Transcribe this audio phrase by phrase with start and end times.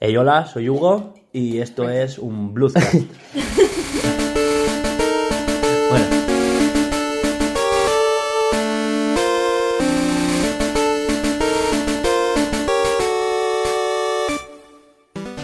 [0.00, 2.94] Hey, hola, soy Hugo y esto es un Bluescast.
[5.90, 6.04] bueno.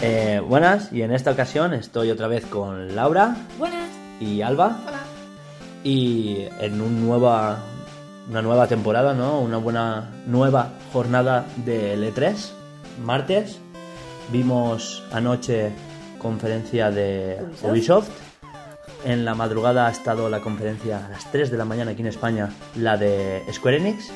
[0.01, 3.89] Eh, buenas, y en esta ocasión estoy otra vez con Laura Buenas.
[4.21, 4.79] y Alba.
[4.87, 4.99] Hola.
[5.83, 7.59] Y en un nueva,
[8.29, 9.37] una nueva temporada, ¿no?
[9.41, 12.51] Una buena nueva jornada de L3,
[13.03, 13.59] martes.
[14.31, 15.71] Vimos anoche
[16.17, 17.69] conferencia de Ubisoft.
[17.71, 18.09] Ubisoft.
[19.05, 22.07] En la madrugada ha estado la conferencia a las 3 de la mañana aquí en
[22.07, 24.11] España, la de Square Enix.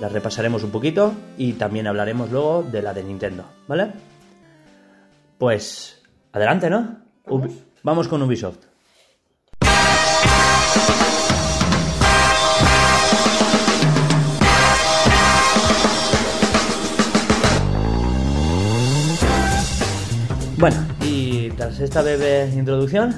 [0.00, 3.92] La repasaremos un poquito y también hablaremos luego de la de Nintendo, ¿vale?
[5.38, 6.98] Pues adelante, ¿no?
[7.26, 7.50] Ubi-
[7.82, 8.58] Vamos con Ubisoft.
[20.60, 23.14] Bueno, y tras esta breve introducción,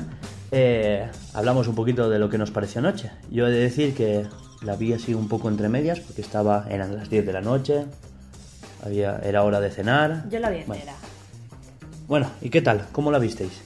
[0.53, 3.11] eh, hablamos un poquito de lo que nos pareció anoche.
[3.33, 4.27] Yo he de decir que
[4.63, 7.87] la vi así un poco entre medias, porque estaba, eran las 10 de la noche,
[8.85, 10.29] había, era hora de cenar.
[10.31, 10.97] Yo la vi Bueno, entera.
[12.07, 12.87] Bueno, ¿y qué tal?
[12.93, 13.61] ¿Cómo la visteis?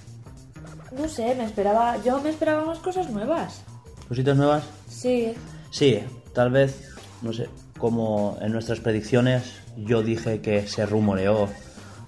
[0.98, 2.02] No sé, me esperaba.
[2.02, 3.62] Yo me esperaba más cosas nuevas.
[4.08, 4.64] ¿Cositas nuevas?
[4.88, 5.34] Sí.
[5.70, 6.00] Sí,
[6.32, 11.50] tal vez, no sé, como en nuestras predicciones yo dije que se rumoreó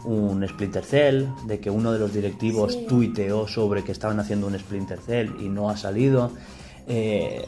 [0.04, 2.86] un Splinter Cell, de que uno de los directivos Sí.
[2.88, 6.30] tuiteó sobre que estaban haciendo un Splinter Cell y no ha salido.
[6.86, 7.44] Eh,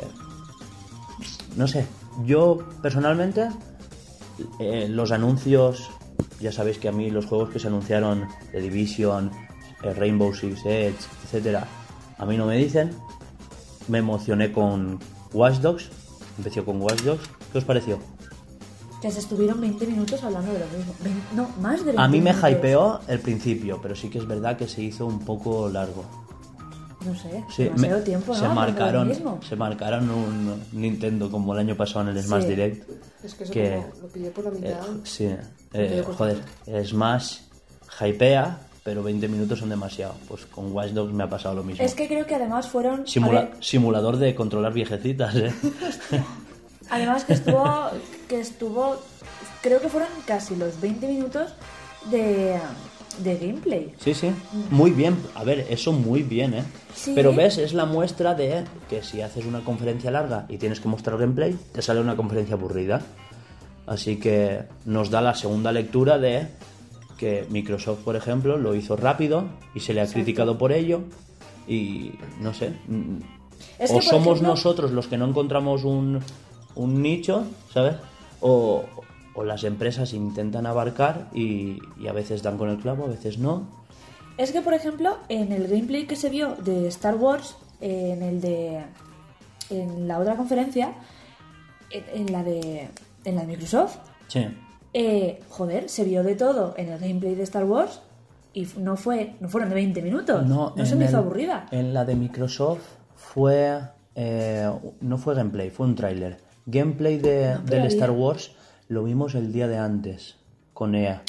[1.56, 1.86] no sé,
[2.24, 3.48] yo personalmente
[4.58, 5.90] eh, los anuncios,
[6.40, 9.30] ya sabéis que a mí los juegos que se anunciaron, The Division,
[9.82, 11.66] eh, Rainbow Six Edge, etcétera,
[12.18, 12.90] a mí no me dicen.
[13.88, 14.98] Me emocioné con
[15.32, 15.88] Watch Dogs,
[16.38, 17.22] empecé con Watch Dogs.
[17.52, 17.98] ¿Qué os pareció?
[19.00, 20.94] Que se estuvieron 20 minutos hablando de lo mismo.
[21.34, 22.50] No, más de 20 A mí me minutos.
[22.50, 26.04] hypeó el principio, pero sí que es verdad que se hizo un poco largo.
[27.06, 28.38] No sé, Sí, demasiado me- tiempo, ¿no?
[28.38, 32.48] se marcaron, se marcaron un Nintendo como el año pasado en el Smash Sí.
[32.50, 32.90] Direct.
[33.24, 34.86] Es que eso que- como lo pillé por la Eh, mitad.
[35.05, 36.12] sí, eh, cortito.
[36.66, 37.39] joder, Smash
[38.05, 40.12] hypea, pero 20 minutos son demasiado.
[40.28, 41.83] Pues con Watch Dogs me ha pasado lo mismo.
[41.83, 43.06] Es que creo que además fueron.
[43.06, 45.50] Simula- a ver, simulador de controlar viejecitas, ¿eh?
[46.90, 47.64] además que estuvo.
[48.30, 48.96] que estuvo.
[49.61, 51.52] Creo que fueron casi los 20 minutos
[52.11, 52.57] de.
[53.23, 53.92] de gameplay.
[54.01, 54.30] Sí, sí,
[54.70, 55.17] muy bien.
[55.35, 56.64] A ver, eso muy bien, ¿eh?
[56.95, 57.13] Sí.
[57.14, 60.89] Pero ves, es la muestra de que si haces una conferencia larga y tienes que
[60.89, 63.02] mostrar gameplay, te sale una conferencia aburrida.
[63.86, 66.46] Así que nos da la segunda lectura de
[67.19, 71.02] que Microsoft, por ejemplo, lo hizo rápido y se le ha criticado por ello.
[71.69, 72.70] Y no sé.
[72.89, 73.17] mm,
[73.79, 76.20] Es o somos ejemplo- nosotros los que no encontramos un,
[76.77, 77.96] un nicho, ¿sabes?
[78.40, 78.84] O,
[79.34, 83.39] o las empresas intentan abarcar y, y a veces dan con el clavo, a veces
[83.39, 83.64] no.
[84.39, 88.40] Es que, por ejemplo, en el gameplay que se vio de Star Wars, en el
[88.40, 88.83] de.
[89.70, 90.92] en la otra conferencia,
[91.90, 92.89] en, en la de.
[93.24, 93.96] en la de Microsoft,
[94.28, 94.46] Sí.
[94.95, 98.01] eh, joder, se vio de todo en el gameplay de Star Wars
[98.55, 100.46] y no fue no fueron de 20 minutos.
[100.46, 101.67] No, se en me hizo el- aburrida.
[101.70, 102.80] En la de Microsoft
[103.17, 103.78] fue.
[104.14, 104.70] eh,
[105.01, 106.39] no fue gameplay, fue un tráiler.
[106.70, 108.53] Gameplay de, No, del Star Wars
[108.89, 110.36] lo vimos el día de antes,
[110.73, 111.23] con EA.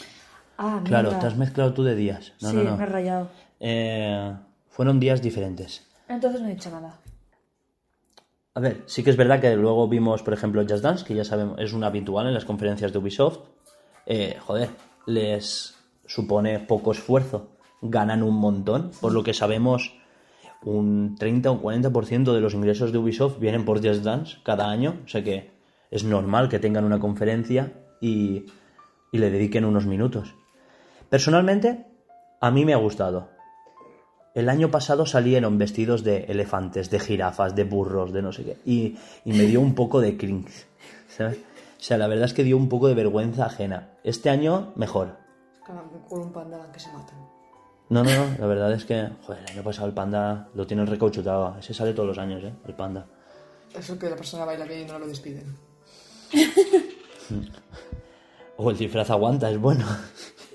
[0.57, 1.19] Ah, Claro, mierda.
[1.21, 2.33] te has mezclado tú de días.
[2.41, 2.77] No, sí, no, no.
[2.77, 3.29] me he rayado.
[3.59, 4.35] Eh,
[4.69, 5.87] fueron días diferentes.
[6.07, 6.97] Entonces no he dicho nada.
[8.53, 11.23] A ver, sí que es verdad que luego vimos, por ejemplo, Just Dance, que ya
[11.23, 13.39] sabemos, es un habitual en las conferencias de Ubisoft.
[14.05, 14.69] Eh, joder,
[15.05, 15.75] les
[16.05, 17.51] supone poco esfuerzo.
[17.81, 18.91] Ganan un montón.
[18.99, 19.93] Por lo que sabemos,
[20.63, 24.99] un 30 o 40% de los ingresos de Ubisoft vienen por Just Dance cada año.
[25.05, 25.51] O sea que
[25.89, 28.45] es normal que tengan una conferencia y,
[29.11, 30.35] y le dediquen unos minutos.
[31.09, 31.85] Personalmente,
[32.39, 33.29] a mí me ha gustado.
[34.33, 38.57] El año pasado salieron vestidos de elefantes, de jirafas, de burros, de no sé qué.
[38.65, 40.67] Y, y me dio un poco de cringe.
[41.09, 41.37] ¿sabes?
[41.37, 43.89] O sea, la verdad es que dio un poco de vergüenza ajena.
[44.03, 45.17] Este año, mejor.
[45.65, 46.89] Con un panda que se.
[47.91, 48.25] No, no, no.
[48.39, 51.57] La verdad es que, joder, el año pasado el panda lo tienen recauchutado.
[51.59, 52.53] Ese sale todos los años, ¿eh?
[52.67, 53.05] El panda.
[53.77, 55.55] Eso que la persona baila bien y no lo despiden.
[58.57, 59.85] O el disfraz aguanta, es bueno.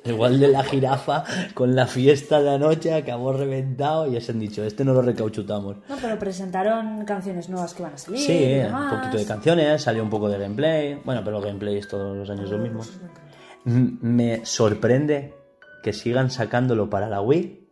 [0.05, 1.25] Igual de la jirafa
[1.55, 5.79] con la fiesta de anoche acabó reventado y se han dicho, este no lo recauchutamos.
[5.89, 8.21] No, pero presentaron canciones nuevas que van a salir.
[8.21, 10.95] Sí, y un poquito de canciones, salió un poco de gameplay.
[11.05, 12.83] Bueno, pero gameplay es todos los años lo mismo.
[13.65, 15.35] M- Me sorprende
[15.87, 17.65] que sigan sacándolo para la Wii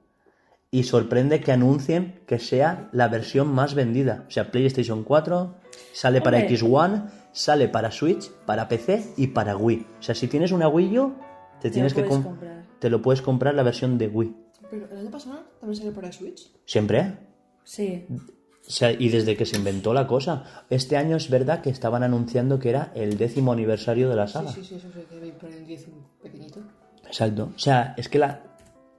[0.71, 4.25] y sorprende que anuncien que sea la versión más vendida.
[4.29, 5.57] O sea, PlayStation 4
[5.93, 6.57] sale para Hombre.
[6.57, 9.87] X1, sale para Switch, para PC y para Wii.
[9.99, 11.15] O sea, si tienes una Wii U,
[11.61, 12.67] te tienes que comprar.
[12.79, 14.37] te lo puedes comprar la versión de Wii.
[14.71, 16.53] Pero el año pasado también salió para Switch.
[16.67, 17.19] Siempre.
[17.65, 18.07] Sí.
[18.09, 20.65] O sea, y desde que se inventó la cosa.
[20.71, 24.53] Este año es verdad que estaban anunciando que era el décimo aniversario de la saga.
[24.53, 26.61] Sí, sí, sí, eso se debe poner en 10 un pequeñito.
[27.07, 27.53] Exacto.
[27.55, 28.43] O sea, es que la,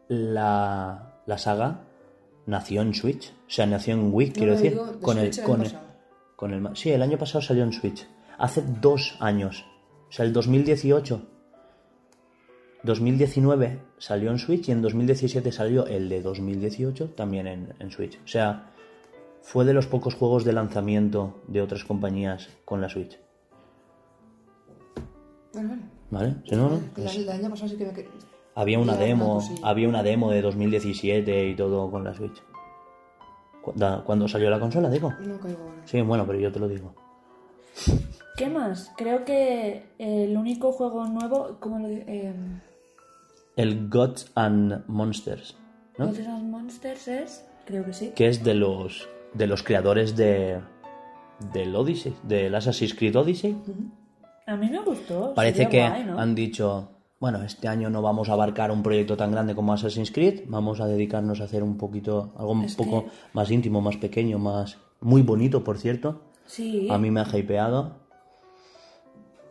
[0.07, 1.81] la, la saga
[2.45, 3.31] nació en Switch.
[3.47, 4.71] O sea, nació en Wii, quiero decir.
[4.71, 5.71] digo, de Con el, con, el,
[6.35, 8.07] con el Sí, el año pasado salió en Switch.
[8.37, 9.65] Hace dos años.
[10.09, 11.21] O sea, el 2018.
[12.83, 18.19] 2019 salió en Switch y en 2017 salió el de 2018 también en, en Switch.
[18.23, 18.71] O sea,
[19.41, 23.17] fue de los pocos juegos de lanzamiento de otras compañías con la Switch.
[25.53, 25.94] Vale, vale.
[26.11, 26.35] ¿Vale?
[26.47, 28.07] Si no, no, El, el año pasado sí que me que-
[28.55, 32.41] había una demo, había una demo de 2017 y todo con la Switch.
[34.05, 35.11] Cuando salió la consola, digo.
[35.21, 35.81] No caigo ahora.
[35.85, 36.93] Sí, bueno, pero yo te lo digo.
[38.37, 38.91] ¿Qué más?
[38.95, 42.33] Creo que el único juego nuevo, como lo eh,
[43.55, 45.57] El Gods and Monsters,
[45.97, 46.07] ¿no?
[46.07, 48.11] Gods and Monsters es, creo que sí.
[48.15, 50.59] Que es de los de los creadores de
[51.53, 53.57] del Odyssey, del Assassin's Creed Odyssey.
[54.45, 55.33] A mí me gustó.
[55.33, 56.19] Parece que guay, ¿no?
[56.19, 56.89] han dicho,
[57.19, 60.79] bueno, este año no vamos a abarcar un proyecto tan grande como Assassin's Creed, vamos
[60.81, 64.37] a dedicarnos a hacer un poquito, algo un Es poco que- más íntimo, más pequeño,
[64.37, 66.21] más muy bonito, por cierto.
[66.45, 66.87] Sí.
[66.91, 67.93] A mí me ha hypeado.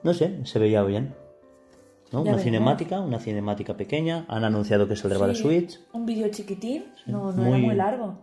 [0.03, 1.15] No sé, se veía bien.
[2.13, 2.23] ¿no?
[2.23, 4.25] Una cinemática, una cinemática pequeña.
[4.29, 5.81] Han anunciado que saldrá Sí, Switch.
[5.93, 8.19] Un vídeo chiquitín, no, no muy- era muy largo.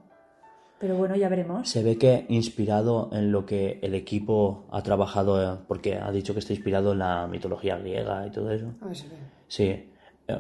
[0.82, 1.70] Pero bueno, ya veremos.
[1.70, 6.34] Se ve que inspirado en lo que el equipo ha trabajado, eh, porque ha dicho
[6.34, 8.74] que está inspirado en la mitología griega y todo eso.
[8.82, 9.16] A ver si ve.
[9.48, 9.90] Sí, eh,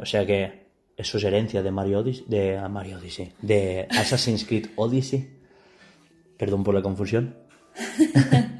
[0.01, 0.61] o sea que
[0.97, 5.29] eso es herencia de Mario Odyssey, de ah, Mario Odyssey, de Assassin's Creed Odyssey.
[6.37, 7.35] Perdón por la confusión.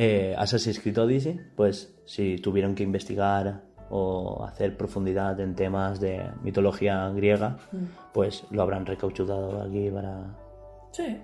[0.00, 6.22] Eh, Assassin's Creed Odyssey, pues si tuvieron que investigar o hacer profundidad en temas de
[6.40, 7.58] mitología griega,
[8.14, 10.36] pues lo habrán recauchutado aquí para...
[10.92, 11.18] Sí.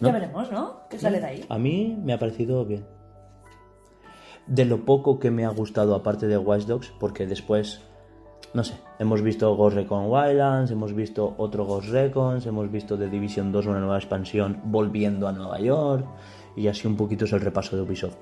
[0.00, 0.08] ¿No?
[0.08, 0.80] Ya veremos, ¿no?
[0.90, 1.44] ¿Qué sale de ahí?
[1.48, 2.84] A mí me ha parecido bien.
[4.46, 7.80] De lo poco que me ha gustado aparte de Watch Dogs, porque después,
[8.54, 13.08] no sé, hemos visto Ghost Recon Wildlands, hemos visto otro Ghost Recon, hemos visto The
[13.08, 16.06] Division 2 una nueva expansión volviendo a Nueva York,
[16.54, 18.18] y así un poquito es el repaso de Ubisoft.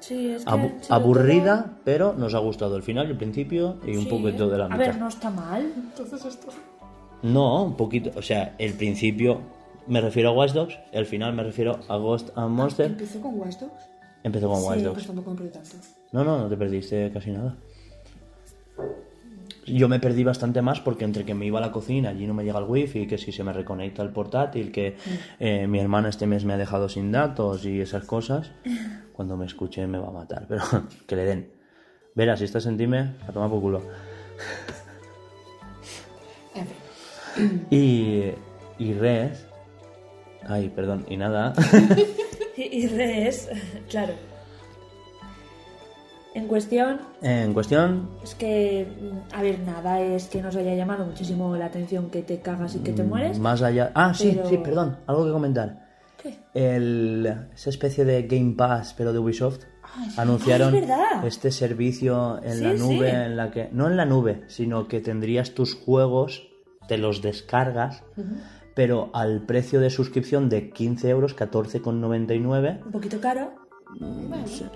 [0.00, 0.50] Sí, es que...
[0.50, 4.10] Abu- aburrida, pero nos ha gustado el final el principio y un sí.
[4.10, 4.78] poquito de la A mitad.
[4.78, 5.72] ver, no está mal.
[5.76, 6.48] Entonces esto.
[7.22, 9.38] No, un poquito, o sea, el principio
[9.86, 12.86] me refiero a Watch Dogs, el final me refiero a Ghost and Monster.
[12.86, 13.72] Empezó con Watch Dogs.
[14.22, 14.94] Empezó con Sí, Watch Dogs.
[14.94, 15.70] Pues tampoco me perdí tanto.
[16.12, 17.56] No, no, no te perdiste casi nada.
[19.66, 22.34] Yo me perdí bastante más porque entre que me iba a la cocina, allí no
[22.34, 24.96] me llega el wifi, que si se me reconecta el portátil, que
[25.38, 28.50] eh, mi hermana este mes me ha dejado sin datos y esas cosas,
[29.12, 30.62] cuando me escuche me va a matar, pero
[31.06, 31.52] que le den.
[32.14, 33.82] Verás, si estás en time, a tomar por culo.
[37.70, 38.32] Y,
[38.78, 39.46] y res...
[40.48, 41.52] Ay, perdón, y nada.
[42.54, 43.48] Y, y res,
[43.88, 44.12] claro.
[46.34, 51.04] En cuestión, en cuestión, es que, mm, a ver, nada es que nos haya llamado
[51.04, 53.38] muchísimo la atención que te cagas y que te mueres.
[53.38, 53.90] más allá...
[53.94, 55.88] Ah, sí, Pero- sí, perdón, algo que comentar.
[56.22, 56.36] ¿Qué?
[56.54, 61.04] el, esa especie de Game Pass, pero de Ubisoft, Ah, es anunciaron verdad.
[61.16, 63.16] Ah, es este servicio en Sí, la nube, sí.
[63.16, 66.48] en la que no en la nube, sino que tendrías tus juegos,
[66.88, 68.02] te los descargas,
[68.74, 72.84] pero al precio de suscripción de 15 euros, 14,99.
[72.84, 73.52] Un poquito caro.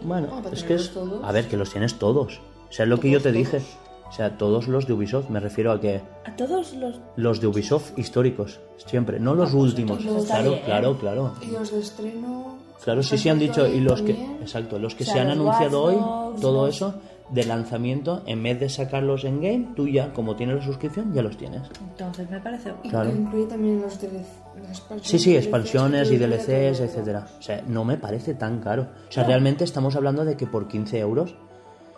[0.02, 1.24] Bueno, es que es, tenerlos todos.
[1.24, 2.40] a ver, que los tienes todos.
[2.68, 3.60] O sea, es lo que yo te dije.
[4.08, 7.00] O sea, todos los de Ubisoft, me refiero a que A todos los...
[7.16, 9.98] los de Ubisoft históricos, siempre, no los pues últimos.
[10.26, 10.62] Claro, bien.
[10.64, 11.34] claro, claro.
[11.42, 12.56] Y los de estreno.
[12.84, 15.20] Claro, sí, Far sí han dicho, y los que, exacto, los que O sea, se
[15.20, 16.94] han anunciado Watch hoy, Dogs, todo los- eso,
[17.30, 21.22] de lanzamiento, en vez de sacarlos en game, tú ya, como tienes la suscripción, ya
[21.22, 21.62] los tienes.
[21.80, 22.72] Entonces me parece...
[22.84, 23.10] Y Claro.
[23.10, 24.24] que incluye también los DLC.
[24.62, 27.26] las expansiones, Sí, sí, expansiones y DLCs, etcétera.
[27.38, 28.88] O sea, no me parece tan caro.
[29.08, 31.34] O sea, realmente estamos hablando de que por 15 euros,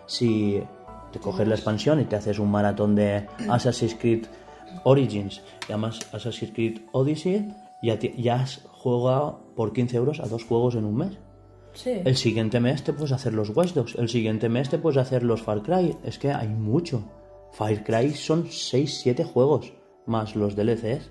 [0.06, 0.62] si
[1.12, 4.26] te coges la expansión y te haces un maratón de Assassin's Creed
[4.84, 7.48] Origins y además Assassin's Creed Odyssey,
[7.82, 11.18] ya, te- ya has jugado por 15 euros a dos juegos en un mes.
[11.78, 11.92] Sí.
[12.04, 13.94] El siguiente mes te puedes hacer los Watch Dogs.
[13.94, 15.96] El siguiente mes te puedes hacer los Far Cry.
[16.02, 17.04] Es que hay mucho.
[17.52, 19.72] Far Cry son 6-7 juegos.
[20.06, 21.10] Más los DLCs.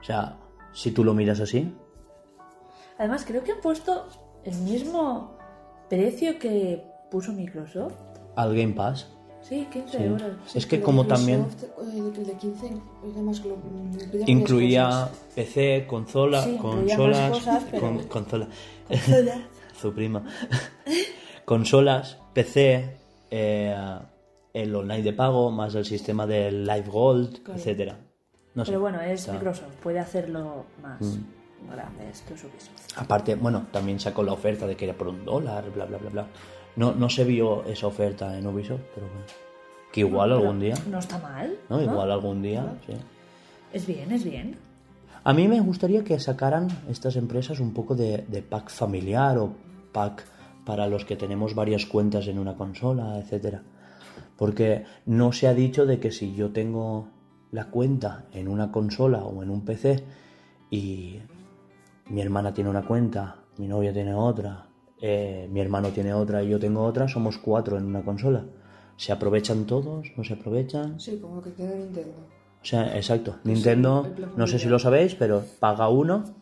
[0.00, 0.38] O sea,
[0.72, 1.74] si tú lo miras así.
[2.98, 4.06] Además, creo que han puesto
[4.44, 5.36] el mismo
[5.88, 7.94] precio que puso Microsoft.
[8.36, 9.08] Al Game Pass.
[9.42, 10.04] Sí, 15 Sí.
[10.04, 10.32] euros.
[10.54, 11.46] Es que como Microsoft, también
[12.16, 13.56] El de 15 era más glo-
[14.28, 15.08] incluía.
[15.34, 17.30] PC, consola, Sí, consolas.
[17.32, 18.48] cosas, pero- con- consola.
[19.80, 20.22] Su prima.
[21.44, 22.96] Consolas, PC,
[23.30, 23.74] eh,
[24.52, 27.96] el online de pago, más el sistema del Live Gold, etcétera.
[28.54, 28.72] No sé.
[28.72, 31.70] Pero bueno, es Microsoft, puede hacerlo más Mm.
[31.72, 32.98] grande esto es Ubisoft.
[32.98, 36.10] Aparte, bueno, también sacó la oferta de que era por un dólar, bla, bla, bla,
[36.10, 36.26] bla.
[36.76, 39.24] No, no se vio esa oferta en Ubisoft, pero bueno.
[39.92, 41.56] Que igual algún día, No está mal.
[41.68, 41.82] ¿no?
[41.82, 42.92] Igual algún día, sí.
[43.72, 44.56] Es bien, es bien.
[45.22, 49.52] A mí me gustaría que sacaran estas empresas un poco de, de pack familiar o
[49.92, 50.24] pack
[50.64, 53.62] para los que tenemos varias cuentas en una consola, etcétera.
[54.36, 57.08] Porque no se ha dicho de que si yo tengo
[57.50, 60.04] la cuenta en una consola o en un PC
[60.70, 61.18] y
[62.08, 64.66] mi hermana tiene una cuenta, mi novia tiene otra,
[65.00, 68.44] eh, mi hermano tiene otra y yo tengo otra, somos cuatro en una consola.
[68.96, 70.12] ¿Se aprovechan todos?
[70.16, 71.00] ¿No se aprovechan?
[71.00, 72.16] Sí, como que tiene Nintendo.
[72.62, 73.36] O sea, exacto.
[73.44, 74.06] Nintendo,
[74.36, 76.39] no sé si lo sabéis, pero paga uno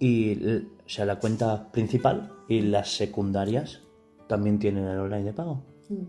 [0.00, 3.82] y, o sea, la cuenta principal y las secundarias
[4.26, 5.62] también tienen el online de pago.
[5.88, 6.04] Mm.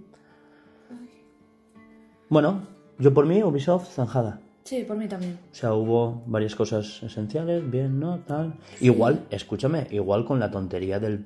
[2.30, 2.62] Bueno,
[2.98, 4.40] yo por mí, Ubisoft, zanjada.
[4.64, 5.38] Sí, por mí también.
[5.52, 8.20] O sea, hubo varias cosas esenciales, bien, ¿no?
[8.20, 8.56] Tal.
[8.80, 11.26] Igual, escúchame, igual con la tontería del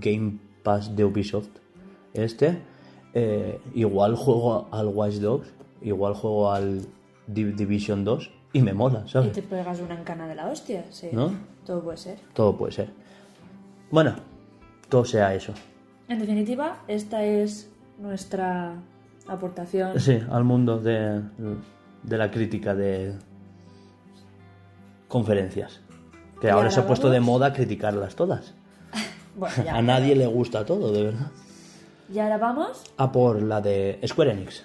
[0.00, 1.48] Game Pass de Ubisoft.
[2.14, 2.58] Este,
[3.12, 5.48] eh, igual juego al Watch Dogs,
[5.82, 6.80] igual juego al
[7.28, 9.32] Div- Division 2 y me mola, Y ¿sabes?
[9.32, 11.08] te pegas una encana de la hostia, sí.
[11.12, 11.32] ¿No?
[11.66, 12.18] Todo puede ser.
[12.32, 12.90] Todo puede ser.
[13.90, 14.14] Bueno,
[14.88, 15.52] todo sea eso.
[16.08, 18.74] En definitiva, esta es nuestra
[19.26, 19.98] aportación.
[19.98, 21.20] Sí, al mundo de,
[22.02, 23.14] de la crítica de
[25.08, 25.80] conferencias.
[26.40, 28.54] Que ahora se ha puesto de moda criticarlas todas.
[29.36, 29.76] Bueno, ya.
[29.76, 31.30] A nadie le gusta todo, de verdad.
[32.10, 32.82] Y ahora vamos.
[32.96, 34.64] A por la de Square Enix.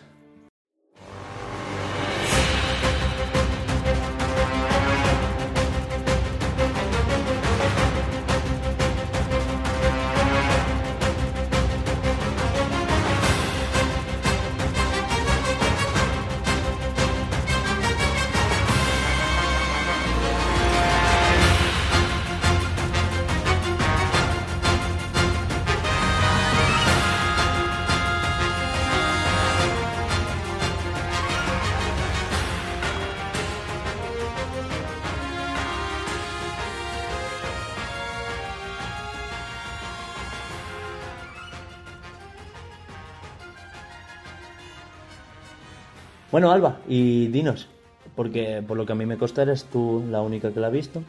[46.42, 47.68] Bueno, Alba, y dinos,
[48.16, 50.70] porque por lo que a mí me consta eres tú la única que la ha
[50.72, 51.04] visto.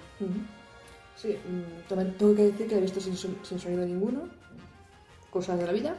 [1.16, 4.28] Sí, mm, también tengo que decir que la he visto sin, sin sonido ninguno.
[5.30, 5.96] Cosas de la vida.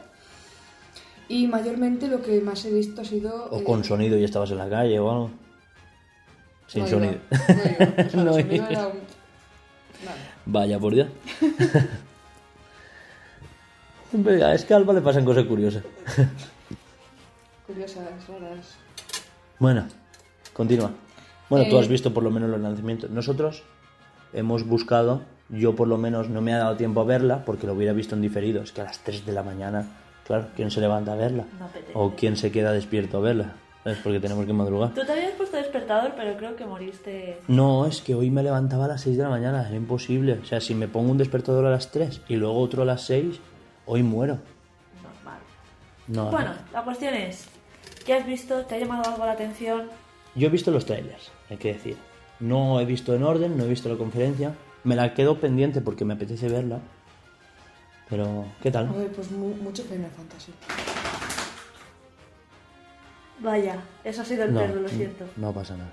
[1.28, 3.46] Y mayormente lo que más he visto ha sido.
[3.50, 5.30] O eh, con sonido y estabas en la calle o algo.
[6.68, 7.14] Sin no sonido.
[7.32, 7.38] No.
[7.40, 8.68] O sea, No sonido iba.
[8.68, 8.94] era un-
[10.04, 10.16] Nada.
[10.46, 11.08] Vaya, por Dios.
[14.12, 15.82] Venga, es que a Alba le pasan cosas curiosas.
[17.66, 18.83] Curiosas, raras.
[19.64, 19.86] Bueno,
[20.52, 20.90] continúa.
[21.48, 23.08] Bueno, tú Eh, has visto por lo menos los lanzamientos.
[23.08, 23.62] Nosotros
[24.34, 27.72] hemos buscado, yo por lo menos no me ha dado tiempo a verla porque lo
[27.72, 28.60] hubiera visto en diferido.
[28.62, 29.86] Es que a las 3 de la mañana,
[30.26, 31.44] claro, ¿quién se levanta a verla?
[31.58, 31.92] No apetece.
[31.94, 33.52] o quién se queda despierto a verla.
[33.84, 34.00] ¿Sabes?
[34.04, 34.92] Porque tenemos que madrugar.
[34.92, 37.40] Tú te habías puesto despertador, pero creo que moriste.
[37.48, 40.40] No, es que hoy me levantaba a las 6 de la mañana, era imposible.
[40.42, 43.00] O sea, si me pongo un despertador a las 3 y luego otro a las
[43.06, 43.40] 6,
[43.86, 44.36] hoy muero.
[45.02, 45.38] Normal.
[46.08, 47.48] No, Bueno, la cuestión es:
[48.04, 48.64] ¿qué has visto?
[48.66, 49.88] ¿Te ha llamado algo la atención?
[50.34, 51.96] Yo he visto los trailers, hay que decir.
[52.40, 54.54] No he visto en orden, no he visto la conferencia.
[54.82, 56.80] Me la quedo pendiente porque me apetece verla.
[58.10, 58.88] Pero, ¿qué A tal?
[58.90, 60.52] ver, pues mu- mucho Final Fantasy.
[63.40, 65.24] Vaya, eso ha sido el No, perro, lo siento.
[65.36, 65.92] no pasa nada.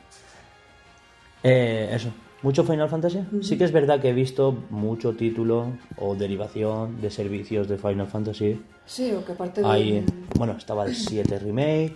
[1.44, 2.10] Eh, eso,
[2.44, 3.24] ¿mucho Final Fantasy?
[3.42, 8.08] Sí que es verdad que he visto mucho título o derivación de servicios de Final
[8.08, 8.62] Fantasy.
[8.92, 9.68] Sí, o que aparte de.
[9.68, 10.06] Hay,
[10.36, 11.96] bueno, estaba el 7 Remake,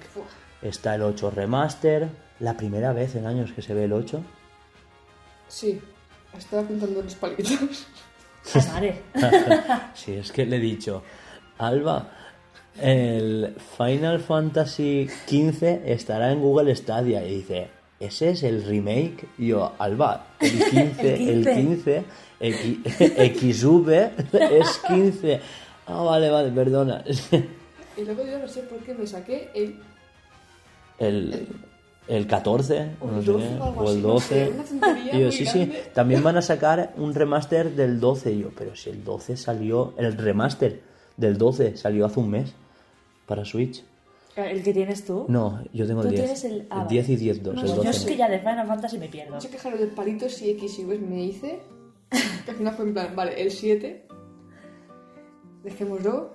[0.61, 2.07] está el 8 Remaster.
[2.39, 4.21] La primera vez en años que se ve el 8.
[5.49, 5.81] Sí,
[6.37, 7.85] estaba contando los palitos.
[8.71, 9.01] Madre.
[9.93, 11.03] Sí, es que le he dicho,
[11.57, 12.11] Alba,
[12.79, 17.25] el Final Fantasy XV estará en Google Stadia.
[17.25, 17.67] Y dice,
[17.99, 19.27] ¿ese es el remake?
[19.37, 22.03] Y yo, Alba, el 15, el 15,
[22.39, 22.77] X-
[23.65, 23.89] XV
[24.39, 25.41] es 15.
[25.87, 27.03] Ah, vale, vale, perdona.
[27.97, 29.79] Y luego yo no sé por qué me saqué el,
[30.99, 31.47] El,
[32.07, 34.01] el 14, o no el sé 12 qué, o algo o el así.
[34.07, 34.51] no sé, 12.
[34.53, 35.83] una tontería Y yo, sí, sí, grande.
[35.93, 38.31] también van a sacar un remaster del 12.
[38.33, 40.81] Y yo, pero si el 12 salió, el remaster
[41.17, 42.53] del 12 salió hace un mes
[43.25, 43.83] para Switch.
[44.35, 45.25] ¿El que tienes tú?
[45.29, 46.23] No, yo tengo el Tú 10.
[46.25, 46.89] tienes el- ah, El vale.
[46.89, 48.07] 10 y 10 2, No, el yo Yo 12 es no.
[48.09, 49.35] que ya de Final Fantasy me pierdo.
[49.35, 49.57] No sé qué
[49.95, 51.59] palitos y X y Y me hice.
[52.45, 54.04] Que al final fue en plan, vale, el 7.
[55.65, 56.29] Dejémoslo.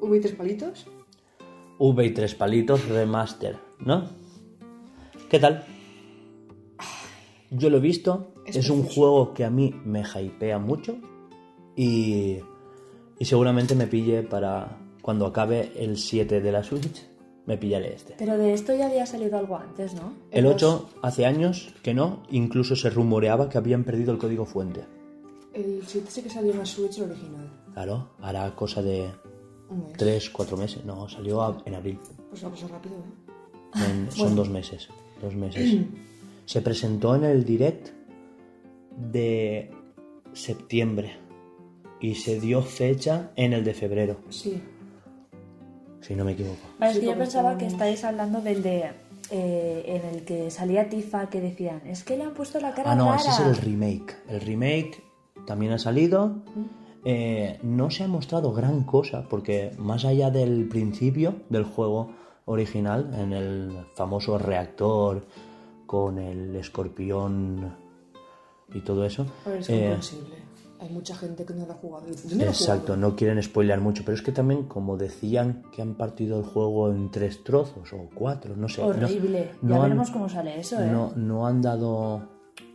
[0.00, 0.86] Hubo tres palitos.
[1.78, 4.08] V y tres palitos remaster, ¿no?
[5.30, 5.64] ¿Qué tal?
[7.50, 10.96] Yo lo he visto, es, Es un juego que a mí me hypea mucho
[11.76, 12.38] y,
[13.18, 17.06] y seguramente me pille para cuando acabe el 7 de la Switch,
[17.46, 18.16] me pillaré este.
[18.18, 20.12] Pero de esto ya había salido algo antes, ¿no?
[20.32, 24.44] El El 8 hace años que no, incluso se rumoreaba que habían perdido el código
[24.44, 24.95] fuente.
[25.56, 27.50] El 7 sí que salió en la Switch el original.
[27.72, 29.10] Claro, hará cosa de
[29.70, 29.92] Un mes.
[29.96, 30.84] 3, 4 meses.
[30.84, 31.98] No, salió a- en abril.
[32.30, 33.78] Pues va a pasar rápido, ¿eh?
[33.90, 34.88] En- son dos meses.
[35.20, 35.82] Dos meses.
[36.44, 37.88] Se presentó en el direct
[38.96, 39.70] de
[40.32, 41.16] septiembre
[42.00, 44.62] y se dio fecha en el de febrero, Sí.
[46.00, 46.58] si no me equivoco.
[46.78, 48.90] Vale, es Sí, que yo porque pensaba que estáis hablando del de...
[49.30, 52.92] eh, en el que salía Tifa que decían, es que le han puesto la cara
[52.92, 53.16] Ah, no, rara.
[53.20, 54.14] ese es el remake.
[54.28, 55.02] El remake
[55.44, 56.36] también ha salido.
[57.04, 62.10] Eh, no se ha mostrado gran cosa, porque más allá del principio del juego
[62.46, 65.26] original, en el famoso reactor
[65.86, 67.76] con el escorpión
[68.72, 69.26] y todo eso.
[69.44, 70.46] A ver, es eh, comprensible.
[70.78, 72.06] Hay mucha gente que no lo ha jugado.
[72.08, 72.96] Yo no Exacto, jugado.
[72.96, 76.90] no quieren spoilear mucho, pero es que también, como decían que han partido el juego
[76.90, 78.82] en tres trozos o cuatro, no sé.
[78.82, 79.52] Horrible.
[79.62, 80.90] no ya veremos cómo sale eso, ¿eh?
[80.90, 82.28] no, no han dado.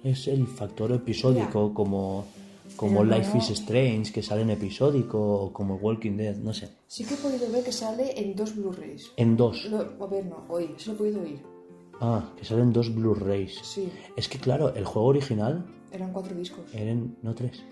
[0.03, 2.25] Es el factor episódico, como,
[2.89, 6.69] como Life no- is Strange, que sale en episódico, o como Walking Dead, no sé.
[6.87, 9.11] Sí que he podido ver que sale en dos Blu-rays.
[9.17, 9.65] En dos.
[9.65, 10.73] Lo- A ver, no, oír.
[10.77, 11.41] Sí lo he podido oír.
[11.99, 13.59] Ah, que salen dos Blu-rays.
[13.63, 13.89] Sí.
[14.17, 16.65] Es que, claro, el juego original Eran cuatro discos.
[16.73, 17.15] eran.
[17.21, 17.63] No tres,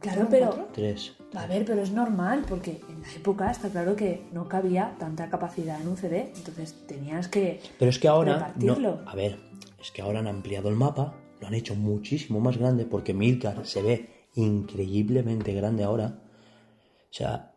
[0.00, 0.46] Claro, ¿Eran pero...
[0.46, 0.68] cuatro?
[0.72, 1.12] tres.
[1.34, 5.28] A ver, pero es normal, porque en la época está claro que no cabía tanta
[5.30, 7.60] capacidad en un CD, entonces tenías que...
[7.78, 8.54] Pero es que ahora.
[8.56, 9.38] No, a ver,
[9.80, 13.66] es que ahora han ampliado el mapa, lo han hecho muchísimo más grande, porque Midgar
[13.66, 16.20] se ve increíblemente grande ahora.
[17.10, 17.52] O sea,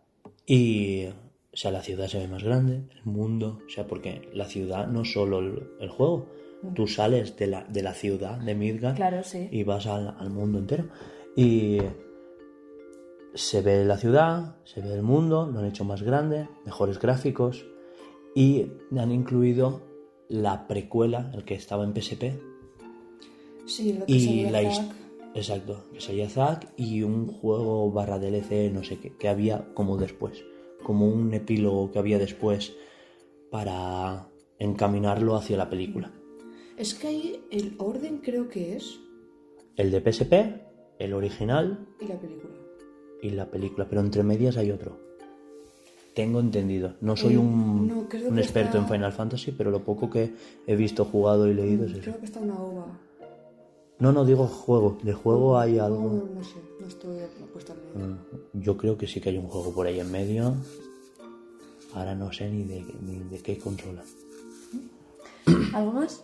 [0.45, 1.05] y.
[1.51, 3.59] O sea, la ciudad se ve más grande, el mundo.
[3.65, 6.27] O sea, porque la ciudad no es solo el, el juego.
[6.75, 9.47] Tú sales de la, de la ciudad de Midgar Claro, sí.
[9.49, 10.89] y vas al, al mundo entero.
[11.35, 11.79] Y
[13.33, 17.65] se ve la ciudad, se ve el mundo, lo han hecho más grande, mejores gráficos
[18.35, 19.81] y han incluido
[20.27, 22.23] la precuela, el que estaba en PSP,
[23.65, 24.61] Sí, lo que y la.
[25.35, 29.95] Exacto, que salía Zack y un juego barra DLC, no sé qué, que había como
[29.97, 30.43] después,
[30.83, 32.73] como un epílogo que había después
[33.51, 36.11] para encaminarlo hacia la película.
[36.77, 38.99] Es que ahí el orden creo que es.
[39.75, 40.33] El de PSP,
[40.99, 42.53] el original Y la película.
[43.21, 44.97] y la película, pero entre medias hay otro.
[46.15, 46.95] Tengo entendido.
[47.01, 50.09] No soy Eh, un, no, creo un que experto en Final Fantasy, pero lo poco
[50.09, 50.33] que
[50.67, 52.01] he visto, jugado y leído es eso.
[52.01, 52.99] Creo que está una ova.
[53.99, 54.97] No, no digo juego.
[55.03, 56.01] De juego hay algo.
[56.03, 56.55] no, no sé.
[56.79, 57.17] No estoy
[57.51, 58.05] puesta al día.
[58.05, 60.53] Mm, Yo creo que sí que hay un juego por ahí en medio.
[61.93, 64.03] Ahora no sé ni de, ni de qué consola.
[65.73, 66.23] ¿Algo más?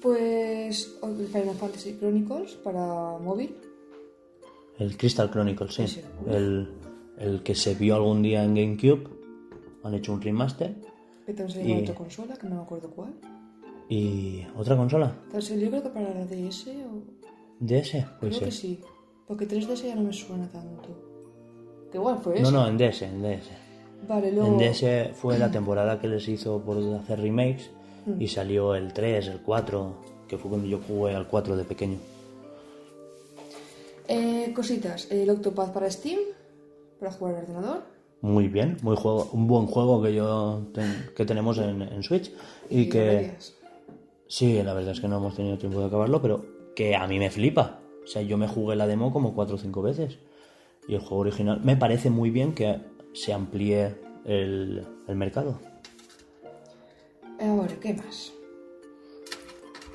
[0.00, 3.54] Pues el Final Fantasy Chronicles para móvil.
[4.78, 6.00] El Crystal Chronicles, sí.
[6.26, 6.68] El,
[7.18, 9.08] el que se vio algún día en GameCube.
[9.84, 10.74] Han hecho un remaster.
[11.48, 13.14] Salió Y- otra consola, que no me acuerdo cuál.
[13.92, 15.12] ¿Y otra consola?
[15.28, 17.02] Pero salió creo que para la DS o...
[17.60, 17.90] ¿DS?
[18.18, 18.80] Puede Creo que sí.
[19.28, 20.88] Porque 3DS ya no me suena tanto.
[21.90, 22.50] Que igual fue No, eso.
[22.52, 23.48] no, en DS, en DS.
[24.08, 24.48] Vale, luego...
[24.48, 27.68] En DS fue la temporada que les hizo por hacer remakes
[28.18, 29.94] y salió el 3, el 4,
[30.26, 31.98] que fue cuando yo jugué al 4 de pequeño.
[34.08, 35.06] Eh, cositas.
[35.10, 36.18] El Octopath para Steam.
[36.98, 37.82] Para jugar al ordenador.
[38.22, 42.32] Muy bien, muy juego, un buen juego que yo ten- que tenemos en, en Switch
[42.70, 43.54] y, que deberías.
[44.32, 47.18] Sí, la verdad es que no hemos tenido tiempo de acabarlo, pero que a mí
[47.18, 47.80] me flipa.
[48.02, 50.18] O sea, yo me jugué la demo como 4 o 5 veces
[50.88, 52.80] y el juego original me parece muy bien que
[53.12, 55.60] se amplíe el, el mercado,
[57.38, 58.32] Ahora, ¿qué más?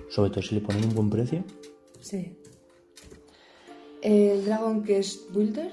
[0.09, 1.43] sobre todo si le ponen un buen precio.
[1.99, 2.35] Sí.
[4.01, 5.71] El Dragon Quest Builder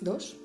[0.00, 0.36] 2.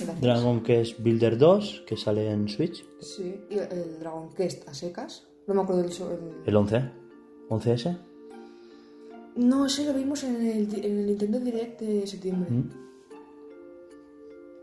[0.00, 0.20] Gracias.
[0.20, 5.26] Dragon Quest Builder 2, que sale en Switch, Sí, y el Dragon Quest a secas.
[5.46, 5.90] No me acuerdo del...
[5.90, 6.90] el- el 11,
[7.48, 7.98] 11S.
[9.36, 12.50] No, ese lo vimos en el, en el Nintendo Direct de septiembre.
[12.50, 12.70] ¿Mm?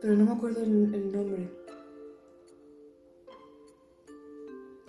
[0.01, 1.49] Pero no me acuerdo el, el nombre.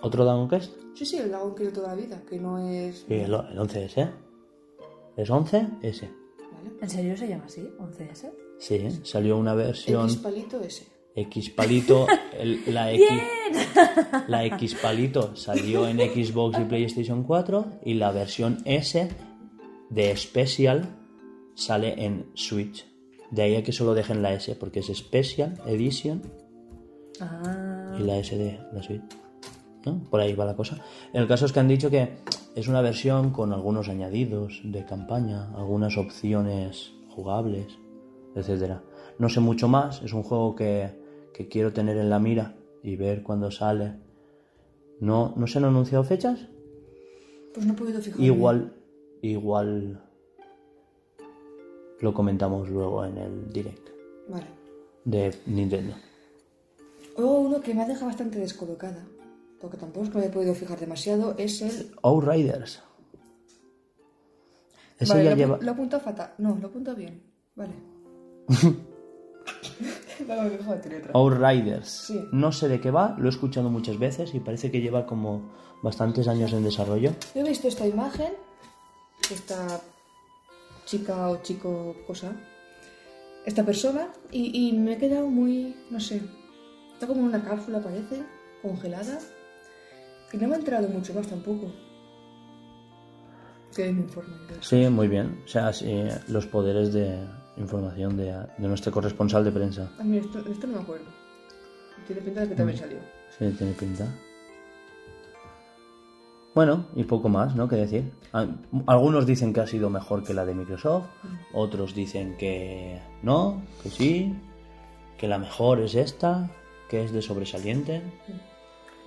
[0.00, 0.72] ¿Otro Dragon Quest?
[0.94, 3.04] Sí, sí, el Dragon Quest de toda la vida, que no es...
[3.08, 4.10] Sí, el, el 11S.
[5.16, 6.08] ¿Es 11S?
[6.38, 6.70] ¿Vale?
[6.80, 7.68] ¿En serio se llama así?
[7.78, 8.30] ¿11S?
[8.58, 10.86] Sí, salió una versión X palito ese.
[11.14, 12.06] X palito,
[12.38, 13.08] el- la X,
[14.28, 19.08] la X palito salió en Xbox y PlayStation 4 y la versión S
[19.90, 20.86] de Special
[21.54, 22.86] sale en Switch.
[23.30, 26.22] De ahí a que solo dejen la S, porque es Special Edition
[27.20, 27.96] Ah.
[27.98, 28.80] y la S de la.
[29.84, 30.04] ¿No?
[30.10, 30.78] Por ahí va la cosa.
[31.12, 32.18] El caso es que han dicho que
[32.54, 37.66] es una versión con algunos añadidos de campaña, algunas opciones jugables,
[38.38, 38.82] etcétera.
[39.18, 40.90] No sé mucho más, es un juego que,
[41.34, 43.94] que quiero tener en la mira y ver cuándo sale.
[45.00, 46.48] No, ¿No se han anunciado fechas?
[47.54, 48.26] Pues no he podido fijarme.
[48.26, 48.72] Igual,
[49.22, 50.02] igual
[52.00, 53.88] lo comentamos luego en el direct
[54.28, 54.46] Vale.
[55.04, 55.94] de Nintendo.
[57.16, 59.04] Luego uno que me ha dejado bastante descolocada,
[59.60, 61.90] porque tampoco es que me haya podido fijar demasiado, es el...
[62.02, 62.82] Outriders.
[64.98, 65.58] Ese vale, ya lo, lleva...
[65.58, 66.34] lo he apuntado fatal.
[66.38, 67.22] No, lo he apuntado bien.
[67.56, 67.72] Vale.
[70.26, 71.10] Mejor otra.
[71.14, 71.88] Outriders.
[71.88, 72.28] Sí.
[72.32, 75.52] No sé de qué va, lo he escuchado muchas veces y parece que lleva como
[75.82, 77.12] bastantes años en desarrollo.
[77.34, 78.32] Yo he visto esta imagen,
[79.30, 79.80] esta
[80.84, 82.32] chica o chico cosa,
[83.46, 86.20] esta persona, y, y me he quedado muy, no sé,
[86.92, 88.22] está como en una cápsula parece,
[88.62, 89.18] congelada,
[90.32, 91.70] y no me he enterado mucho más tampoco.
[93.74, 94.34] Que me informe.
[94.60, 95.42] Sí, muy bien.
[95.44, 97.24] O sea, sí, los poderes de
[97.58, 99.90] información de, de nuestro corresponsal de prensa.
[99.98, 101.06] Ah, mira, esto, esto no me acuerdo.
[102.06, 102.98] Tiene pinta de que también salió.
[103.38, 104.06] Sí, tiene pinta.
[106.54, 107.68] Bueno, y poco más, ¿no?
[107.68, 108.10] Que decir.
[108.32, 108.46] Ah,
[108.86, 111.06] Algunos dicen que ha sido mejor que la de Microsoft,
[111.52, 114.34] otros dicen que no, que sí,
[115.18, 116.50] que la mejor es esta,
[116.88, 118.02] que es de sobresaliente,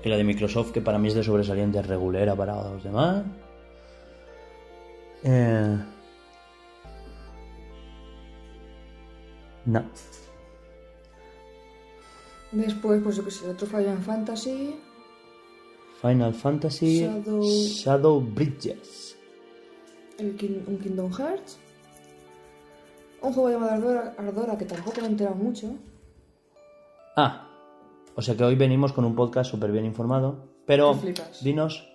[0.02, 3.24] que la de Microsoft, que para mí es de sobresaliente, es regulera para los demás.
[5.24, 5.78] Eh...
[9.66, 9.84] No.
[12.52, 14.76] Después, pues yo que sé, otro Final Fantasy.
[16.02, 19.18] Final Fantasy Shadow- Shadow Bridges.
[20.18, 21.58] el un Kingdom Hearts.
[23.22, 25.76] Un juego llamado Ardora, Ardora que tampoco me he enterado mucho.
[27.16, 27.48] Ah,
[28.16, 30.48] o sea que hoy venimos con un podcast súper bien informado.
[30.66, 30.98] Pero
[31.42, 31.88] dinos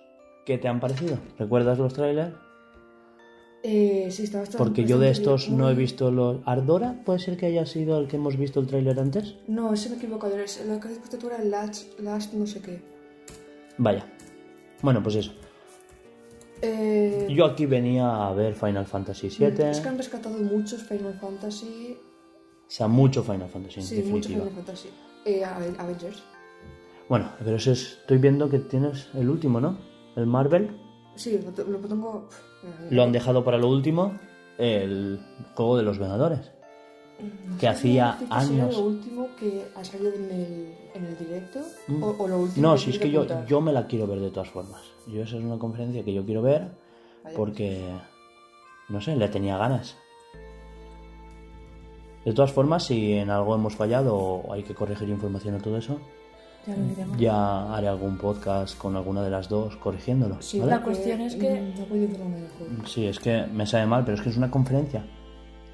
[0.45, 1.17] qué te han parecido.
[1.37, 2.33] ¿Recuerdas los trailers?
[3.69, 4.57] Eh, sí, está bastante.
[4.59, 5.57] Porque yo de estos bien.
[5.57, 6.37] no he visto los...
[6.45, 9.35] ¿Ardora puede ser que haya sido el que hemos visto el tráiler antes?
[9.47, 10.37] No, ese me he equivocado.
[10.37, 12.81] es- Lo que has puesto tú era el Last, Last no sé qué.
[13.77, 14.05] Vaya.
[14.81, 15.33] Bueno, pues eso.
[16.61, 19.45] Eh, Yo aquí venía a ver Final Fantasy VII.
[19.69, 21.97] Es que han rescatado muchos Final Fantasy.
[21.99, 24.39] O sea, mucho Final Fantasy en Sí, muchos definitiva.
[24.45, 24.89] Final Fantasy.
[25.25, 26.23] Eh, Aven- Avengers.
[27.09, 27.97] Bueno, pero eso es...
[28.01, 29.77] Estoy viendo que tienes el último, ¿no?
[30.15, 30.71] El Marvel.
[31.15, 32.29] Sí, lo tengo.
[32.89, 34.17] Lo han dejado para lo último.
[34.57, 35.19] El
[35.55, 36.51] juego de los Vengadores.
[37.19, 42.03] no que hacía años- lo último que ha salido en el, en el directo Mm.
[42.03, 44.29] o, o lo último No, si es que yo, yo me la quiero ver de
[44.31, 44.81] todas formas.
[45.07, 46.67] Yo esa es una conferencia que yo quiero ver
[47.23, 47.35] Vaya.
[47.35, 47.87] porque,
[48.89, 49.95] no sé, le tenía ganas.
[52.25, 55.77] De todas formas, si en algo hemos fallado o hay que corregir información o todo
[55.77, 55.99] eso,
[56.67, 57.17] Ya lo diremos.
[57.17, 60.41] ya haré algún podcast con alguna de las dos corrigiéndolo.
[60.41, 60.71] Sí, ¿vale?
[60.71, 62.87] la cuestión es que- mm, No.
[62.87, 65.05] Sí, es que me sabe mal, pero es que es una conferencia.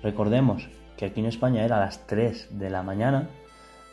[0.04, 3.30] Recordemos que aquí en España era a las 3 de la mañana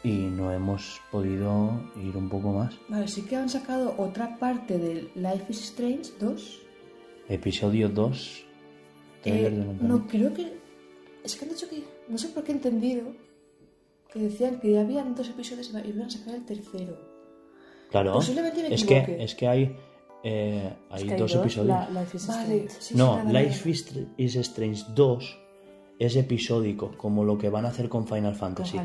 [0.03, 2.75] y no hemos podido ir un poco más.
[2.89, 6.59] Vale, sí que han sacado otra parte del Life is Strange 2.
[7.29, 8.45] Episodio 2.
[9.23, 10.59] trailer Eh, de no, creo que.
[11.25, 11.85] Es que han dicho que.
[12.09, 13.05] No sé por qué he entendido.
[14.13, 16.99] Que decían que ya habían dos episodios y iban a sacar el tercero.
[17.91, 19.77] Claro, Posiblemente me es que, es que hay,
[20.25, 21.67] eh, hay Es que hay dos dos, episodios.
[21.93, 22.75] la- Life is Vale, Strange.
[22.81, 23.23] sí, no.
[23.25, 25.39] Life is, is Strange 2
[25.99, 28.79] es episódico, como lo que van a hacer con Final Fantasy.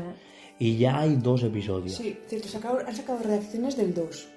[0.58, 1.94] Y ya hay dos episodios.
[1.96, 4.28] Sí, cierto, sacaron- han sacado reacciones del 2.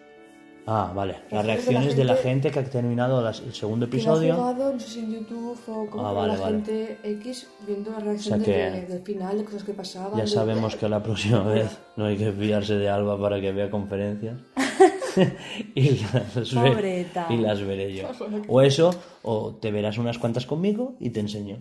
[0.71, 1.15] Ah, vale.
[1.31, 4.35] Las Reacciones de la gente que ha terminado las- el segundo Que lo ha episodio.
[4.35, 6.55] jugado, no sé si en YouTube o como Ah, con vale, la vale.
[6.57, 10.11] gente X viendo la O reacción sea que- de- del final, de cosas que pasaban.
[10.15, 13.51] Ya de- sabemos que la próxima vez no hay que fiarse de Alba para que
[13.51, 14.37] vea conferencias.
[15.75, 17.25] y, las ve- Pobreta.
[17.29, 18.07] y las veré yo.
[18.47, 18.91] O eso,
[19.23, 21.57] o te verás unas cuantas conmigo y te enseño.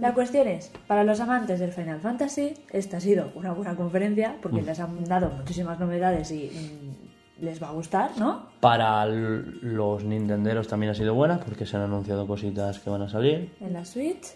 [0.00, 4.30] La cuestión es, para los amantes del Final Fantasy, esta ha sido una buena conferencia
[4.30, 4.40] Mm.
[4.42, 7.07] porque les han dado muchísimas novedades y mm,
[7.40, 8.46] les va a gustar, ¿no?
[8.60, 13.08] Para los nintenderos también ha sido buena porque se han anunciado cositas que van a
[13.08, 13.52] salir.
[13.60, 14.34] En la Switch.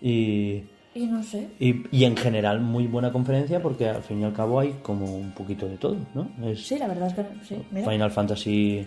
[0.00, 0.62] Y,
[0.94, 1.48] Y no sé.
[1.60, 5.14] y, y en general muy buena conferencia porque al fin y al cabo hay como
[5.16, 6.28] un poquito de todo, ¿no?
[6.46, 7.62] Es Sí, la verdad es que sí.
[7.70, 7.90] Mira.
[7.90, 8.86] Final Fantasy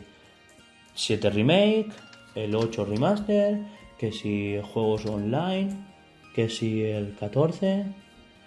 [0.93, 1.89] 7 Remake,
[2.35, 3.59] el 8 Remaster,
[3.97, 5.69] que si juegos online,
[6.33, 7.85] que si el 14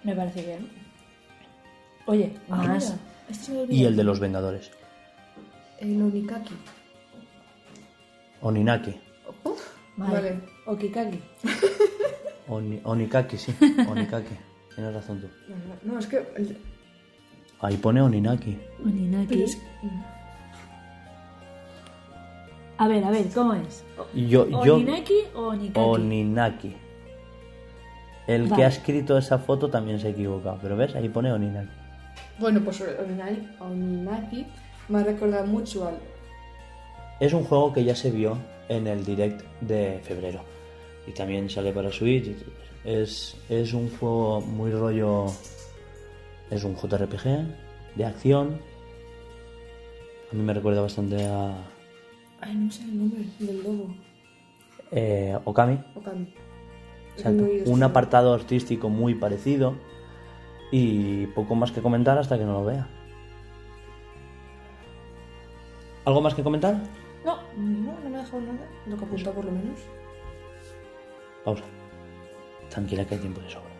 [0.02, 0.68] Me parece bien.
[2.06, 2.96] Oye, Ah, más.
[3.30, 4.70] este y el de los Vengadores,
[5.84, 6.54] El Onikaki.
[8.40, 8.94] Oninaki.
[9.44, 9.60] Uf,
[9.96, 10.12] Vale.
[10.14, 10.40] vale.
[10.66, 11.20] Okikaki.
[12.48, 13.54] Oni- Onikaki, sí,
[13.88, 14.34] Onikaki.
[14.74, 15.28] tienes razón tú.
[15.82, 16.16] No, es que.
[16.36, 16.56] el-
[17.60, 18.58] Ahí pone Oninaki.
[18.84, 19.42] Oninaki.
[19.42, 19.58] es-
[22.78, 23.84] A ver, a ver, ¿cómo es?
[24.14, 25.80] Yo, yo, ¿Oninaki o Onikaki?
[25.80, 26.76] Oninaki.
[28.26, 31.68] El que ha escrito esa foto también se ha equivocado, pero ves, ahí pone Oninaki.
[32.38, 34.46] Bueno, pues Oninaki, Oninaki
[34.88, 35.98] me ha recordado mucho al.
[37.20, 38.36] Es un juego que ya se vio
[38.68, 40.40] en el direct de febrero
[41.06, 42.34] y también sale para Switch.
[42.84, 45.26] Es, es un juego muy rollo.
[46.50, 47.46] Es un JRPG
[47.94, 48.58] de acción.
[50.30, 51.54] A mí me recuerda bastante a
[52.40, 53.94] Ay, no sé el nombre del lobo.
[54.90, 55.78] eh, Okami.
[55.94, 56.34] Okami.
[57.16, 57.46] Exacto.
[57.66, 59.74] Un apartado artístico muy parecido
[60.72, 62.88] y poco más que comentar hasta que no lo vea.
[66.04, 66.76] ¿Algo más que comentar?
[67.24, 68.66] No, no, no me ha dejado nada.
[68.86, 69.78] Lo que apunta por lo menos.
[71.44, 71.64] Pausa.
[72.70, 73.70] Tranquila que hay tiempo de sobra.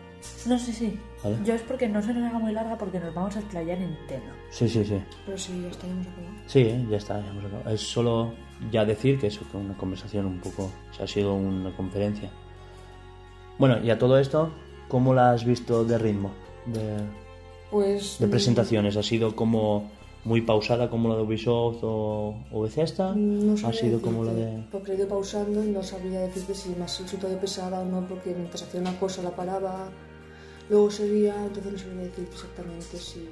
[0.47, 0.99] No sé si.
[1.23, 1.37] Vale.
[1.43, 3.91] Yo es porque no se nos haga muy larga porque nos vamos a explayar en
[3.95, 4.31] Nintendo.
[4.49, 4.99] Sí, sí, sí.
[5.25, 6.33] Pero sí, ya está, ya hemos acabado.
[6.47, 7.21] Sí, ya está.
[7.21, 7.69] ya hemos acabado.
[7.69, 8.33] Es solo
[8.71, 10.71] ya decir que eso fue una conversación un poco...
[10.91, 12.31] O sea, ha sido una conferencia.
[13.59, 14.51] Bueno, y a todo esto,
[14.87, 16.31] ¿cómo la has visto de ritmo?
[16.65, 16.97] De,
[17.69, 18.17] Pues.
[18.19, 18.97] de presentaciones.
[18.97, 19.91] ¿Ha sido como
[20.25, 23.13] muy pausada como la de Ubisoft o, o Bethesda?
[23.15, 24.63] No ¿Ha sido como la decirte, de...?
[24.71, 28.05] Porque he ido pausando y no sabría decirte si más resultó de pesada o no,
[28.07, 29.89] porque mientras hacía una cosa la paraba,
[30.69, 33.29] luego seguía, entonces no sabría decirte exactamente si.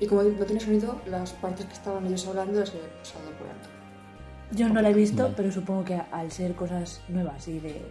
[0.00, 3.48] Y como no tiene sonido, las partes que estaban ellos hablando las he pasado por
[3.48, 3.68] alto.
[4.52, 5.34] Yo no la he visto, Vale.
[5.36, 7.82] pero supongo que al ser cosas nuevas y de...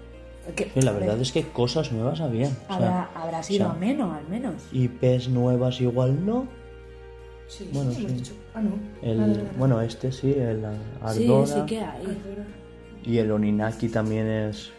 [0.55, 2.51] que- Sí, la verdad es que cosas nuevas habían.
[2.51, 4.63] O sea, Habrá, habrá sido o sea, ameno, al menos.
[4.71, 6.47] IPs nuevas igual no.
[7.47, 8.17] Sí, Bueno, sí, hemos sí.
[8.17, 8.33] dicho.
[8.53, 8.71] Ah, no.
[9.01, 11.47] El, bueno, este sí, el Sí, Ardora.
[11.47, 12.01] sí que hay.
[12.05, 12.45] Ardora.
[13.05, 14.71] Y el Oninaki también es...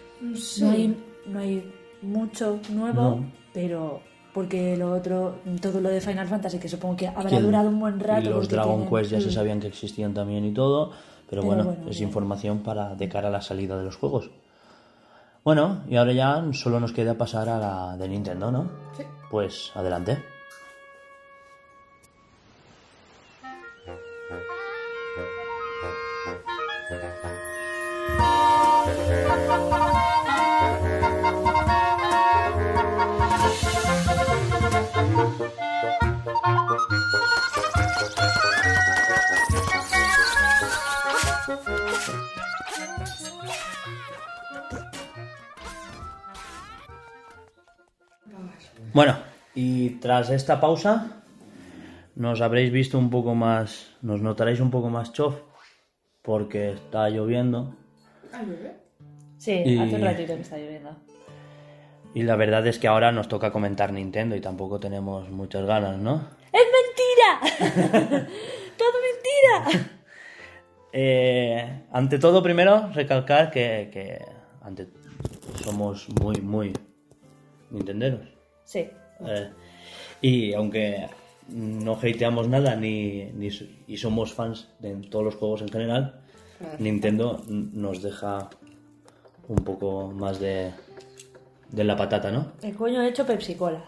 [0.61, 3.33] No hay, no hay mucho nuevo, No.
[3.55, 4.01] pero
[4.35, 7.81] porque lo otro, todo lo de Final Fantasy, que supongo que habrá que durado un
[7.81, 8.21] buen rato.
[8.21, 10.91] Y los porque Dragon tienen- Quest ya se sabían que existían también y todo.
[11.31, 12.09] Pero, Pero bueno, bueno, es bien.
[12.09, 14.31] información para de cara a la salida de los juegos.
[15.45, 18.71] Bueno, y ahora ya solo nos queda pasar a la de Nintendo, ¿no?
[18.97, 19.03] Sí.
[19.31, 20.19] Pues adelante.
[48.99, 49.17] Bueno,
[49.55, 51.23] y tras esta pausa,
[52.17, 55.41] nos habréis visto un poco más, nos notaréis un poco más chof,
[56.21, 57.77] porque está lloviendo.
[58.33, 58.43] Ah.
[59.37, 60.97] Sí, Y- hace un ratito que está lloviendo.
[62.13, 65.97] Y la verdad es que ahora nos toca comentar Nintendo y tampoco tenemos muchas ganas,
[66.01, 66.31] ¿no?
[66.53, 66.67] ¡Es
[67.71, 68.27] mentira!
[68.77, 68.93] ¡Todo
[69.71, 69.89] mentira!
[70.91, 74.25] Eh, ante todo, primero, recalcar que, que
[74.63, 74.89] ante,
[75.63, 76.73] somos muy, muy
[77.71, 78.38] nintenderos.
[78.69, 78.81] Sí.
[79.21, 79.49] Eh,
[80.21, 81.07] y aunque
[81.49, 83.49] no hateamos nada ni, ni
[83.87, 86.21] y somos fans de todos los juegos en general,
[86.79, 88.51] Nintendo nos deja
[89.49, 90.73] un poco más de,
[91.71, 92.53] de la patata, ¿no?
[92.61, 93.83] El coño ha hecho Pepsi Cola.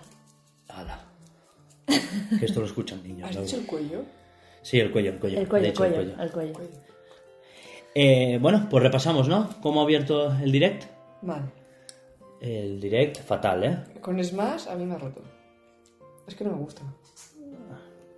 [0.68, 1.04] Ala.
[2.38, 3.28] Que esto lo escuchan niños.
[3.28, 4.02] ¿Has dicho el cuello?
[4.62, 5.40] Sí, el cuello, el cuello.
[5.40, 6.70] El cuello, de el hecho, el cuello, el cuello.
[7.94, 9.50] Eh, bueno, pues repasamos, ¿no?
[9.60, 10.84] ¿Cómo ha abierto el direct?
[11.20, 11.52] Mal.
[12.40, 13.79] El direct fatal, ¿eh?
[14.00, 15.20] Con Smash a mí me ha roto.
[16.26, 16.83] Es que no me gusta.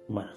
[0.09, 0.31] Bueno.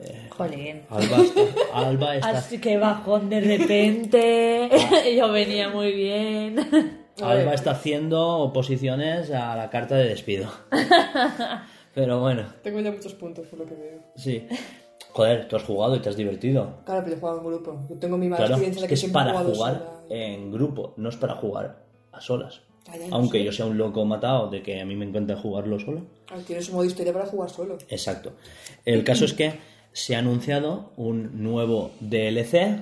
[0.00, 0.82] eh, Jolín.
[0.90, 1.40] Alba está,
[1.72, 4.70] Alba está, Así que bajón de repente.
[5.16, 6.56] Yo venía muy bien.
[7.22, 10.48] Alba está haciendo oposiciones a la carta de despido.
[11.94, 14.00] Pero bueno, Tengo ya muchos puntos por lo que veo.
[14.16, 14.46] sí.
[15.12, 16.80] Joder, tú has jugado y te has divertido.
[16.84, 17.86] Claro, pero he jugado en grupo.
[17.88, 19.92] Yo tengo mi mala Claro, experiencia es de que que es para jugar sola.
[20.10, 21.78] en grupo, no es para jugar
[22.12, 22.60] a solas.
[23.10, 26.02] Aunque yo sea un loco matado de que a mí me encanta jugarlo solo.
[26.46, 27.78] Tienes un modo historia para jugar solo.
[27.88, 28.32] Exacto.
[28.84, 29.54] El caso es que
[29.92, 32.80] se ha anunciado un nuevo DLC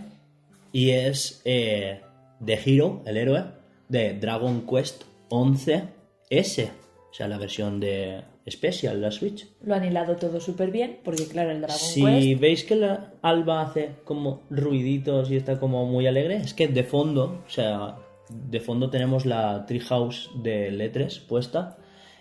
[0.72, 2.00] y es eh,
[2.44, 3.44] The Hero, el héroe,
[3.88, 6.70] de Dragon Quest 11S.
[7.10, 9.46] O sea, la versión de Special, la Switch.
[9.62, 12.40] Lo han hilado todo súper bien, porque claro, el Dragon Si Quest.
[12.40, 16.82] veis que la Alba hace como ruiditos y está como muy alegre, es que de
[16.84, 17.96] fondo, o sea,
[18.34, 21.78] de fondo tenemos la Treehouse de Letres puesta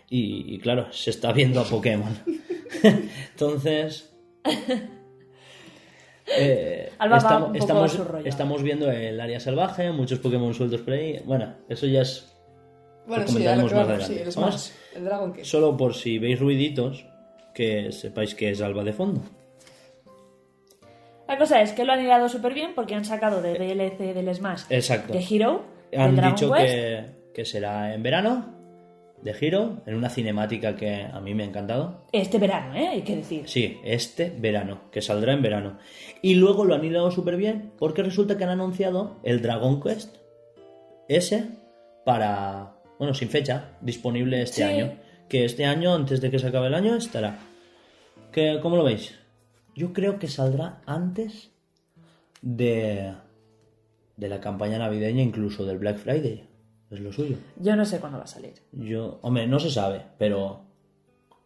[0.10, 2.18] y, y claro, se está viendo a Pokémon.
[3.32, 4.14] Entonces...
[6.28, 8.28] eh, Alba va estamos, un poco estamos, a su rollo.
[8.28, 11.20] estamos viendo el área salvaje, muchos Pokémon sueltos por ahí.
[11.26, 12.36] Bueno, eso ya es
[13.08, 14.30] Bueno, sí, a lo comentaremos que más vamos, sí, adelante.
[14.30, 14.62] el Vamos.
[14.62, 15.36] Smash, el Dragon.
[15.44, 17.06] Solo por si veis ruiditos,
[17.54, 19.22] que sepáis que es Alba de fondo.
[21.28, 24.34] La cosa es que lo han hilado súper bien porque han sacado de DLC del
[24.36, 25.14] Smash Exacto.
[25.14, 25.64] de Hero,
[25.98, 28.54] Han dicho que, que será en verano,
[29.22, 32.06] de Hero, en una cinemática que a mí me ha encantado.
[32.12, 32.88] Este verano, ¿eh?
[32.90, 33.44] Hay que decir.
[33.48, 35.78] Sí, este verano, que saldrá en verano.
[36.22, 40.18] Y luego lo han hilado súper bien porque resulta que han anunciado el Dragon Quest
[41.08, 41.46] S
[42.06, 44.64] para, bueno, sin fecha, disponible este Sí.
[44.64, 44.94] año.
[45.30, 47.40] Que este año, antes de que se acabe el año, estará.
[48.32, 49.18] ¿Qué, ¿Cómo lo veis?
[49.74, 51.50] Yo creo que saldrá antes
[52.42, 53.14] de,
[54.18, 56.48] de la campaña navideña, incluso del Black Friday.
[56.92, 57.38] Es lo suyo.
[57.60, 58.54] Yo no sé cuándo va a salir.
[58.72, 60.62] Yo, hombre, no se sabe, pero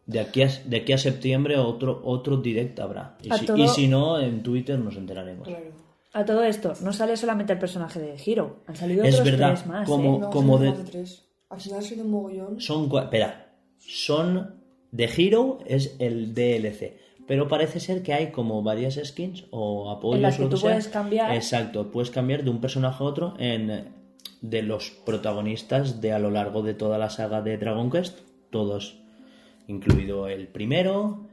[0.06, 3.18] de aquí a, de aquí a septiembre otro, otro direct habrá.
[3.24, 5.48] Y si, todo- y si no, en Twitter nos enteraremos.
[5.48, 5.66] Claro.
[6.14, 9.54] A todo esto, no sale solamente el personaje de Hero, han salido Es otros verdad,
[9.54, 9.88] tres más.
[9.88, 10.20] como- ¿eh?
[10.20, 11.24] No, como son de- de tres.
[11.50, 12.60] Al final ha sido un mogollón.
[12.60, 14.56] Son, cua- espera, son
[14.96, 16.98] The Hero es el DLC,
[17.28, 20.70] pero parece ser que hay como varias skins o apoyos En las que tú sea.
[20.72, 21.34] puedes cambiar.
[21.36, 23.96] Exacto, puedes cambiar de un personaje a otro en
[24.42, 28.20] de los protagonistas de a lo largo de toda la saga de Dragon Quest,
[28.52, 29.00] todos,
[29.68, 31.26] incluido el primero,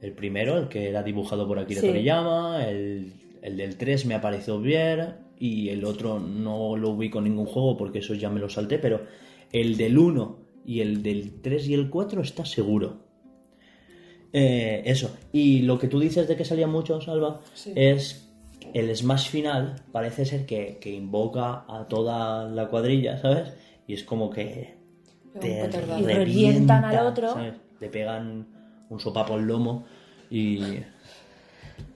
[0.00, 1.88] el primero, el que era dibujado por Akira Sí.
[1.88, 3.12] Toriyama, el,
[3.42, 7.46] el del 3 me ha parecido bien y el otro no lo ubico en ningún
[7.46, 9.02] juego porque eso ya me lo salté, pero
[9.52, 13.07] el del 1 y el del 3 y el 4 está seguro.
[14.32, 15.16] Eh, eso.
[15.32, 17.72] Y lo que tú dices de que salían muchos, Alba, Sí.
[17.74, 18.28] es
[18.74, 23.54] el Smash final parece ser que, que invoca a toda la cuadrilla, ¿sabes?
[23.86, 24.76] Y es como que
[25.40, 25.70] te.
[26.00, 27.32] Y revientan al otro.
[27.32, 27.54] ¿sabes?
[27.80, 28.46] Le pegan
[28.90, 29.84] un sopapo al lomo
[30.30, 30.60] y...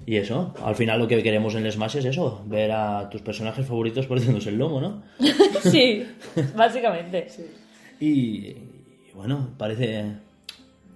[0.05, 3.21] Y eso, al final lo que queremos en el Smash es eso, ver a tus
[3.23, 5.03] personajes favoritos partiéndose el lomo, ¿no?
[5.63, 6.05] sí,
[6.57, 7.29] básicamente.
[8.01, 10.05] Y, y bueno, parece...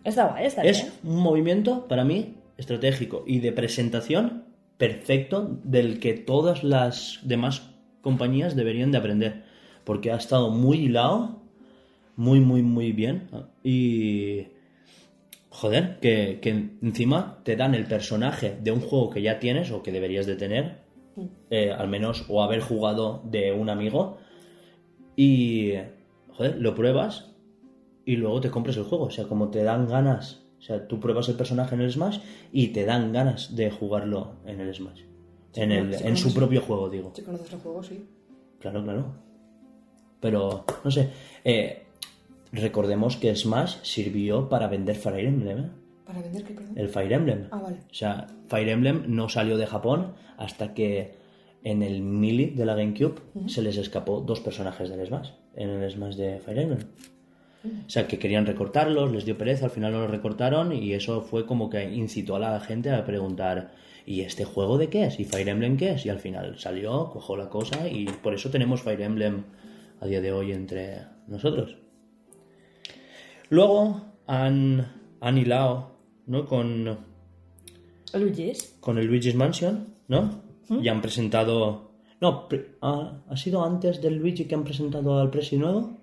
[0.07, 1.17] Está guay, está Es bien.
[1.17, 4.45] un movimiento, para mí, estratégico y de presentación
[4.79, 7.71] perfecto del que todas las demás
[8.03, 9.43] compañías deberían de aprender.
[9.85, 11.43] Porque ha estado muy hilado,
[12.17, 13.29] muy, muy, muy bien.
[13.63, 14.47] Y...
[15.49, 16.51] Joder, que, que
[16.83, 20.37] encima te dan el personaje de un juego que ya tienes o que deberías de
[20.37, 20.83] tener,
[21.49, 24.19] eh, al menos, o haber jugado de un amigo,
[25.17, 25.73] y,
[26.29, 27.36] joder, lo pruebas
[28.07, 29.05] y luego te compras el juego.
[29.05, 30.45] O sea, como te dan ganas.
[30.59, 34.37] O sea, tú pruebas el personaje en el Smash y te dan ganas de jugarlo
[34.47, 35.03] en el Smash.
[35.55, 36.35] En, el, sí, en su sí.
[36.35, 37.13] propio juego, digo.
[37.15, 38.07] Si conoces el juego, sí.
[38.61, 39.15] Claro, claro.
[40.21, 41.11] Pero, no sé.
[41.45, 41.85] eh,
[42.53, 45.59] recordemos que Smash sirvió para vender Fire Emblem.
[45.59, 45.71] ¿eh?
[46.07, 46.79] ¿Para vender qué, perdón?
[46.79, 47.49] El Fire Emblem.
[47.51, 47.79] Ah, vale.
[47.91, 51.15] O sea, Fire Emblem no salió de Japón hasta que
[51.65, 55.31] en el Melee de la GameCube se les escapó dos personajes del Smash.
[55.55, 56.89] En el Smash de Fire Emblem.
[57.87, 61.21] O sea, que querían recortarlos, les dio pereza, al final no los recortaron y eso
[61.23, 63.73] fue como que incitó a la gente a preguntar
[64.05, 65.19] ¿y este juego de qué es?
[65.21, 66.07] ¿Y Fire Emblem qué es?
[66.07, 69.45] Y al final salió, cogió la cosa y por eso tenemos Fire Emblem
[70.01, 71.77] a día de hoy entre nosotros.
[73.49, 76.47] Luego han, han hilado ¿no?
[76.47, 76.99] con,
[78.15, 78.77] Luigi's.
[78.81, 80.43] con el Luigi's Mansion, ¿no?
[80.83, 81.93] Y han presentado...
[82.21, 85.99] No, pre- ¿ha, ha sido antes del Luigi que han presentado al Presi nuevo?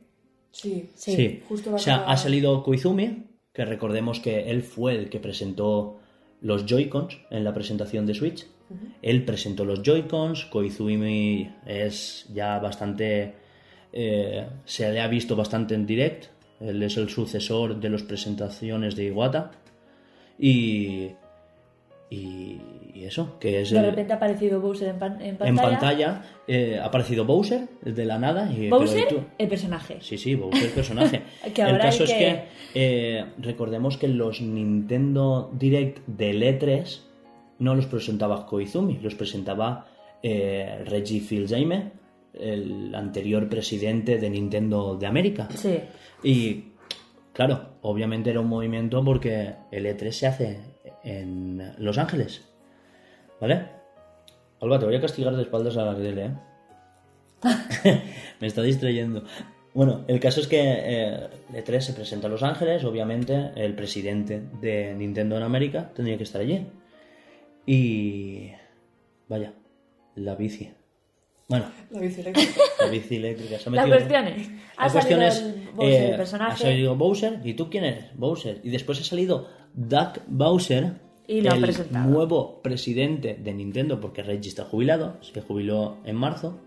[0.54, 0.90] Sí.
[0.94, 1.42] Sí.
[1.50, 6.00] Justo o sea, ha salido Koizumi, que recordemos que él fue el que presentó
[6.42, 8.48] los Joy-Cons en la presentación de Switch.
[9.02, 13.34] Él presentó los Joy-Cons, Koizumi es ya bastante...
[13.92, 16.28] eh, se le ha visto bastante en direct,
[16.60, 19.52] él es el sucesor de las presentaciones de Iwata.
[20.40, 21.10] Y...
[22.14, 22.62] Y,
[22.94, 25.50] y eso, que es De el- repente ha aparecido Bowser en, pan- en pantalla.
[25.50, 28.52] en pantalla eh, ha aparecido Bowser de la nada.
[28.52, 29.98] Y, Bowser, el personaje.
[30.02, 31.22] Sí, sí, Bowser personaje.
[31.54, 32.44] Que el caso es que- que
[32.76, 37.00] eh, recordemos que los Nintendo Direct del E3
[37.60, 39.88] no los presentaba Koizumi, los presentaba
[40.22, 41.92] eh, Reggie Fils-Aime,
[42.34, 45.48] el anterior presidente de Nintendo de América.
[45.56, 45.78] Sí.
[46.24, 46.64] Y
[47.32, 50.60] claro, obviamente era un movimiento porque el E3 se hace
[51.04, 52.42] en Los Ángeles.
[53.40, 53.68] ¿Vale?
[54.62, 56.32] Alba, te voy a castigar de espaldas a la tele, ¿eh?
[58.40, 59.24] Me está distrayendo.
[59.74, 63.74] Bueno, el caso es que eh, el E3 se presenta a Los Ángeles, obviamente el
[63.74, 66.68] presidente de Nintendo en América tendría que estar allí.
[67.66, 68.52] Y...
[69.28, 69.54] Vaya,
[70.16, 70.72] la bici.
[71.48, 72.52] Bueno, La bici eléctrica.
[72.82, 73.60] la bici eléctrica.
[73.60, 76.16] Se ha La metido- cuestión es, ha la cuestión salido es, el Bowser, eh, el
[76.16, 76.52] personaje.
[76.54, 78.06] ha salido Bowser, ¿y tú quién eres?
[78.16, 78.60] Bowser.
[78.64, 80.94] Y después ha salido Doug Bowser,
[81.28, 86.60] Y lo el nuevo presidente de Nintendo, porque Reggie está jubilado, se jubiló en marzo.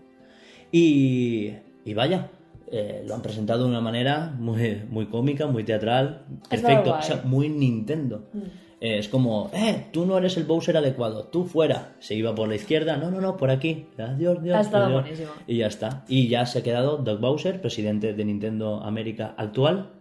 [0.71, 1.53] Y,
[1.85, 2.29] y vaya,
[2.71, 7.21] eh, lo han presentado de una manera muy, muy cómica, muy teatral, perfecto, o sea,
[7.23, 8.27] muy Nintendo.
[8.35, 8.39] Eh,
[8.79, 11.95] es como, eh, tú no eres el Bowser adecuado, tú fuera.
[11.99, 13.87] Se iba por la izquierda, no, no, no, por aquí.
[13.97, 14.55] Adiós, Dios.
[14.55, 15.31] Ha estado buenísimo.
[15.47, 16.03] Y ya está.
[16.07, 19.93] Y ya se ha quedado Doug Bowser, presidente de Nintendo América actual,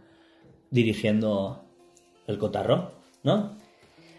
[0.70, 1.64] dirigiendo
[2.27, 3.57] el cotarro, ¿no?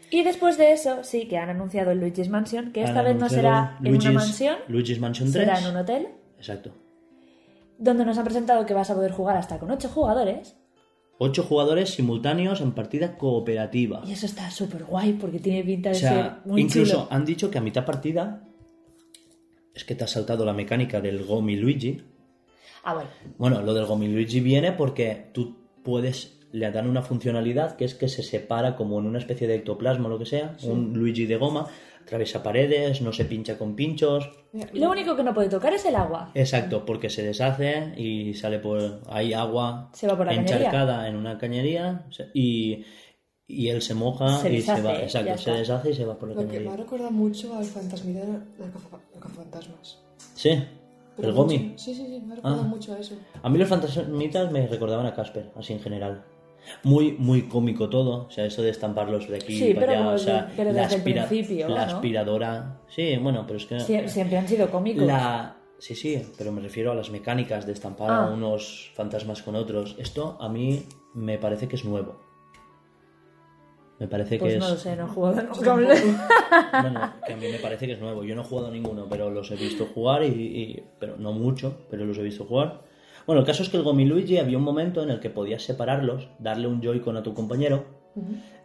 [0.09, 3.15] Y después de eso, sí, que han anunciado el Luigi's Mansion, que esta Han vez
[3.17, 5.45] no será en una mansión, Luigi's Mansion 3.
[5.45, 6.71] será en un hotel, Exacto.
[7.77, 10.55] donde nos han presentado que vas a poder jugar hasta con 8 jugadores.
[11.19, 14.03] Ocho jugadores simultáneos en partida cooperativa.
[14.05, 17.07] Y eso está súper guay porque tiene pinta O de sea, ser muy incluso chulo.
[17.09, 18.43] han dicho que a mitad partida
[19.73, 22.01] es que te has saltado la mecánica del Gomi Luigi.
[22.83, 23.09] Ah, bueno.
[23.37, 27.95] Bueno, lo del Gomi Luigi viene porque tú puedes, le dan una funcionalidad que es
[27.95, 31.25] que se separa como en una especie de ectoplasma o lo que sea, un Luigi
[31.25, 31.67] de goma,
[32.07, 34.29] atraviesa paredes, no se pincha con pinchos.
[34.73, 36.31] Lo único que no puede tocar es el agua.
[36.33, 41.15] Exacto, porque se deshace y sale por ahí agua Se va por la encharcada en
[41.17, 42.85] una cañería se- y,
[43.45, 44.93] y él se moja Se y se deshace, va.
[44.93, 46.73] ya Exacto, se deshace y se va por la Lo que me cañería.
[46.73, 48.71] ha recordado mucho al fantasmita de de
[49.19, 49.99] cazafantasmas.
[50.33, 50.63] Sí,
[51.17, 51.43] Pero el mucho.
[51.47, 51.73] Gomi.
[51.77, 52.67] Sí, sí, sí, me ha recordado Ah.
[52.67, 53.15] mucho a eso.
[53.43, 56.23] A mí los fantasmitas me recordaban a Casper, así en general.
[56.83, 60.09] Muy, muy cómico todo, o sea, eso de estamparlos de aquí Sí, para pero allá,
[60.11, 61.91] o sea, pero la, desde el aspira- principio, la ¿no?
[61.93, 62.81] aspiradora.
[62.89, 65.03] Sí, bueno, pero es que Sie- Siempre han sido cómicos.
[65.05, 68.23] la sí, sí, pero me refiero a las mecánicas de estampar Ah.
[68.25, 69.95] a unos fantasmas con otros.
[69.97, 70.83] Esto a mí
[71.13, 72.19] me parece que es nuevo.
[73.99, 75.73] Me parece Pues que no es lo sé, no he jugado nunca.
[76.81, 78.23] bueno, que a mí me parece que es nuevo.
[78.23, 81.77] Yo no he jugado ninguno, pero los he visto jugar y, y- pero no mucho,
[81.89, 82.81] pero los he visto jugar.
[83.27, 85.61] Bueno, el caso es que el Gomi Luigi había un momento en el que podías
[85.61, 87.83] separarlos, darle un Joy-Con a tu compañero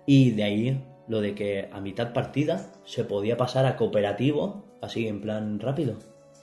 [0.07, 5.09] y de ahí lo de que a mitad partida se podía pasar a cooperativo, así
[5.09, 5.97] en plan rápido,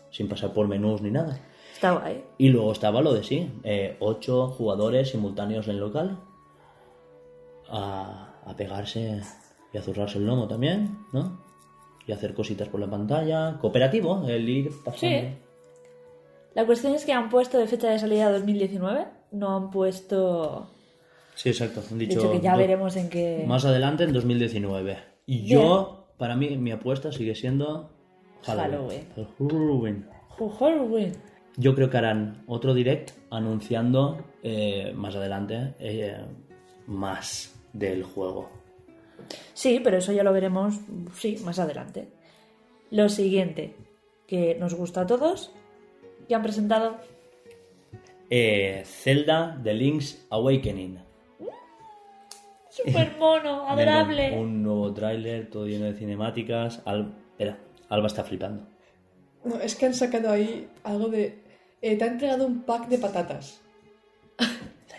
[0.09, 1.39] sin pasar por menús ni nada.
[1.73, 2.25] Está guay.
[2.37, 6.19] Y luego estaba lo de sí, eh, ocho jugadores simultáneos en local
[7.69, 9.21] a, a pegarse
[9.73, 11.39] y a zurrarse el lomo también, ¿no?
[12.05, 13.57] Y hacer cositas por la pantalla.
[13.61, 15.29] Cooperativo, el ir pasando.
[15.29, 15.48] Sí.
[16.59, 20.69] La cuestión es que han puesto de fecha de salida 2019, no han puesto...
[21.33, 21.81] Sí, exacto.
[21.89, 23.45] Han dicho, que ya do- veremos en qué...
[23.47, 24.97] Más adelante en 2019.
[25.25, 27.89] Y yo, para mí, mi apuesta sigue siendo
[28.43, 29.05] Halloween.
[29.37, 30.05] Halloween.
[30.59, 31.13] Halloween.
[31.55, 36.17] Yo creo que harán otro direct anunciando eh, más adelante eh,
[36.87, 38.49] más del juego.
[39.53, 40.75] Sí, pero eso ya lo veremos,
[41.13, 42.09] sí, más adelante.
[42.91, 43.77] Lo siguiente,
[44.27, 45.53] que nos gusta a todos,
[46.29, 46.97] ya han presentado...
[48.29, 50.99] Eh, Zelda The Link's Awakening.
[52.69, 53.65] ¡Súper mono!
[53.67, 54.37] ¡Adorable!
[54.37, 56.81] Un nuevo tráiler, todo lleno de cinemáticas.
[56.85, 57.57] Al- Era,
[57.89, 58.67] Alba está flipando.
[59.43, 61.39] No, es que han sacado ahí algo de...
[61.81, 63.61] eh, te han entregado un pack de patatas.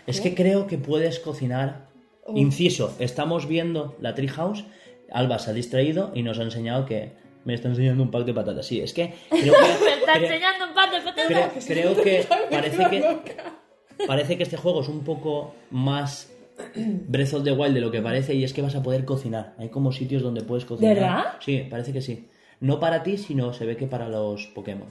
[0.07, 1.85] Es que creo que puedes cocinar.
[2.25, 2.35] Oh.
[2.35, 4.65] Inciso, estamos viendo la Treehouse.
[5.11, 7.11] Alba se ha distraído y nos ha enseñado que
[7.45, 8.65] me está enseñando un pack de patatas.
[8.65, 9.85] Sí, es que creo que.
[9.85, 11.65] ¡Me está creo- enseñando un pan de patatas!
[11.65, 16.31] creo que parece que parece que este juego es un poco más
[16.75, 19.53] Breath of the Wild de lo que parece y es que vas a poder cocinar.
[19.57, 20.95] Hay como sitios donde puedes cocinar.
[20.95, 21.23] verdad?
[21.39, 22.27] Sí, parece que sí.
[22.59, 24.87] No para ti, sino se ve que para los Pokémon.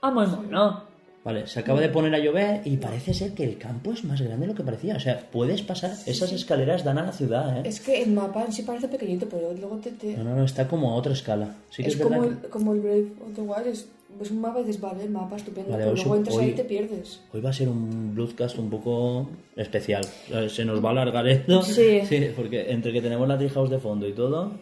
[0.00, 0.91] ¡Ah, muy mono!
[1.24, 4.20] Vale, se acaba de poner a llover y parece ser que el campo es más
[4.20, 4.96] grande de lo que parecía.
[4.96, 7.62] O sea, puedes pasar, esas escaleras dan a la ciudad, ¿eh?
[7.64, 9.92] Es que el mapa en sí parece pequeñito, pero luego te...
[9.92, 11.54] te- No, no, no, está como a otra escala.
[11.70, 13.88] Sí que es, es como el, como el Brave of the Wild, es,
[14.20, 16.44] es un mapa y dices, vale, el mapa estupendo, Vale, pero luego sí- entras hoy-
[16.44, 17.20] ahí y te pierdes.
[17.32, 20.04] Hoy va a ser un broadcast un poco especial.
[20.48, 21.62] Se nos va a alargar esto.
[21.62, 22.00] Sí.
[22.34, 24.54] porque entre que tenemos la Treehouse de fondo y todo.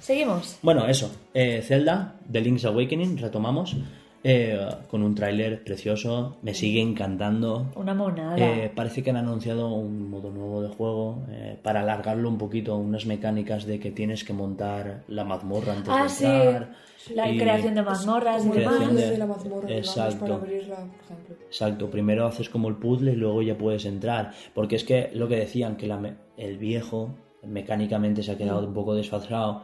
[0.00, 0.58] Seguimos.
[0.62, 1.10] Bueno, eso.
[1.34, 3.76] Eh, Zelda, The Link's Awakening, retomamos.
[4.24, 4.58] Eh,
[4.90, 6.36] con un tráiler precioso.
[6.42, 7.66] Me sigue encantando.
[7.76, 8.36] Una monada.
[8.38, 12.76] Eh, parece que han anunciado un modo nuevo de juego eh, para alargarlo un poquito,
[12.76, 16.24] unas mecánicas de que tienes que montar la mazmorra antes ah, de sí.
[16.24, 16.72] entrar.
[17.16, 20.18] La y- creación de mazmorras y Como el Creación de- de la mazmorra, Exacto.
[20.20, 21.36] para abrirla, por ejemplo.
[21.46, 24.30] Exacto, primero haces como el puzzle y luego ya puedes entrar.
[24.54, 28.64] Porque es que lo que decían, que la me- el viejo mecánicamente se ha quedado
[28.66, 29.62] un poco desfasado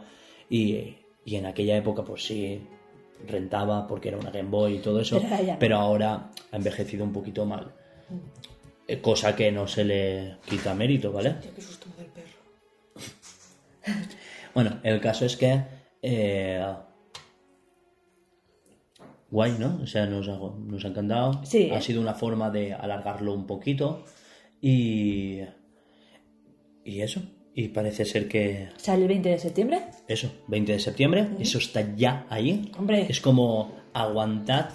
[0.51, 2.61] y, y en aquella época pues sí
[3.27, 5.59] rentaba porque era una Game Boy y todo eso, Pero ahora ya no.
[5.59, 7.73] pero ahora ha envejecido un poquito mal.
[8.87, 11.33] Eh, Cosa que no se le quita mérito, ¿vale?
[11.33, 12.29] Tío, qué susto me da el perro.
[14.55, 15.61] Bueno, el caso es que.
[16.03, 16.65] eh,
[19.31, 19.79] guay, ¿no?
[19.83, 21.45] O sea, nos ha, nos ha encantado.
[21.45, 21.71] Sí.
[21.71, 24.05] Ha sido una forma de alargarlo un poquito.
[24.61, 25.41] Y.
[26.85, 27.21] Y eso.
[27.61, 28.69] Y parece ser que.
[28.77, 29.81] Sale el 20 de septiembre.
[30.07, 31.27] Eso, 20 de septiembre.
[31.41, 32.71] Eso está ya ahí.
[32.79, 33.07] Hombre.
[33.09, 34.67] Es como aguantad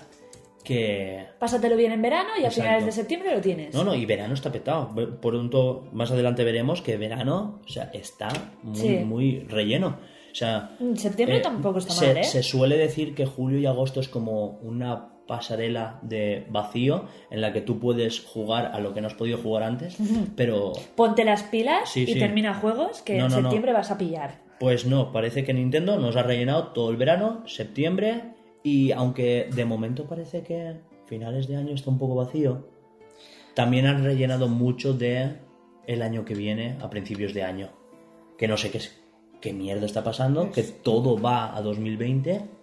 [0.66, 1.28] que...
[1.40, 2.62] Pásatelo bien en verano y a Exacto.
[2.62, 3.74] finales de septiembre lo tienes.
[3.74, 4.94] No, no, y verano está petado.
[4.94, 8.28] Por pronto, más adelante veremos que verano, o sea, está
[8.64, 8.90] muy, Sí.
[9.06, 10.00] muy relleno.
[10.34, 12.24] O sea, septiembre eh, tampoco está se, mal, ¿eh?
[12.26, 17.54] se suele decir que julio y agosto es como una pasarela de vacío en la
[17.54, 19.98] que tú puedes jugar a lo que no has podido jugar antes,
[20.36, 22.20] pero Ponte las pilas Sí, y sí.
[22.20, 23.42] termina juegos que No, en no, no.
[23.44, 24.42] septiembre vas a pillar.
[24.60, 28.22] Pues no, parece que Nintendo nos ha rellenado todo el verano, septiembre,
[28.64, 32.68] y aunque de momento parece que finales de año está un poco vacío,
[33.56, 35.34] también han rellenado mucho de
[35.86, 37.70] el año que viene a principios de año.
[38.38, 38.80] Que no sé qué,
[39.42, 42.42] qué mierda está pasando, que todo va a 2020,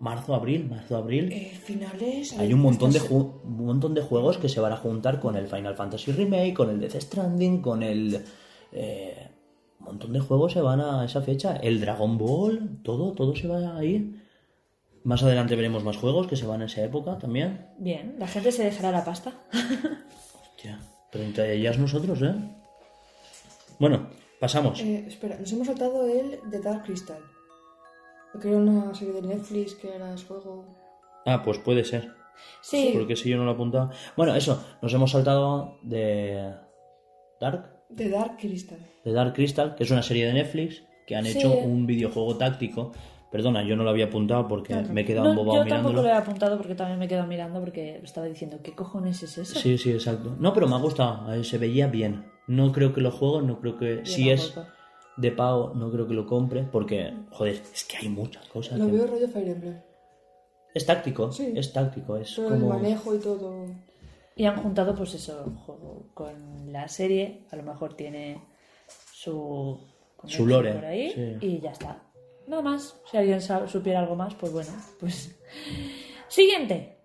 [0.00, 1.32] marzo, abril, marzo, abril.
[1.32, 2.38] Eh, finales.
[2.38, 5.48] Hay un montón, de un montón de juegos que se van a juntar con el
[5.48, 8.24] Final Fantasy Remake, con el Death Stranding, con el...
[8.72, 9.28] eh,
[9.80, 11.56] un montón de juegos se van a esa fecha.
[11.56, 14.26] El Dragon Ball, todo, todo se va a ir.
[15.04, 17.68] Más adelante veremos más juegos que se van a esa época también.
[17.78, 19.32] Bien, la gente se dejará la pasta.
[20.42, 20.80] Hostia,
[21.10, 22.34] pero entre ellas nosotros, ¿eh?
[23.78, 24.08] Bueno,
[24.40, 24.80] pasamos.
[24.80, 27.20] Eh, espera, nos hemos saltado el de Dark Crystal.
[28.40, 30.64] Que era una serie de Netflix que era juego.
[31.26, 32.12] Ah, pues puede ser.
[32.60, 33.90] Sí, Porque si yo no lo he apuntado.
[34.16, 36.54] Bueno, eso, nos hemos saltado de
[37.40, 38.78] Dark, De Dark Crystal.
[39.04, 41.38] de Dark Crystal, que es una serie de Netflix, que han Sí.
[41.38, 42.92] hecho un videojuego táctico.
[43.32, 44.88] Perdona, yo no lo había apuntado porque Claro.
[44.92, 46.02] me he quedado No, embobado yo tampoco mirándolo.
[46.02, 49.36] lo he apuntado porque también me he quedado mirando porque estaba diciendo, ¿qué cojones es
[49.36, 49.58] eso?
[49.58, 50.34] Sí, sí, exacto.
[50.38, 52.24] No, pero me ha gustado, eh, se veía bien.
[52.46, 53.96] No creo que lo juego, no creo que...
[53.98, 54.76] Yo si es tampoco.
[55.18, 58.78] De pago, no creo que lo compre, porque, joder, es que hay muchas cosas.
[58.78, 59.80] Lo que- veo rollo Fire Emblem.
[60.74, 61.52] Es táctico, Sí.
[61.56, 62.68] es táctico, es Todo el como...
[62.74, 63.66] manejo y todo.
[64.36, 67.44] Y han juntado, pues eso, juego con la serie.
[67.50, 68.40] A lo mejor tiene
[69.12, 69.78] su.
[70.26, 71.36] Su lore, Por ahí, sí.
[71.46, 72.02] Y ya está.
[72.46, 73.00] Nada más.
[73.10, 74.70] Si alguien supiera algo más, pues bueno.
[75.00, 75.36] Pues.
[76.28, 76.98] Siguiente.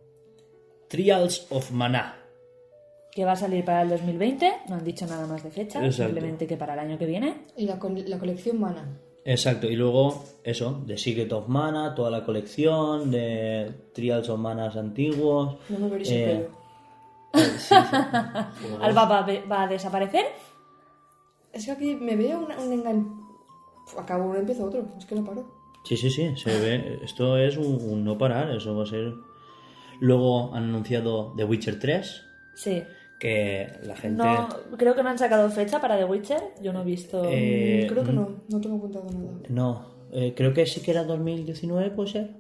[0.89, 2.15] Trials of Mana.
[3.13, 4.51] Que va a salir para el 2020.
[4.69, 5.85] No han dicho nada más de fecha.
[5.85, 6.11] Exacto.
[6.13, 7.41] Simplemente que para el año que viene.
[7.55, 8.99] Y la, la colección Mana.
[9.25, 14.75] Exacto, y luego eso, de Secret of Mana, toda la colección, de Trials of Manas
[14.75, 15.55] antiguos.
[15.69, 16.49] No me veréis eh, el pelo.
[17.33, 17.75] eh, sí, sí.
[18.81, 20.25] Alba va, a- va a desaparecer.
[21.53, 23.21] Es que aquí me veo un, un engan...
[23.97, 24.85] Acabo uno, empiezo otro.
[24.97, 25.45] Es que no paro.
[25.85, 26.99] Sí, sí, sí, se ve.
[27.03, 29.13] Esto es un, un no parar, eso va a ser.
[29.99, 32.23] Luego han anunciado The Witcher 3,
[32.55, 32.83] Sí.
[33.23, 34.21] Que la gente.
[34.21, 36.41] No, creo que no han sacado fecha para The Witcher.
[36.61, 37.23] Yo no he visto.
[37.25, 38.29] Eh, Creo que no.
[38.49, 39.31] No tengo apuntado nada.
[39.47, 42.31] No, eh, creo que sí que era 2019, puede ser.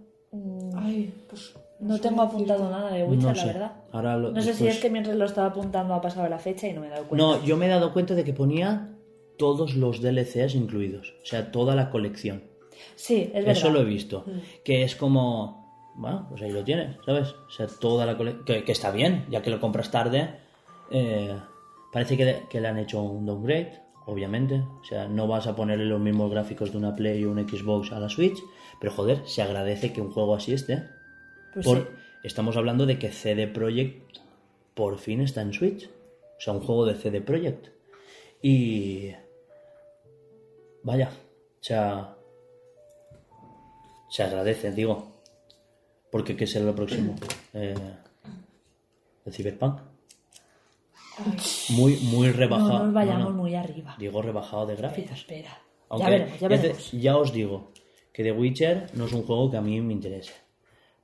[0.75, 1.53] Ay, pues...
[1.79, 3.71] No tengo apuntado nada de Witcher, no la verdad.
[3.91, 6.67] Ahora lo- No sé si es que mientras lo estaba apuntando ha pasado la fecha
[6.67, 7.25] y no me he dado cuenta.
[7.25, 8.89] No, yo me he dado cuenta de que ponía
[9.37, 12.43] todos los DLCs incluidos, o sea, toda la colección.
[12.95, 13.51] Sí, es verdad.
[13.51, 14.25] Eso lo he visto.
[14.63, 17.29] Que es como, bueno, pues ahí lo tienes, ¿sabes?
[17.47, 18.45] O sea, toda la colección.
[18.45, 20.39] Que, que está bien, ya que lo compras tarde.
[20.91, 21.37] Eh,
[21.91, 24.63] parece que, que le han hecho un downgrade, obviamente.
[24.81, 27.91] O sea, no vas a ponerle los mismos gráficos de una Play o una Xbox
[27.91, 28.37] a la Switch.
[28.79, 30.83] Pero joder, se agradece que un juego así esté.
[31.53, 31.87] Pues Por- sí.
[32.23, 34.17] Estamos hablando de que CD Projekt
[34.73, 35.87] por fin está en Switch.
[36.37, 37.67] O sea, un juego de CD Projekt.
[38.41, 39.11] Y.
[40.83, 41.09] Vaya.
[41.09, 42.15] O sea.
[44.09, 45.11] Se agradece, digo.
[46.11, 47.15] Porque ¿qué será lo próximo?
[47.55, 47.75] Eh,
[49.25, 49.79] ¿El Cyberpunk?
[51.69, 52.79] Muy, muy rebajado.
[52.79, 53.35] No nos vayamos No, no.
[53.37, 53.95] muy arriba.
[53.99, 55.19] Digo rebajado de gráficos.
[55.19, 55.57] espera.
[55.89, 56.91] Aunque ya veremos, ya veremos.
[56.91, 57.71] ya os digo
[58.11, 60.33] que The Witcher no es un juego que a mí me interese.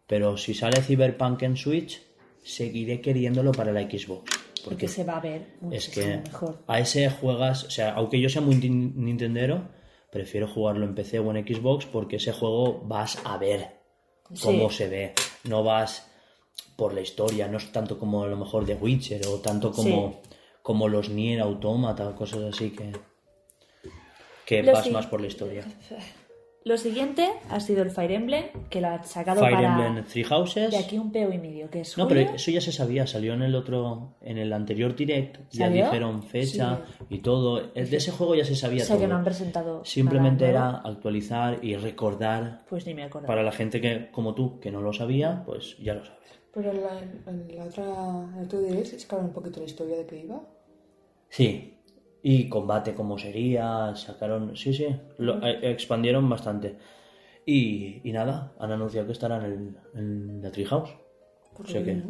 [0.07, 2.01] Pero si sale Cyberpunk en Switch,
[2.43, 4.31] seguiré queriéndolo para la Xbox.
[4.63, 6.63] Porque Porque se va a ver es que mejor.
[6.67, 9.69] a ese juegas, o sea, aunque yo sea muy nintendero,
[10.11, 13.77] prefiero jugarlo en PC o en Xbox porque ese juego vas a ver
[14.41, 14.77] cómo Sí.
[14.77, 15.13] se ve.
[15.45, 16.08] No vas
[16.75, 20.21] por la historia, no es tanto como a lo mejor The Witcher o tanto como,
[20.61, 22.91] como los Nier Automata o cosas así que,
[24.45, 25.63] que Lo vas sí- más por la historia.
[26.65, 30.25] Lo siguiente ha sido el Fire Emblem, que lo ha sacado Fire para Emblem Three
[30.25, 30.69] Houses.
[30.71, 33.33] de aquí un peo y medio, que es No, pero eso ya se sabía, salió
[33.33, 37.61] en el otro, en el anterior direct, ya dijeron fecha y todo.
[37.61, 39.05] De ese juego ya se sabía O sea todo.
[39.05, 43.25] que no han presentado Simplemente era actualizar y recordar Pues ni me acuerdo.
[43.27, 46.19] para la gente que, como tú, que no lo sabía, pues ya lo sabes.
[46.53, 47.83] Pero en la, en la otra...
[48.33, 50.41] En el otro direct sacaron un poquito la historia de qué iba.
[51.29, 51.75] Sí,
[52.23, 54.87] y combate como sería, sacaron, sí, sí,
[55.19, 56.75] lo, eh, expandieron bastante.
[57.45, 60.89] Y, y nada, han anunciado que estarán en, en la Treehouse.
[61.55, 62.01] Por O sea que-.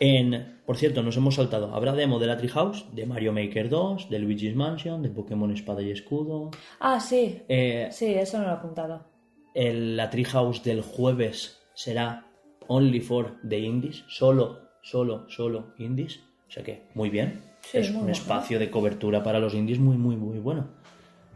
[0.00, 1.74] En, por cierto, nos hemos saltado.
[1.74, 5.82] Habrá demo de la Treehouse, de Mario Maker 2, de Luigi's Mansion, de Pokémon Espada
[5.82, 6.50] y Escudo.
[6.80, 7.42] Ah, sí.
[7.48, 9.04] Eh, Sí, eso no lo he apuntado.
[9.54, 12.26] el- la Treehouse del jueves será
[12.68, 16.20] only for the indies, solo, solo, solo indies.
[16.48, 17.42] O sea que, muy bien.
[17.62, 18.12] Sí, es muy un bueno.
[18.12, 20.68] espacio de cobertura para los indies muy, muy, muy bueno.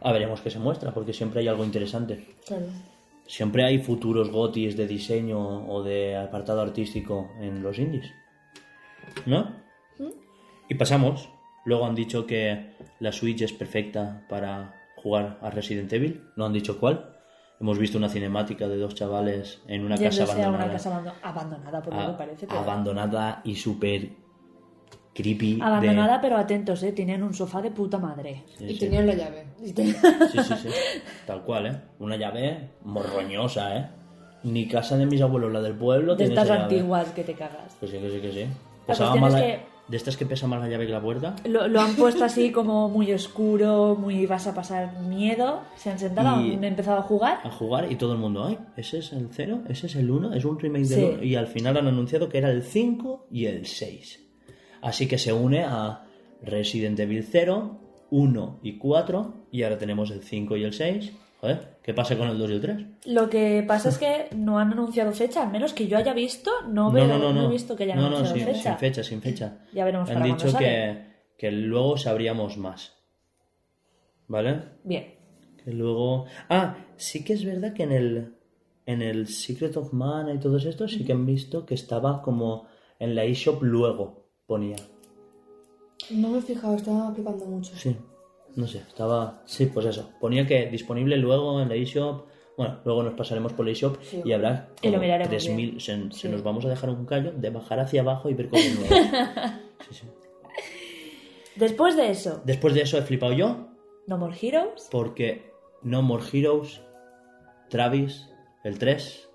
[0.00, 2.26] A veremos qué se muestra, porque siempre hay algo interesante.
[2.46, 2.66] Claro.
[3.26, 8.12] Siempre hay futuros gotis de diseño o de apartado artístico en los indies.
[9.24, 9.56] ¿No?
[10.68, 11.28] Y pasamos.
[11.64, 16.22] Luego han dicho que la Switch es perfecta para jugar a Resident Evil.
[16.36, 17.15] No han dicho cuál.
[17.58, 20.64] Hemos visto una cinemática de dos chavales en una casa a abandonada.
[20.64, 22.46] una casa abando- abandonada, por lo A- que parece.
[22.46, 24.10] pero- abandonada y súper
[25.14, 25.54] creepy.
[25.56, 26.92] de- Abandonada, pero atentos, ¿eh?
[26.92, 28.44] Tienen un sofá de puta madre.
[28.58, 28.78] Sí, y sí.
[28.80, 29.46] tenían la llave.
[29.64, 29.72] Sí,
[30.42, 30.68] sí, sí.
[31.26, 31.80] Tal cual, ¿eh?
[31.98, 33.88] Una llave morroñosa, ¿eh?
[34.42, 36.64] Ni casa de mis abuelos, la del pueblo, de tiene estas esa llave.
[36.76, 37.74] antiguas que te cagas.
[37.80, 38.40] Que sí, que sí, que sí.
[38.86, 41.36] La cuestión es la- que- De estas que pesa más la llave que la puerta.
[41.44, 45.60] Lo, lo han puesto así como muy oscuro, muy vas a pasar miedo.
[45.76, 47.38] Se han sentado, Y- han empezado a jugar.
[47.44, 50.34] A jugar y todo el mundo, ay, ese es el 0, ese es el 1,
[50.34, 51.10] es un remake del Sí.
[51.14, 51.22] 1.
[51.22, 54.24] Y al final han anunciado que era el 5 y el 6.
[54.82, 56.02] Así que se une a
[56.42, 57.78] Resident Evil 0,
[58.10, 59.34] 1 y 4.
[59.52, 61.12] Y ahora tenemos el 5 y el 6.
[61.46, 62.86] Joder, ¿qué pasa con el 2 y el 3?
[63.06, 66.50] Lo que pasa es que no han anunciado fecha, al menos que yo haya visto,
[66.68, 68.70] no, veo, no, he visto que hayan no, no, anunciado sin, fecha.
[68.70, 69.58] sin fecha, sin fecha.
[69.72, 70.64] Ya veremos Han para dicho sale.
[70.64, 71.06] que,
[71.38, 72.94] que luego sabríamos más.
[74.26, 74.62] ¿Vale?
[74.82, 75.14] Bien.
[75.62, 76.26] Que luego.
[76.48, 78.32] Ah, sí que es verdad que en el.
[78.88, 82.68] En el Secret of Mana y todos estos sí que han visto que estaba como
[83.00, 84.76] en la eShop luego, ponía.
[86.10, 87.74] No me he fijado, estaba flipando mucho.
[87.74, 87.96] Sí,
[88.56, 89.42] no sé, estaba.
[89.46, 90.10] Sí, pues eso.
[90.20, 92.26] Ponía que disponible luego en la eShop.
[92.56, 94.22] Bueno, luego nos pasaremos por la eShop Sí.
[94.24, 95.80] y habrá Y lo como miraremos 3000.
[95.80, 99.60] Se, nos vamos a dejar un callo de bajar hacia abajo y ver nuevas.
[99.88, 100.06] Sí, sí.
[101.54, 103.68] Después de eso, Después de eso he flipado yo
[104.06, 104.88] No More Heroes.
[104.90, 105.52] porque
[105.82, 106.80] No More Heroes,
[107.68, 108.28] Travis,
[108.64, 109.28] el 3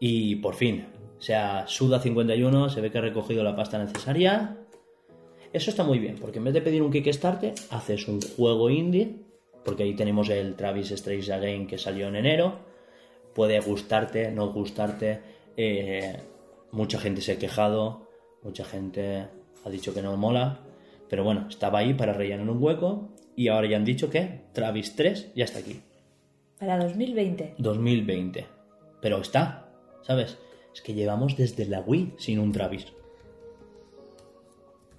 [0.00, 0.86] y por fin,
[1.18, 4.58] o sea, Suda 51 se ve que ha recogido la pasta necesaria.
[5.52, 9.16] Eso está muy bien, porque en vez de pedir un Kickstarter, haces un juego indie,
[9.64, 12.60] porque ahí tenemos el Travis Strikes Again que salió en enero.
[13.34, 15.20] Puede gustarte, no gustarte.
[15.56, 16.16] eh,
[16.70, 18.08] mucha gente se ha quejado,
[18.42, 19.28] mucha gente
[19.64, 20.60] ha dicho que no mola,
[21.08, 24.96] pero bueno, estaba ahí para rellenar un hueco y ahora ya han dicho que Travis
[24.96, 25.80] 3 ya está aquí.
[26.58, 27.54] Para 2020.
[27.58, 28.46] 2020.
[29.00, 29.70] Pero está,
[30.02, 30.38] ¿sabes?
[30.74, 32.86] Es que llevamos desde la Wii sin un Travis.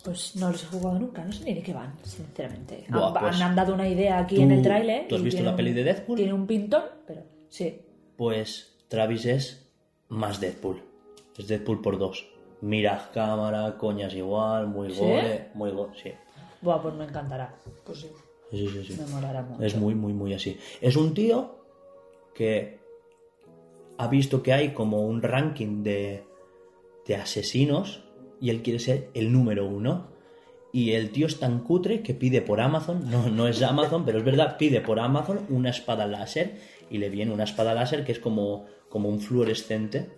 [0.03, 2.85] Pues no los he jugado nunca, no sé ni de qué van, sinceramente.
[2.89, 5.07] Buah, han, pues, han dado una idea aquí ¿tú- en el tráiler.
[5.07, 6.17] tú has y visto la peli de Deadpool?
[6.17, 7.79] Tiene un pintón, pero sí.
[8.17, 9.69] Pues Travis es
[10.09, 10.83] más Deadpool.
[11.37, 12.27] Es Deadpool por dos.
[12.61, 14.99] Miras cámara, coñas igual, muy ¿Sí?
[14.99, 16.11] gole, muy gole, sí.
[16.61, 17.55] Buah, pues me encantará.
[17.85, 18.07] Pues sí.
[18.51, 19.01] Sí, sí, sí.
[19.01, 19.63] Me molará mucho.
[19.63, 20.57] Es muy, muy, muy así.
[20.81, 21.65] Es un tío
[22.35, 22.79] que
[23.97, 26.23] ha visto que hay como un ranking de,
[27.07, 28.03] de asesinos
[28.43, 30.09] y él quiere ser el número uno.
[30.73, 34.17] Y el tío es tan cutre que pide por Amazon, no, no es Amazon, pero
[34.17, 36.57] es verdad, pide por Amazon una espada láser
[36.89, 40.09] y le viene una espada láser que es como, como un fluorescente.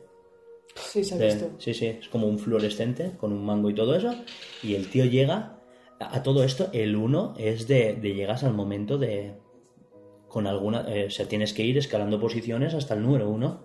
[0.76, 1.52] Sí, se ha visto.
[1.60, 4.16] sí, sí, es como un fluorescente con un mango y todo eso.
[4.64, 5.60] Y el tío llega
[6.00, 9.36] a, a todo esto, el uno es de, de llegas al momento de,
[10.28, 13.62] con alguna, eh, o sea, tienes que ir escalando posiciones hasta el número uno.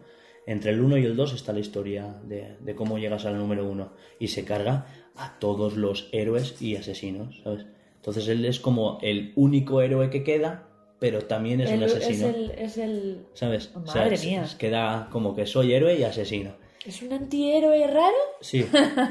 [0.47, 3.69] Entre el 1 y el 2 está la historia de, de cómo llegas al número
[3.69, 4.87] 1 y se carga
[5.17, 7.67] a todos los héroes y asesinos, ¿sabes?
[7.97, 10.67] Entonces él es como el único héroe que queda,
[10.99, 13.71] pero también es El- un asesino, Es el, es el- ¿sabes?
[13.77, 14.47] Madre se- mía.
[14.47, 16.53] se queda como que soy héroe y asesino.
[16.87, 18.17] ¿Es un antihéroe raro?
[18.41, 18.65] Sí,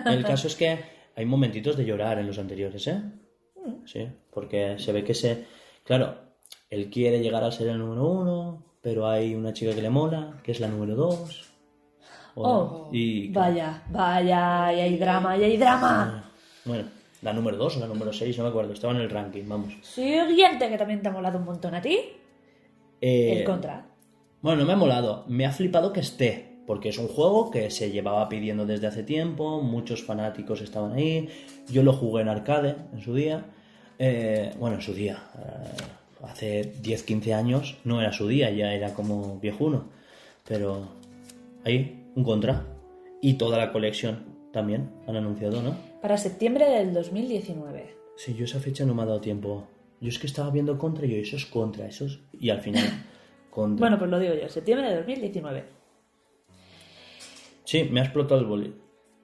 [0.07, 0.79] el caso es que
[1.15, 3.01] hay momentitos de llorar en los anteriores, ¿eh?
[3.85, 5.45] Sí, porque se ve que se...
[5.83, 6.15] Claro,
[6.71, 10.39] él quiere llegar a ser el número uno, pero hay una chica que le mola,
[10.43, 11.45] que es la número dos.
[12.35, 16.31] Oh, y Vaya, vaya, y hay drama, y hay drama.
[16.63, 16.85] Bueno,
[17.21, 19.73] la número dos o la número seis, no me acuerdo, estaba en el ranking, vamos.
[19.81, 21.99] Siguiente, que también te ha molado un montón a ti.
[23.01, 23.85] Eh, El contra.
[24.41, 27.69] Bueno, no me ha molado, me ha flipado que esté, porque es un juego que
[27.71, 31.27] se llevaba pidiendo desde hace tiempo, muchos fanáticos estaban ahí,
[31.67, 33.45] yo lo jugué en arcade en su día,
[34.01, 35.83] Eh, bueno, en su día, eh,
[36.23, 39.85] hace 10-15 años no era su día, ya era como viejuno,
[40.47, 40.87] pero
[41.65, 42.65] ahí, un contra,
[43.21, 45.75] y toda la colección también han anunciado, ¿no?
[46.01, 47.95] Para septiembre del 2019.
[48.17, 49.65] Sí, yo esa fecha no me ha dado tiempo.
[50.01, 52.19] Yo es que estaba viendo contra y yo, eso es contra, eso es...
[52.39, 52.83] Y al final,
[53.49, 53.81] contra.
[53.83, 55.63] Bueno, pues lo digo yo, septiembre de 2019.
[57.65, 58.73] Sí, me ha explotado el boli.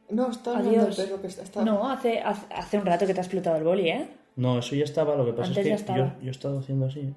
[0.10, 1.44] No, está hablando el perro que está.
[1.44, 4.08] está- No, hace, hace, hace un rato que te ha explotado el boli, ¿eh?
[4.38, 6.88] No, eso ya estaba, lo que pasa Antes es que yo, yo he estado haciendo
[6.88, 7.14] así.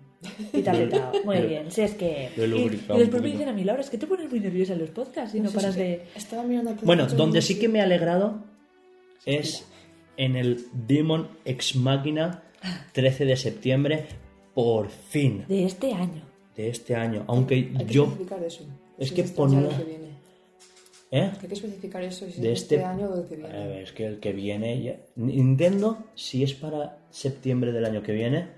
[0.52, 1.12] Y te ha petado.
[1.24, 1.70] Muy bien.
[1.70, 2.30] Si es que.
[2.36, 4.38] Lo he Y, y después me dicen a mí, Laura, es que te pones muy
[4.40, 6.02] nerviosa en los podcasts y no Sí, paras de.
[6.14, 8.44] Estaba mirando al Bueno, donde sí no que me ha alegrado
[9.26, 9.66] es
[10.16, 12.42] en el Demon Ex Machina
[12.92, 14.06] 13 de septiembre,
[14.54, 16.22] por fin, De este año.
[16.56, 17.24] de este año.
[17.26, 18.16] Aunque Hay yo...
[18.46, 18.64] eso.
[18.98, 20.07] es Si que este ponía- que.
[21.10, 21.30] ¿Eh?
[21.40, 22.26] Hay que especificar eso.
[22.26, 22.84] Si es De este, este...
[22.86, 23.56] año o que viene.
[23.56, 24.82] A ver, es que el que viene...
[24.82, 28.48] ya- Nintendo, si es para septiembre del año que viene,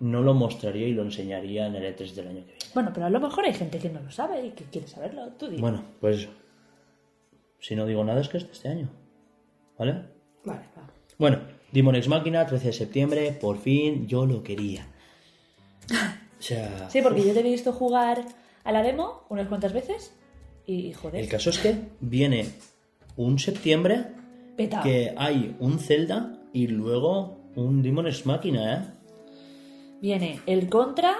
[0.00, 2.58] no lo mostraría y lo enseñaría en el E3 del año que viene.
[2.74, 5.28] Bueno, pero a lo mejor hay gente que no lo sabe y que quiere saberlo.
[5.38, 5.58] Tú di.
[5.58, 6.28] Bueno, pues...
[7.60, 8.88] Si no digo nada es que es de este año.
[9.78, 9.92] ¿Vale?
[10.44, 10.90] Vale, va.
[11.16, 11.38] Bueno,
[11.72, 14.86] Demon Ex Machina, 13 de septiembre, por fin yo lo quería.
[16.38, 18.24] O sea, Sí, porque yo te he visto jugar
[18.64, 20.12] a la demo unas cuantas veces
[20.66, 22.46] y, joder, el caso es que viene
[23.16, 24.06] un septiembre
[24.56, 28.84] que hay un Zelda y luego un Demon Ex Machina, ¿eh?
[30.00, 31.16] Viene el contra.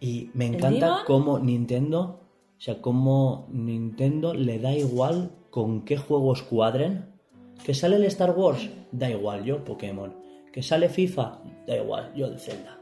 [0.00, 2.20] Y me ¿El encanta cómo Nintendo,
[2.56, 7.06] o sea, cómo Nintendo le da igual con qué juegos cuadren.
[7.64, 10.14] Que sale el Star Wars, da igual, yo Pokémon.
[10.52, 12.78] Que sale FIFA, da igual, yo el Zelda.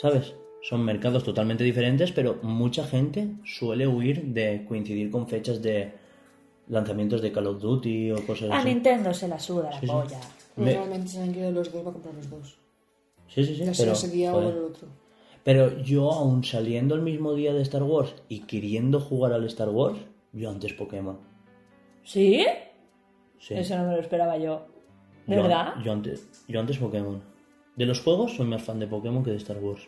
[0.00, 0.34] ¿Sabes?
[0.62, 5.92] Son mercados totalmente diferentes, pero mucha gente suele huir de coincidir con fechas de
[6.68, 8.68] lanzamientos de Call of Duty o cosas A así.
[8.68, 9.92] Nintendo se la suda la Sí, sí.
[9.92, 10.20] polla.
[10.56, 12.58] Me- Normalmente saben que los dos va a comprar los dos.
[13.28, 13.60] Sí, sí, sí.
[13.60, 14.54] Ya pero, sea ese día o joder.
[14.56, 14.88] el otro.
[15.42, 19.70] Pero yo, aún saliendo el mismo día de Star Wars y queriendo jugar al Star
[19.70, 19.98] Wars,
[20.32, 21.18] yo antes Pokémon.
[22.04, 22.44] ¿Sí?
[23.38, 23.54] Sí.
[23.54, 24.66] Eso no me lo esperaba yo.
[25.26, 25.74] ¿De Yo- verdad?
[25.82, 27.22] Yo antes, yo antes Pokémon.
[27.76, 29.82] De los juegos soy más fan de Pokémon que de Star Wars.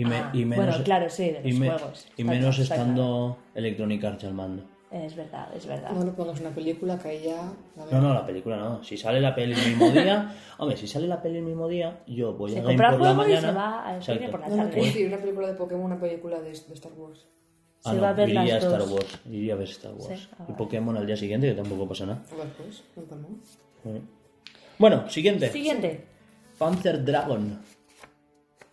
[0.00, 2.06] Y, me- Ah, y menos, bueno, claro, sí, de los y me- juegos.
[2.16, 4.62] Y menos claro, estando Electronic Arts al mando.
[4.90, 5.90] Es verdad, es verdad.
[5.92, 7.52] No lo pongas una película que ahí ya.
[7.92, 8.82] No, no, la película no.
[8.82, 10.34] Si sale la peli el mismo día...
[10.58, 12.96] hombre, si sale la peli el mismo día, yo voy Se a Game compra el
[12.98, 13.40] por la mañana...
[13.40, 14.30] se va cine Exacto.
[14.32, 14.72] por la No, no, tarde.
[14.74, 17.26] quiero decir una película de Pokémon, una película de, de Star Wars.
[17.84, 18.90] Ah, Se no, va a ver iría las a Star dos.
[18.92, 19.18] Wars.
[19.30, 20.06] Iría a ver Star Wars.
[20.20, 20.52] Sí, ah, y.
[20.54, 22.22] Pokémon al día siguiente, que tampoco pasa nada.
[22.36, 23.28] O después, en Palma.
[24.78, 25.50] Bueno, siguiente.
[25.50, 26.04] Siguiente.
[26.58, 27.60] Panzer Dragon.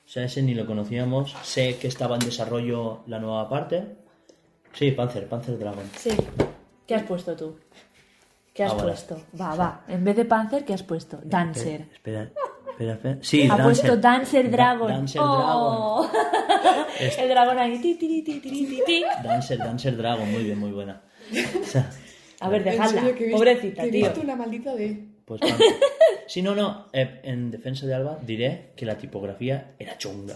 [0.07, 1.35] O sea, ese ni lo conocíamos.
[1.43, 3.83] Sé que estaba en desarrollo la nueva parte.
[4.73, 5.83] Sí, Panzer, Panzer Dragon.
[5.97, 6.11] Sí.
[6.87, 7.57] ¿Qué has puesto tú?
[8.53, 8.87] ¿Qué has Ah, vale.
[8.91, 9.21] puesto?
[9.39, 9.83] Va, va.
[9.87, 11.19] En vez de Panzer, ¿qué has puesto?
[11.23, 11.87] Dancer.
[11.93, 12.29] Espera,
[12.69, 13.17] espera, espera.
[13.21, 13.65] Sí, Ha Dancer.
[13.65, 14.87] puesto Dancer Da- Dragon.
[14.87, 16.09] Dancer Oh.
[17.19, 17.77] El dragón ahí.
[17.79, 19.01] Ti, ti, ti, ti, ti, ti.
[19.01, 19.23] Dragon.
[19.23, 20.31] Dancer, Dancer Dragon.
[20.31, 21.01] Muy bien, muy buena.
[21.61, 21.89] O sea,
[22.39, 23.01] A ver, dejadla.
[23.31, 24.05] Pobrecita, que he tío.
[24.05, 25.05] visto una maldita de.
[25.27, 25.41] Pues
[26.25, 26.85] Sí, no, no.
[26.93, 30.35] eh, en defensa de Alba diré que la tipografía era chunga.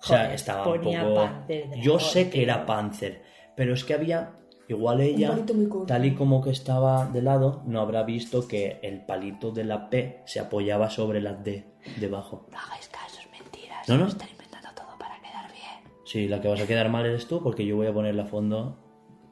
[0.00, 1.14] O sea, Joder, estaba un ponía poco...
[1.16, 3.22] Panzer Yo sé que era Panzer,
[3.56, 4.34] pero es que había...
[4.68, 5.86] Igual ella, palito muy corto.
[5.86, 9.88] tal y como que estaba de lado, no habrá visto que el palito de la
[9.88, 11.64] P se apoyaba sobre la D
[11.98, 12.46] debajo.
[12.52, 13.88] No hagáis caso, es mentiras.
[13.88, 14.06] No, no.
[14.06, 15.90] Están inventando todo para quedar bien.
[16.04, 18.26] Sí, la que vas a quedar mal eres tú porque yo voy a poner la
[18.26, 18.78] fondo...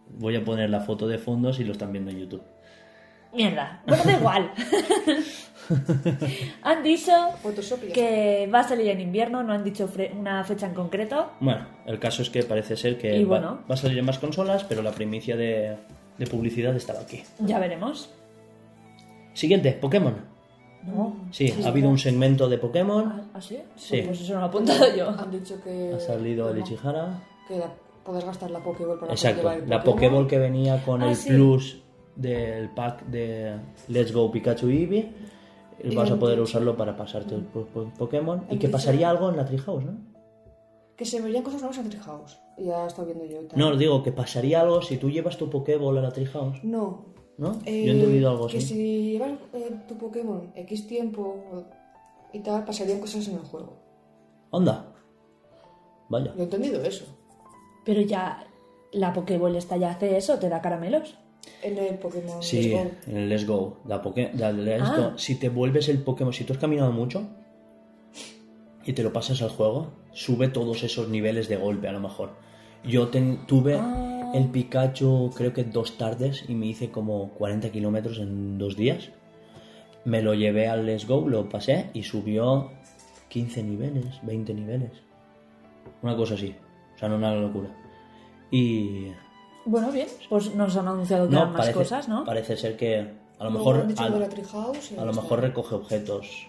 [0.09, 2.43] Voy a poner la foto de fondo si lo están viendo en YouTube.
[3.37, 3.83] Mierda.
[3.87, 4.51] Bueno, da igual.
[6.63, 7.13] han dicho
[7.43, 11.33] Photoshop que va a salir en invierno, no han dicho fre- una fecha en concreto.
[11.41, 13.59] Bueno, el caso es que parece ser que Y va, bueno.
[13.69, 15.77] va a salir en más consolas, pero la primicia de,
[16.19, 17.23] de publicidad estaba aquí.
[17.41, 18.11] Ya veremos.
[19.35, 20.15] Siguiente, Pokémon.
[20.85, 21.17] ¿No?
[21.33, 23.13] Sí, ha habido un segmento de Pokémon.
[23.13, 23.59] ¿Ah, ¿ah, sí?
[23.75, 24.03] Sí.
[24.07, 25.09] Pues eso no lo he apuntado yo.
[25.11, 25.93] Han dicho que.
[25.97, 27.19] Ha salido el Ichihara.
[27.49, 27.73] Que la,
[28.05, 29.83] podés gastar la Pokéball para Exacto, la.
[29.83, 31.31] Pokéball que venía con Ah, el sí.
[31.31, 31.83] plus
[32.17, 33.57] del pack de
[33.89, 35.13] Let's Go Pikachu y Eevee.
[35.85, 38.45] Y Vas a poder usarlo para pasarte el po- po- Pokémon.
[38.51, 39.93] Y que pasaría algo en la Treehouse, ¿no?
[40.97, 42.39] Que se verían cosas nuevas en Treehouse.
[42.57, 43.43] Ya he estado viendo yo.
[43.43, 43.59] y tal.
[43.59, 47.05] No, digo que pasaría algo si tú llevas tu Pokéball a la Treehouse, No.
[47.37, 47.53] ¿no?
[47.61, 48.69] Yo Eh, he entendido algo Que así.
[48.69, 51.67] si llevas eh, tu Pokémon X tiempo
[52.33, 53.75] y tal, pasarían cosas en el juego.
[54.51, 54.95] Onda.
[56.09, 56.33] Vaya.
[56.35, 57.05] Yo he entendido eso.
[57.85, 58.47] Pero ya
[58.93, 61.19] la Pokéball esta ya hace eso, te da caramelos.
[61.63, 63.07] En el Pokémon Sí, Let's Go.
[63.07, 63.79] en el Let's Go.
[63.89, 64.85] Ah.
[64.85, 67.27] esto, Si te vuelves el Pokémon, si tú has caminado mucho
[68.85, 72.31] y te lo pasas al juego, sube todos esos niveles de golpe a lo mejor.
[72.85, 74.31] Yo ten- tuve Ah.
[74.35, 79.11] el Pikachu creo que dos tardes y me hice como 40 kilómetros en dos días.
[80.05, 82.71] Me lo llevé al Let's Go, lo pasé y subió
[83.29, 84.93] 15 niveles, 20 niveles.
[86.03, 86.55] Una cosa así.
[86.95, 87.71] O sea, no una locura.
[88.53, 89.09] Y
[89.67, 90.07] Bueno, bien.
[90.29, 92.25] Pues nos han anunciado que no, eran más parece, cosas, ¿no?
[92.25, 93.07] parece ser que
[93.39, 95.03] a lo mejor han dicho a, lo la a está.
[95.13, 96.47] mejor recoge objetos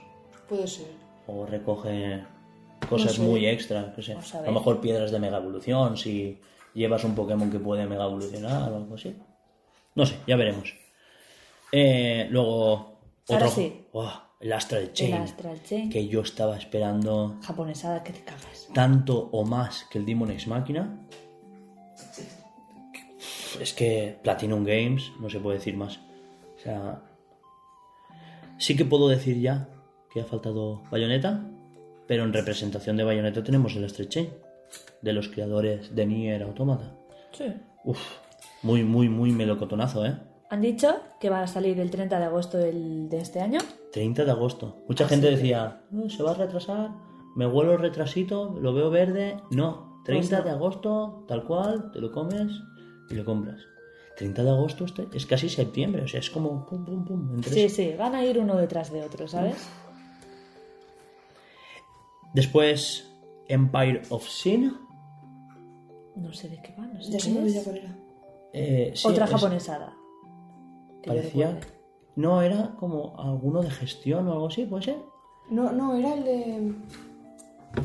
[0.48, 0.88] Puede ser.
[1.26, 2.24] o recoge
[2.88, 3.30] cosas No sé.
[3.30, 4.14] muy extras, no sé.
[4.38, 6.40] A lo mejor piedras de mega evolución si
[6.74, 9.16] llevas un Pokémon que puede mega evolucionar o algo así.
[9.96, 10.76] No sé, ya veremos.
[11.72, 13.00] Eh, luego
[13.30, 13.86] Ahora otro, sí.
[14.40, 15.16] El Astral Chain.
[15.16, 15.90] El Astral Chain.
[15.90, 18.70] Que yo estaba esperando Japonesada que te cagas.
[18.74, 21.08] tanto o más que el Demon X Máquina.
[23.62, 25.98] Es que Platinum Games, no se puede decir más.
[26.58, 27.02] O sea,
[28.58, 29.68] sí que puedo decir ya
[30.12, 31.44] que ha faltado Bayonetta,
[32.08, 34.30] pero en representación de Bayonetta tenemos el Astral Chain,
[35.02, 36.94] de los creadores de Nier Automata.
[37.32, 37.46] Sí.
[37.84, 38.00] Uf,
[38.64, 40.18] muy, muy, muy melocotonazo, ¿eh?
[40.50, 43.60] Han dicho que van a salir el 30 de agosto del- de este año.
[43.92, 44.78] 30 de agosto.
[44.88, 46.92] Mucha Ah, gente decía, "No, se va a retrasar,
[47.36, 49.38] me huelo el retrasito, lo veo verde.
[49.52, 50.46] No, 30 Pues no.
[50.46, 52.48] de agosto, tal cual, te lo comes
[53.10, 53.62] y lo compras.
[54.18, 57.44] 30 de agosto este- es casi septiembre, o sea, es como pum, pum, pum.
[57.44, 59.58] Sí, sí, van a ir uno detrás de otro, ¿sabes?
[62.34, 63.10] Después,
[63.48, 64.74] Empire of Sin.
[66.16, 67.96] No sé de qué va, no sé Ya qué se me olvidó cuál era.
[68.54, 69.94] Eh, sí, Otra es- japonesada.
[71.06, 71.60] Parecía...
[72.16, 74.98] No, era como alguno de gestión o algo así, ¿puede ser?
[75.52, 76.74] No, no, era el de.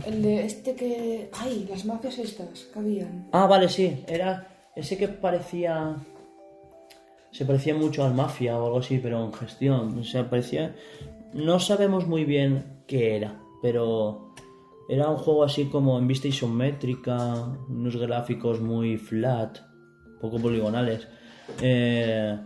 [0.07, 1.29] El de este que.
[1.35, 1.67] ¡Ay!
[1.69, 3.29] Las mafias estas que habían.
[3.33, 4.03] Ah, vale, sí.
[4.09, 5.97] Era ese que parecía.
[7.31, 9.99] Se parecía mucho al Mafia o algo así, pero en gestión.
[9.99, 10.75] O sea, parecía.
[11.33, 14.29] No sabemos muy bien qué era, pero.
[14.89, 19.59] Era un juego así como en vista isométrica, unos gráficos muy flat,
[20.21, 21.07] poco poligonales.
[21.63, 22.37] Eh,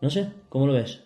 [0.00, 1.02] no sé, ¿cómo lo ves?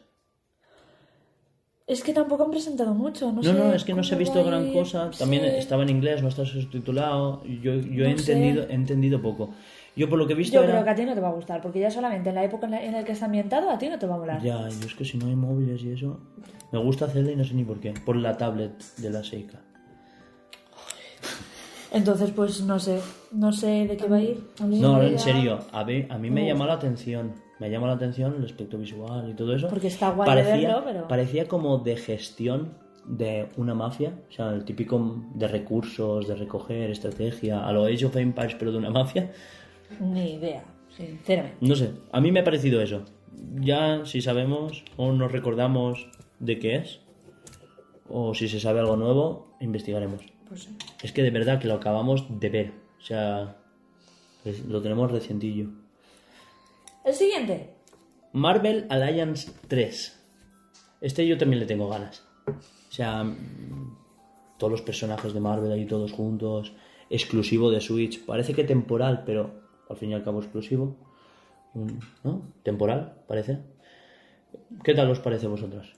[1.87, 3.53] Es que tampoco han presentado mucho, no, No, sé.
[3.53, 5.11] no, es que no se ha visto gran ir, cosa.
[5.17, 5.49] También sí.
[5.57, 7.45] estaba en inglés, no está subtitulado.
[7.45, 9.55] Yo, yo he, No entendido, he entendido poco.
[9.95, 10.73] Yo por lo que he visto Yo era...
[10.73, 12.67] creo que a ti no te va a gustar, porque ya solamente en la época
[12.67, 14.43] en la, en la que está ambientado a ti no te va a molar.
[14.43, 16.19] Ya, yo es que si no hay móviles y eso...
[16.73, 17.93] Me gusta Zelda y no sé ni por qué.
[17.93, 19.61] Por la tablet de la Seika.
[21.93, 23.01] Entonces, pues no sé,
[23.33, 24.41] no sé de qué va a ir.
[24.61, 25.59] A mí No, me en serio.
[25.73, 27.33] A mí, a mí me llamó la atención.
[27.59, 29.69] Me llama la atención el aspecto visual y todo eso.
[29.69, 34.15] Porque está guay de verlo, pero- Parecía como de gestión de una mafia.
[34.31, 37.67] O sea, el típico de recursos, de recoger, estrategia.
[37.67, 39.31] A lo Age of Empires, pero de una mafia.
[40.01, 40.65] Ni idea,
[40.97, 41.59] sinceramente.
[41.61, 43.05] No sé, a mí me ha parecido eso.
[43.61, 47.01] Ya si sabemos o nos recordamos de qué es,
[48.09, 50.23] o si se sabe algo nuevo, investigaremos.
[50.49, 50.77] Pues sí.
[51.03, 52.73] Es que de verdad que lo acabamos de ver.
[52.99, 53.57] O sea,
[54.69, 55.69] lo tenemos recientillo.
[57.05, 57.71] El siguiente.
[58.33, 60.21] Marvel Alliance 3.
[61.01, 62.25] Este yo también le tengo ganas.
[62.47, 63.25] O sea,
[64.59, 66.73] todos los personajes de Marvel ahí todos juntos.
[67.11, 68.25] Exclusivo de Switch.
[68.25, 69.62] Parece que temporal, pero
[69.93, 70.97] al fin y al cabo exclusivo.
[72.25, 72.43] ¿No?
[72.63, 73.59] Temporal, parece.
[74.85, 75.95] ¿Qué tal os parece a vosotros?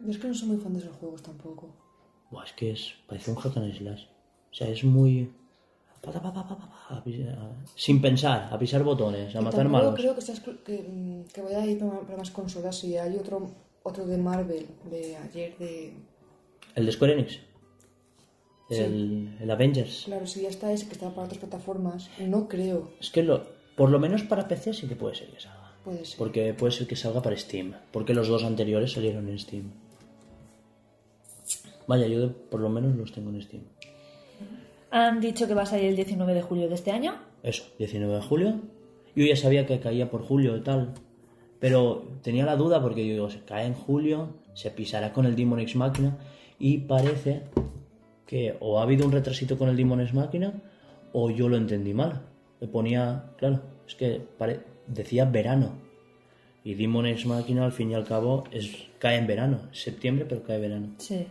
[0.00, 1.68] Yo es que no soy muy fan de esos juegos tampoco.
[2.30, 4.04] Buah, es que es, parece un hack and slash.
[4.50, 5.32] O sea, es muy...
[6.00, 7.02] pa, pa, pa,
[7.76, 9.94] Sin pensar, a pisar botones, a Y matar malos.
[9.94, 12.76] creo que, sea que, que vaya a ir para, más consolas.
[12.78, 13.50] Si hay otro,
[13.82, 15.94] otro de Marvel de ayer de.
[16.74, 17.40] El de Square Enix.
[18.70, 20.04] El, el Avengers.
[20.06, 22.90] Claro, si ya está ese que está para otras plataformas, no creo.
[23.00, 23.46] Es que lo,
[23.76, 25.72] por lo menos para PC sí que puede ser que salga.
[25.84, 26.18] Puede ser.
[26.18, 27.74] Porque puede ser que salga para Steam.
[27.92, 29.70] Porque los dos anteriores salieron en Steam.
[31.86, 33.62] Vaya, yo por lo menos los tengo en Steam.
[34.90, 37.14] Han dicho que va a salir el 19 de julio de este año.
[37.42, 38.60] Eso, 19 de julio.
[39.14, 40.94] Yo ya sabía que caía por julio y tal.
[41.60, 45.36] Pero tenía la duda porque yo digo, se cae en julio, se pisará con el
[45.36, 46.16] Demon X Máquina.
[46.58, 47.42] Y parece
[48.34, 50.52] que o ha habido un retrasito con el Demon X Máquina
[51.12, 52.22] o yo lo entendí mal.
[52.60, 54.58] Le ponía, claro, es que pare-
[54.88, 55.70] decía verano.
[56.64, 59.60] Y Demon X Máquina al fin y al cabo es, cae en verano.
[59.72, 60.88] Es septiembre, pero cae verano.
[60.98, 61.24] Sí.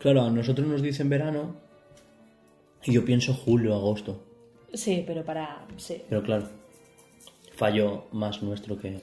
[0.00, 1.54] Claro, a nosotros nos dicen verano
[2.82, 4.20] y yo pienso julio, agosto.
[4.74, 5.66] Sí, pero para.
[5.76, 6.02] Sí.
[6.08, 6.48] Pero claro,
[7.54, 9.00] fallo más nuestro que...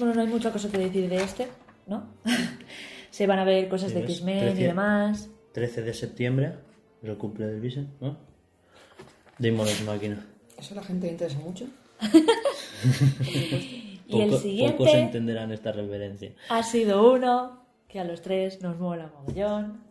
[0.00, 1.46] Bueno, no hay mucha cosa que decir de este,
[1.86, 2.08] ¿no?
[3.10, 5.30] Se van a ver cosas de Sí, X-Men y demás.
[5.58, 6.54] 13 de septiembre,
[7.02, 8.16] es el cumple del Visen, ¿no?
[9.38, 10.24] Demon X Máquina.
[10.56, 11.66] ¿Eso a la gente le interesa mucho?
[14.10, 16.32] Y el Poco- siguiente- Pocos entenderán esta referencia.
[16.48, 19.82] Ha sido uno que a los tres nos mola mogollón.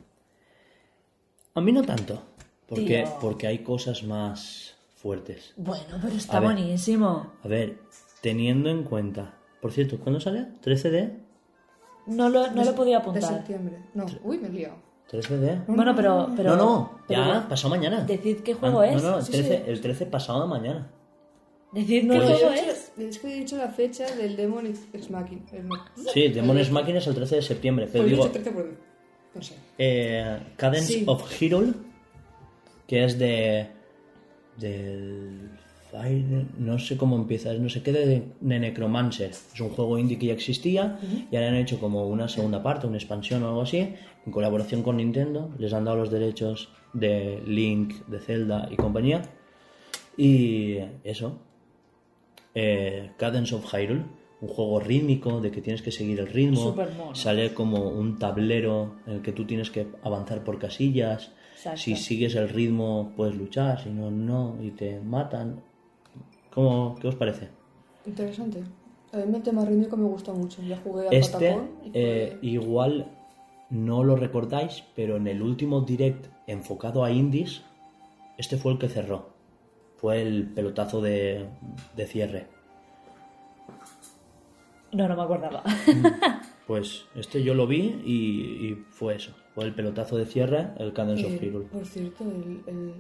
[1.54, 2.24] A mí no tanto,
[2.68, 3.18] porque, Tío.
[3.22, 5.54] porque hay cosas más fuertes.
[5.58, 6.54] Bueno, pero está A ver.
[6.54, 7.32] buenísimo.
[7.44, 7.78] A ver,
[8.22, 9.34] teniendo en cuenta...
[9.62, 10.48] Por cierto, ¿cuándo sale?
[10.64, 11.14] ¿13 de?
[12.08, 13.24] No lo, no lo podía De apuntar.
[13.36, 13.78] septiembre.
[13.94, 14.76] No, uy, me he liado.
[15.12, 15.56] ¿13 de?
[15.68, 16.30] Bueno, pero.
[16.36, 18.02] pero no, no, pero ya, pasado mañana.
[18.04, 19.02] Decid qué juego Ah, es.
[19.04, 19.64] No, no, el Sí, 13, sí.
[19.72, 20.90] el 13 pasado mañana.
[21.72, 22.92] Decidme qué Pues juego es.
[22.98, 25.42] Es que he dicho la fecha del Demon X Machina.
[26.14, 28.24] Sí, Demon X Máquina es el 13 de septiembre, pero Pues he digo...
[28.28, 28.66] dicho 13 por...
[29.36, 29.54] No sé.
[29.78, 31.04] Eh, Cadence Sí.
[31.08, 31.74] of Hyrule,
[32.88, 33.70] que es de
[34.58, 35.52] del
[35.92, 39.32] Fire, no sé cómo empieza, no sé qué de, de Necromancer.
[39.32, 41.00] Es un juego indie que ya existía
[41.32, 44.84] y ahora han hecho como una segunda parte, una expansión o algo así, en colaboración
[44.84, 45.50] con Nintendo.
[45.58, 49.22] Les han dado los derechos de Link, de Zelda y compañía.
[50.18, 51.40] Y eso.
[52.56, 54.04] Eh, Cadence of Hyrule,
[54.42, 56.76] un juego rítmico de que tienes que seguir el ritmo.
[57.14, 61.32] Sale como un tablero en el que tú tienes que avanzar por casillas.
[61.56, 61.80] Exacto.
[61.80, 65.62] Si sigues el ritmo puedes luchar, si no, no, y te matan.
[66.58, 67.50] ¿Cómo, ¿Qué os parece?
[68.08, 68.64] Interesante.
[69.14, 70.64] A mí el tema rítmico me gusta mucho.
[70.64, 73.12] Ya jugué a Este, y fue- eh, igual
[73.70, 77.62] no lo recordáis, pero en el último direct enfocado a indies,
[78.40, 79.30] este fue el que cerró.
[79.98, 81.48] Fue el pelotazo de,
[81.96, 82.48] de cierre.
[84.94, 85.64] No, no me acordaba.
[86.66, 89.32] Pues este yo lo vi y, y fue eso.
[89.56, 91.66] Fue el pelotazo de cierre, el Cadence of Eh, Hyrule.
[91.68, 92.94] por cierto, el, el...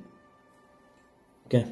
[1.49, 1.65] ¿Qué?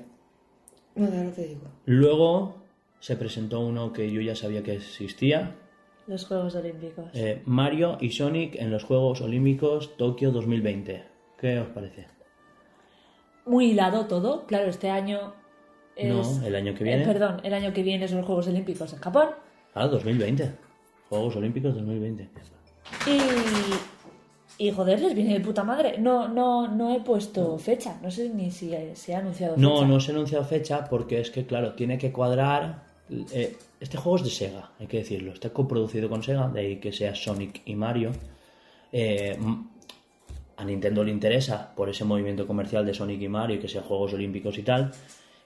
[0.95, 1.61] No, ahora te digo.
[1.85, 2.55] Luego
[2.99, 5.55] se presentó uno que yo ya sabía que existía.
[6.07, 7.05] Los Juegos Olímpicos.
[7.13, 11.03] eh, Mario y Sonic en los Juegos Olímpicos Tokio 2020.
[11.39, 12.07] ¿Qué os parece?
[13.45, 14.45] Muy hilado todo.
[14.45, 15.33] Claro, este año
[15.95, 16.13] es...
[16.39, 17.05] No, el año que Eh, viene.
[17.05, 19.29] perdón, el año que viene son los Juegos Olímpicos en Japón.
[19.73, 20.51] Ah, 2020.
[21.09, 22.29] Juegos Olímpicos 2020.
[23.07, 23.17] Y,
[24.57, 25.97] y joder, les viene de puta madre.
[25.97, 27.97] No, no, no he puesto fecha.
[28.01, 29.87] No sé ni si se ha anunciado No, fecha.
[29.87, 32.83] no se ha anunciado fecha porque es que, claro, tiene que cuadrar.
[33.33, 35.33] eh, este juego es de Sega, hay que decirlo.
[35.33, 38.11] Está coproducido con Sega, de ahí que sea Sonic y Mario.
[38.91, 39.37] Eh,
[40.57, 44.13] a Nintendo le interesa por ese movimiento comercial de Sonic y Mario, que sean Juegos
[44.13, 44.91] Olímpicos y tal.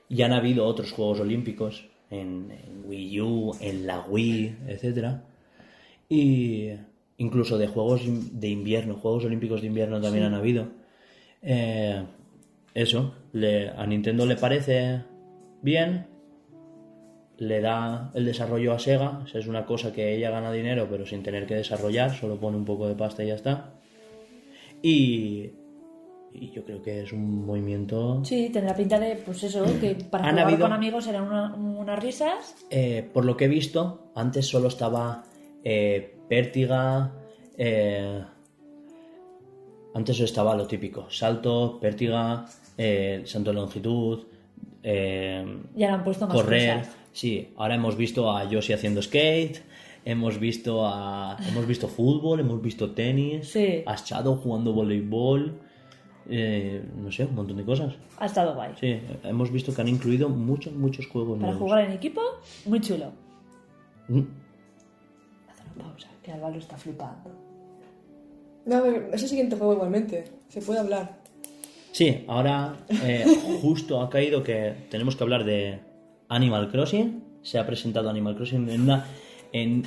[0.08, 5.24] Y han habido otros Juegos Olímpicos en, en Wii U, en la Wii, etcétera.
[6.08, 6.70] Y
[7.20, 10.68] incluso de Juegos de invierno, Juegos Olímpicos de invierno también han habido.
[11.44, 12.04] Eh,
[12.74, 15.04] eso, le- a Nintendo le parece
[15.62, 16.08] bien,
[17.38, 20.88] le da el desarrollo a Sega, o sea, es una cosa que ella gana dinero
[20.90, 23.74] pero sin tener que desarrollar, solo pone un poco de pasta y ya está.
[24.82, 25.52] Y,
[26.34, 28.24] y yo creo que es un movimiento...
[28.24, 31.54] Sí, tendrá pinta de, pues eso, que para Han jugar habido- con amigos eran una-
[31.56, 32.56] unas risas.
[32.70, 35.24] Eh, por lo que he visto, antes solo estaba
[35.64, 37.12] eh, Pértiga.
[37.58, 38.24] eh,
[39.94, 42.46] antes estaba lo típico: salto, pértiga,
[42.78, 44.20] eh, salto de longitud,
[44.84, 46.78] eh, Ya han puesto más correr.
[46.80, 46.96] cosas.
[47.12, 49.62] Sí, ahora hemos visto a Yoshi haciendo skate.
[50.06, 53.84] Hemos visto a, hemos visto fútbol, hemos visto tenis, Sí.
[53.86, 55.60] a Shadow jugando voleibol,
[56.30, 57.96] eh, no sé, un montón de cosas.
[58.18, 58.72] Ha estado guay.
[58.80, 61.62] Sí, hemos visto que han incluido muchos, muchos juegos Para nuevos.
[61.70, 62.22] jugar en equipo,
[62.66, 63.12] muy chulo.
[64.08, 64.20] Mm.
[65.50, 67.32] Haz una pausa, que Alba lo está flipando.
[68.66, 70.26] No, a ver, es el siguiente juego igualmente.
[70.48, 71.18] Se puede hablar.
[71.92, 73.26] Sí, ahora eh,
[73.62, 75.80] justo ha caído que tenemos que hablar de
[76.28, 77.24] Animal Crossing.
[77.42, 79.06] Se ha presentado Animal Crossing en una...
[79.52, 79.82] En,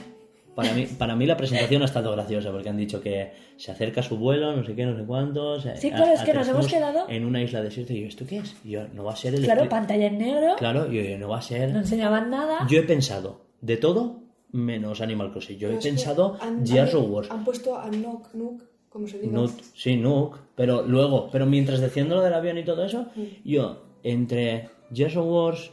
[0.56, 4.02] para, mí, para mí la presentación ha estado graciosa porque han dicho que se acerca
[4.02, 5.62] su vuelo, no sé qué, no sé cuántos.
[5.76, 8.38] Sí, claro, es que nos hemos quedado- En una isla desierta y yo, ¿esto qué
[8.38, 8.56] es?
[8.64, 9.44] Y yo, no va a ser el...
[9.44, 11.70] Claro, pantalla en negro, Claro, y yo, no va a ser...
[11.72, 12.66] no enseñaban nada.
[12.68, 14.21] Yo he pensado de todo
[14.52, 15.58] menos Animal Crossing.
[15.58, 17.24] Yo he Pero pensado han- Gears han- of War.
[17.30, 19.32] Han puesto a Nook, Nook, como se diga.
[19.32, 23.06] Nook, sí, Nook, pero luego, pero mientras diciendo lo del avión y todo eso,
[23.44, 25.70] yo, entre Gears of Wars,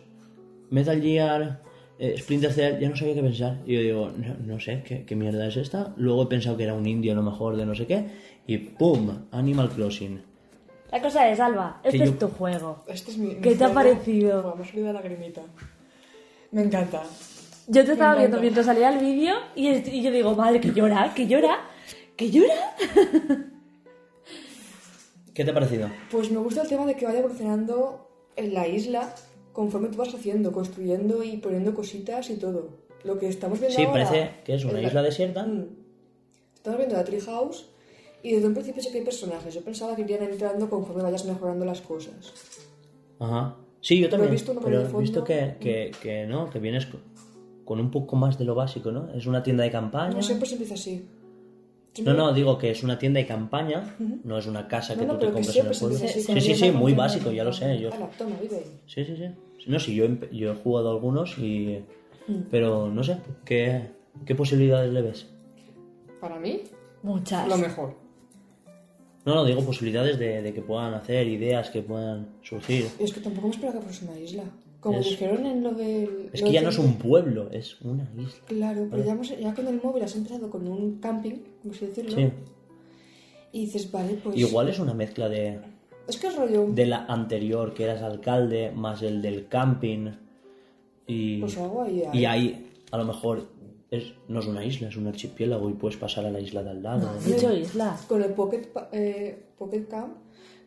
[0.69, 1.61] Metal Gear,
[1.97, 3.57] eh, Splinter Cell, ya no sabía qué pensar.
[3.65, 5.93] Y yo digo, no, no sé, ¿qué, qué mierda es esta?
[5.97, 8.05] Luego he pensado que era un indio a lo mejor de no sé qué,
[8.47, 9.25] y ¡pum!
[9.31, 10.21] Animal Crossing.
[10.91, 12.83] La cosa es, Alba, este yo- es tu juego.
[12.87, 13.35] Este es mi.
[13.35, 14.55] mi ¿Qué te ha parecido?
[14.55, 15.41] Me ha salido la lagrimita.
[16.51, 17.03] Me encanta.
[17.71, 21.13] Yo te estaba viendo mientras salía el vídeo y, y yo digo, madre, que llora,
[21.13, 21.59] que llora,
[22.17, 22.53] que llora.
[25.33, 25.87] ¿Qué te ha parecido?
[26.11, 29.13] Pues me gusta el tema de que vaya evolucionando en la isla
[29.53, 32.69] conforme tú vas haciendo, construyendo y poniendo cositas y todo.
[33.03, 34.03] Lo que estamos viendo Sí, ahora...
[34.05, 35.45] parece que es una en la- isla desierta.
[35.45, 35.65] Mm.
[36.55, 37.69] Estamos viendo la Treehouse
[38.23, 39.53] y desde un principio sé que hay personajes.
[39.53, 42.33] Yo pensaba que irían entrando conforme vayas mejorando las cosas.
[43.19, 43.55] Ajá.
[43.81, 44.31] Sí, yo Pero he también.
[44.33, 46.85] visto pero he visto que, que, que no, que vienes
[47.69, 49.13] con, un poco más de lo básico, ¿no?
[49.13, 50.15] Es una tienda de campaña.
[50.15, 50.95] No siempre se empieza así.
[50.97, 55.05] No, Siempre- no, digo que es una tienda de campaña, no es una casa que
[55.05, 55.97] No, no, tú te compras en el pueblo.
[55.97, 57.79] Sí, sí, sí, muy básico, ya lo sé.
[57.79, 57.91] Yo...
[58.17, 58.63] Toma, vive.
[58.87, 59.25] Sí, sí, sí.
[59.67, 61.79] No, sí, yo, he jugado algunos y...
[62.27, 62.41] Mm.
[62.49, 63.91] Pero no sé, ¿qué,
[64.25, 65.27] qué posibilidades le ves?
[66.19, 66.61] Para mí,
[67.03, 67.47] Muchas.
[67.47, 67.95] lo mejor.
[69.25, 72.87] No, no, digo posibilidades de, de que puedan hacer, ideas que puedan surgir.
[72.99, 74.43] Y es que tampoco me esperaba que fuese una isla.
[74.79, 76.29] Como Es- dijeron en lo del...
[76.31, 78.41] Es lo que ya no es un pueblo, es una isla.
[78.47, 81.85] Claro, pero ya, hemos- ya con el móvil has empezado con un camping, como si
[81.87, 82.15] decirlo.
[82.15, 82.29] Sí.
[83.51, 84.37] Y dices, vale, pues...
[84.37, 85.59] Igual es una mezcla de,
[86.07, 86.67] Es que es rollo.
[86.71, 90.11] de la anterior, que eras alcalde, más el del camping.
[91.07, 92.19] Y, Pues algo ahí hay.
[92.19, 93.47] y ahí, a lo mejor,
[93.91, 96.69] es, no es una isla, es un archipiélago y puedes pasar a la isla de
[96.69, 97.09] al lado.
[97.25, 97.97] Dicho isla.
[98.07, 100.15] Con el Pocket, pa- eh, Pocket Camp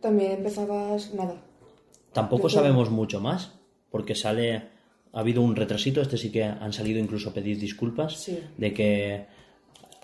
[0.00, 1.40] también empezabas nada.
[2.12, 3.54] Tampoco sabemos mucho más,
[3.92, 4.72] porque sale.
[5.14, 8.38] Ha habido un retrasito, este sí que han salido incluso a pedir disculpas, Sí.
[8.56, 9.26] de que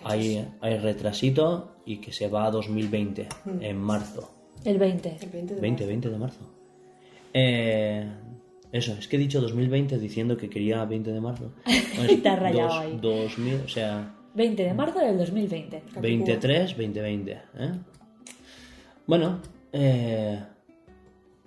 [0.03, 3.61] hay, hay retrasito y que se va a 2020, Mm.
[3.63, 4.31] en marzo.
[4.63, 5.17] El 20.
[5.19, 6.41] El 20 de 20, 20 de marzo.
[7.33, 8.07] Eh,
[8.71, 11.53] eso, es que he dicho 2020 diciendo que quería 20 de marzo.
[12.07, 12.99] Y te has rayado ahí.
[13.01, 15.81] 2000, o sea, 20 de marzo del 2020.
[15.99, 17.31] 23, 2020.
[17.31, 17.71] ¿eh?
[19.07, 19.39] Bueno,
[19.73, 20.39] eh,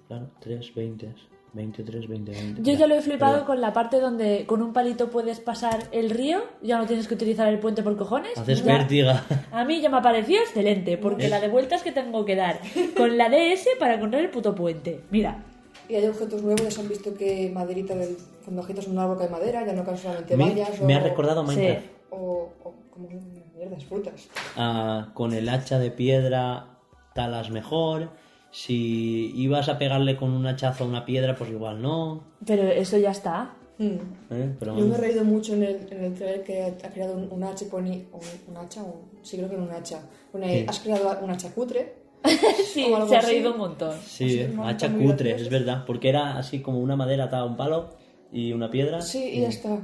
[0.08, 1.14] claro, 3, 20,
[1.54, 2.62] 23, 20, 20.
[2.62, 5.84] Yo ya lo he flipado Pero con la parte donde con un palito puedes pasar
[5.92, 8.36] el río, ya no tienes que utilizar el puente por cojones.
[8.38, 9.24] Haces Ya- vértiga.
[9.52, 12.60] A mí ya me ha parecido excelente, porque la de vueltas que tengo que dar
[12.96, 15.00] con la DS para encontrar el puto puente.
[15.10, 15.44] Mira,
[15.88, 18.16] Y hay objetos nuevos, ya se han visto que maderita del.
[18.44, 20.84] Cuando agitas un árbol cae madera, ya no caen solamente Me, vallas o.
[20.84, 21.80] me ha recordado Minecraft.
[21.84, 21.90] Sí.
[22.10, 23.08] O, o como
[23.54, 24.28] mierdas, frutas.
[24.56, 26.66] Ah, con el hacha de piedra
[27.14, 28.10] talas mejor.
[28.52, 32.22] Si ibas a pegarle con un hachazo a una piedra, pues igual no.
[32.46, 33.54] pero eso ya está.
[33.78, 33.96] Hmm.
[34.30, 34.54] ¿eh?
[34.60, 37.32] Pero Yo me he reído mucho en el, en el trailer que ha creado un,
[37.32, 40.00] un hacha, pone, un, un hacha, un- sí creo que era un hacha.
[40.30, 40.66] Pone, Sí.
[40.68, 41.94] has creado un hacha cutre.
[42.72, 43.26] Sí, se ha así.
[43.32, 43.98] reído un montón.
[44.04, 45.54] Sí, un hacha montón muy cutre, gracioso.
[45.54, 45.84] es verdad.
[45.86, 47.96] Porque era así como una madera atada a un palo
[48.30, 49.00] y una piedra.
[49.00, 49.78] Sí, y ya está.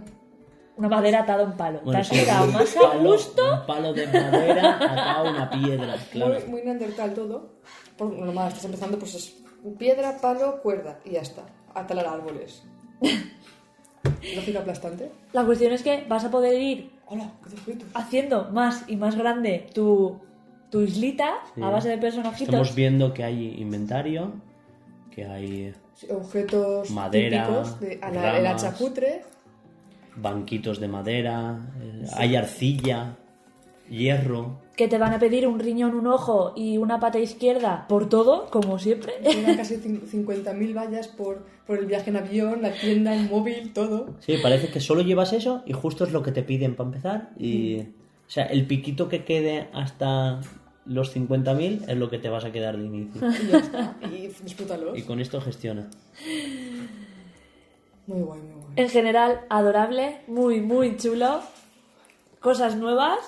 [0.76, 1.80] Una madera atada a un palo.
[1.82, 3.42] Bueno, Te has sí, quedado más a palo- gusto.
[3.60, 6.34] Un palo de madera atado a una piedra, claro.
[6.40, 7.54] Muy, muy neandertal todo.
[7.98, 9.36] Por normal, estás empezando, pues es
[9.76, 11.42] piedra, palo, cuerda, y ya está.
[11.74, 12.62] A talar árboles.
[14.36, 15.10] Lógica aplastante.
[15.32, 17.30] La cuestión es que vas a poder ir Hola,
[17.64, 20.18] qué haciendo más y más grande tu,
[20.70, 21.62] tu islita Sí.
[21.62, 22.48] a base de personajitos.
[22.48, 24.32] Estamos viendo que hay inventario,
[25.10, 28.64] que hay Sí, Objetos Madera, típicos de a la- el ramas.
[28.64, 29.22] hacha cutre.
[30.16, 33.16] banquitos de madera, eh, hay arcilla,
[33.90, 34.60] hierro.
[34.76, 38.46] Que te van a pedir un riñón, un ojo y una pata izquierda por todo,
[38.50, 39.14] como siempre.
[39.24, 43.72] Eran casi cin- 50.000 vallas por, por el viaje en avión, la tienda, el móvil,
[43.72, 44.14] todo.
[44.20, 47.30] Sí, parece que solo llevas eso y justo es lo que te piden para empezar.
[47.38, 47.84] Y, o
[48.30, 50.40] sea, el piquito que quede hasta
[50.86, 53.20] los 50.000 es lo que te vas a quedar de inicio.
[53.28, 53.96] Y ya está.
[54.02, 54.94] Y disfrútalo.
[54.96, 55.88] Y con esto gestiona.
[58.06, 58.64] Muy guay, muy guay.
[58.76, 61.40] En general, adorable, muy, muy chulo.
[62.40, 63.18] Cosas nuevas.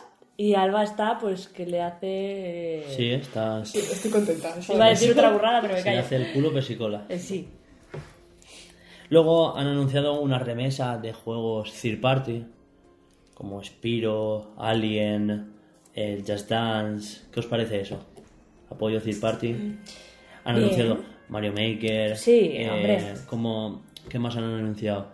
[0.40, 2.82] Y Alba está, pues, que le hace...
[2.96, 3.62] Sí, está.
[3.62, 4.54] Sí, estoy contenta.
[4.72, 6.00] Iba a decir otra burrada, pero me Se callo.
[6.00, 7.04] hace el culo pesicola.
[7.10, 7.46] Eh, sí.
[9.10, 12.46] Luego han anunciado una remesa de juegos third party,
[13.34, 15.52] como Spiro, Alien,
[15.92, 17.22] el Just Dance.
[17.30, 17.98] ¿Qué os parece eso?
[18.70, 19.50] Apoyo third party.
[19.52, 20.64] Han Bien.
[20.64, 22.16] anunciado Mario Maker.
[22.16, 23.14] Sí, eh, hombre.
[23.26, 25.08] como- ¿Qué más han anunciado?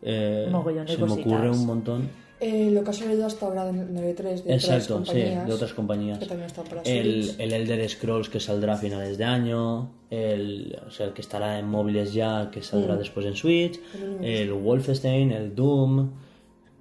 [0.00, 1.10] Eh, se me cositas.
[1.26, 2.21] ocurre un montón.
[2.44, 5.46] Eh, lo que ha salido hasta ahora en el E3 de Exacto, otras sí, compañías.
[5.46, 6.18] de otras compañías.
[6.18, 10.76] Que también están para El, el Elder Scrolls que saldrá a finales de año, el,
[10.84, 13.78] o sea, el que estará en móviles ya, que saldrá después en Switch,
[14.22, 16.10] el Wolfenstein, el Doom.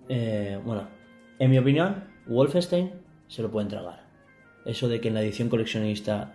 [0.10, 0.88] eh, bueno,
[1.38, 2.92] en mi opinión, Wolfenstein
[3.28, 4.04] se lo pueden tragar.
[4.66, 6.34] Eso de que en la edición coleccionista,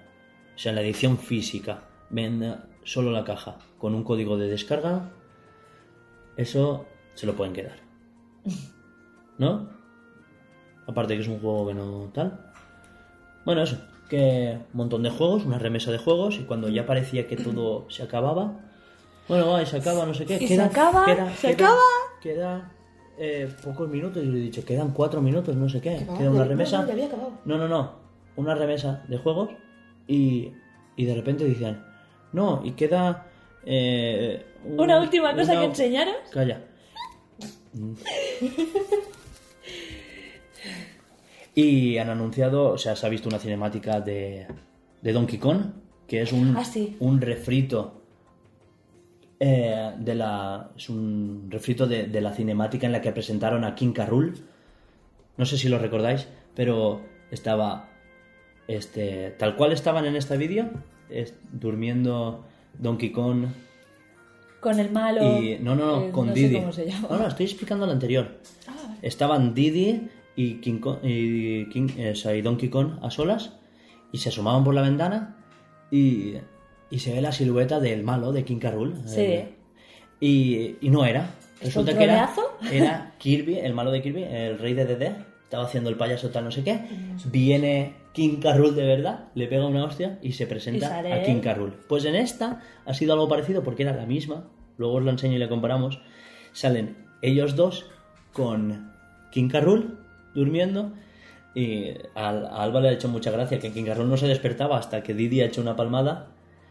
[0.55, 5.11] o sea, en la edición física, venda solo la caja con un código de descarga,
[6.37, 7.79] eso se lo pueden quedar.
[9.39, 9.69] ¿No?
[10.87, 12.41] Aparte que es un juego que no tal.
[13.45, 13.77] Bueno, eso.
[14.09, 17.91] Que un montón de juegos, una remesa de juegos, y cuando ya parecía que todo
[17.91, 18.61] se acababa.
[19.29, 20.37] Bueno, va, y se acaba, no sé qué.
[20.41, 21.81] Y se acaba, se acaba.
[22.23, 22.71] Queda
[23.19, 26.07] eh, pocos minutos, y le he dicho, quedan cuatro minutos, no sé qué.
[26.17, 26.83] Queda una remesa.
[26.85, 27.33] no, había acabado.
[27.45, 27.93] No, no, no.
[28.37, 29.51] Una remesa de juegos,
[30.07, 30.53] y,
[30.95, 31.83] y de repente dicen,
[32.33, 33.27] no, y queda.
[33.65, 36.15] eh, un- Una última cosa una- que enseñaros.
[36.31, 36.61] Calla.
[41.57, 44.47] Y han anunciado, o sea, se ha visto una cinemática de,
[45.03, 45.63] de Donkey Kong,
[46.07, 46.97] que es un, Ah, sí.
[47.01, 48.03] un refrito
[49.41, 50.71] eh, de la.
[50.77, 53.95] Es un refrito de, de la cinemática en la que presentaron a King.
[54.07, 54.35] Rool.
[55.39, 57.01] No sé si lo recordáis, pero
[57.31, 57.89] estaba.
[58.69, 59.31] Este.
[59.39, 60.69] Tal cual estaban en este vídeo.
[61.09, 62.45] es- durmiendo
[62.79, 63.47] Donkey Kong,
[64.61, 65.41] Con el malo.
[65.41, 66.57] y, no, no, no, eh, con no sé Didi.
[66.61, 67.09] cómo se llama.
[67.11, 68.41] No, no, estoy explicando el anterior.
[69.03, 73.53] Estaban Didi y, King Kong- y, King- eh, o sea, y Donkey Kong a solas
[74.13, 75.37] y se asomaban por la ventana
[75.91, 76.35] y,
[76.91, 78.61] y se ve la silueta del malo de King.
[78.63, 78.95] Rool.
[79.07, 79.21] Sí.
[79.21, 79.49] Eh,
[80.21, 81.31] y, y no era.
[81.63, 82.31] Resulta que era,
[82.71, 85.15] era Kirby, el malo de Kirby, el rey de DD.
[85.45, 86.81] estaba haciendo el payaso tal no sé qué,
[87.31, 91.41] viene King Carrul de verdad, le pega una hostia y se presenta Y a King.
[91.41, 91.73] Carrul.
[91.89, 95.37] Pues en esta ha sido algo parecido porque era la misma, luego os lo enseño
[95.37, 96.01] y le comparamos.
[96.53, 97.87] Salen ellos dos
[98.33, 98.93] con
[99.33, 99.99] King Carrul
[100.37, 100.93] durmiendo
[101.55, 104.79] y a, a Alba le ha hecho mucha gracia que King Carrul no se despertaba
[104.79, 106.29] hasta que Didi ha hecho una palmada.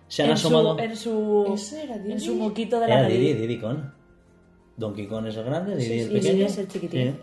[0.07, 0.77] Se han en, asomado.
[0.77, 2.11] su, en su ¿Ese era Didi?
[2.13, 3.07] en su moquito de la Era.
[3.09, 3.93] Didi, Didi Con.
[4.77, 6.33] Donkey Kong es el grande, Didi es sí, pequeño.
[6.33, 7.17] Didi es el chiquitín.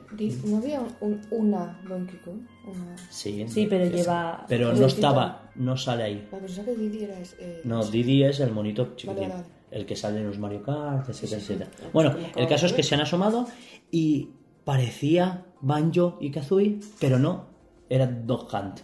[0.47, 2.40] ¿No había un- una Donkey Kong?
[2.66, 2.97] Una...
[3.10, 6.28] Sí, Sí, pero lleva- Pero no estaba, no sale ahí.
[6.32, 7.14] La persona que Didi era...
[7.39, 9.28] Eh, No, Didi es el monito chiquitín.
[9.28, 9.44] Vale, vale.
[9.70, 11.52] El que sale en los Mario Kart, etcétera, sí, sí.
[11.55, 11.90] etcétera.
[11.93, 13.47] Bueno, el caso es que se han asomado
[13.90, 14.31] y
[14.64, 17.47] parecía Banjo y Kazooie, pero no,
[17.89, 18.80] era Dog Hunt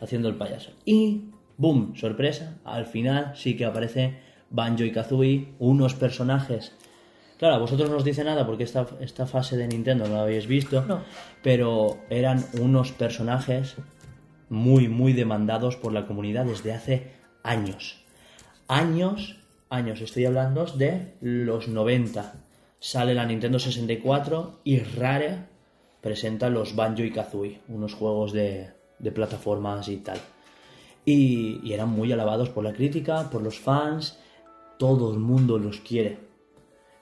[0.00, 0.72] haciendo el payaso.
[0.84, 4.18] Y, boom, sorpresa, al final sí que aparece
[4.50, 6.72] Banjo y Kazooie, unos personajes.
[7.38, 10.22] Claro, a vosotros no os dice nada porque esta, esta fase de Nintendo no la
[10.22, 11.00] habéis visto, No.
[11.42, 13.76] pero eran unos personajes
[14.48, 18.04] muy, muy demandados por la comunidad desde hace años.
[18.68, 19.38] Años,
[19.70, 22.41] años, estoy hablando de los 90.
[22.82, 25.44] Sale la Nintendo 64 y Rare
[26.00, 28.72] presenta los Banjo y Kazooie, unos juegos de,
[29.14, 30.18] plataformas y tal.
[31.04, 34.18] Y, eran muy alabados por la crítica, por los fans,
[34.80, 36.18] todo el mundo los quiere.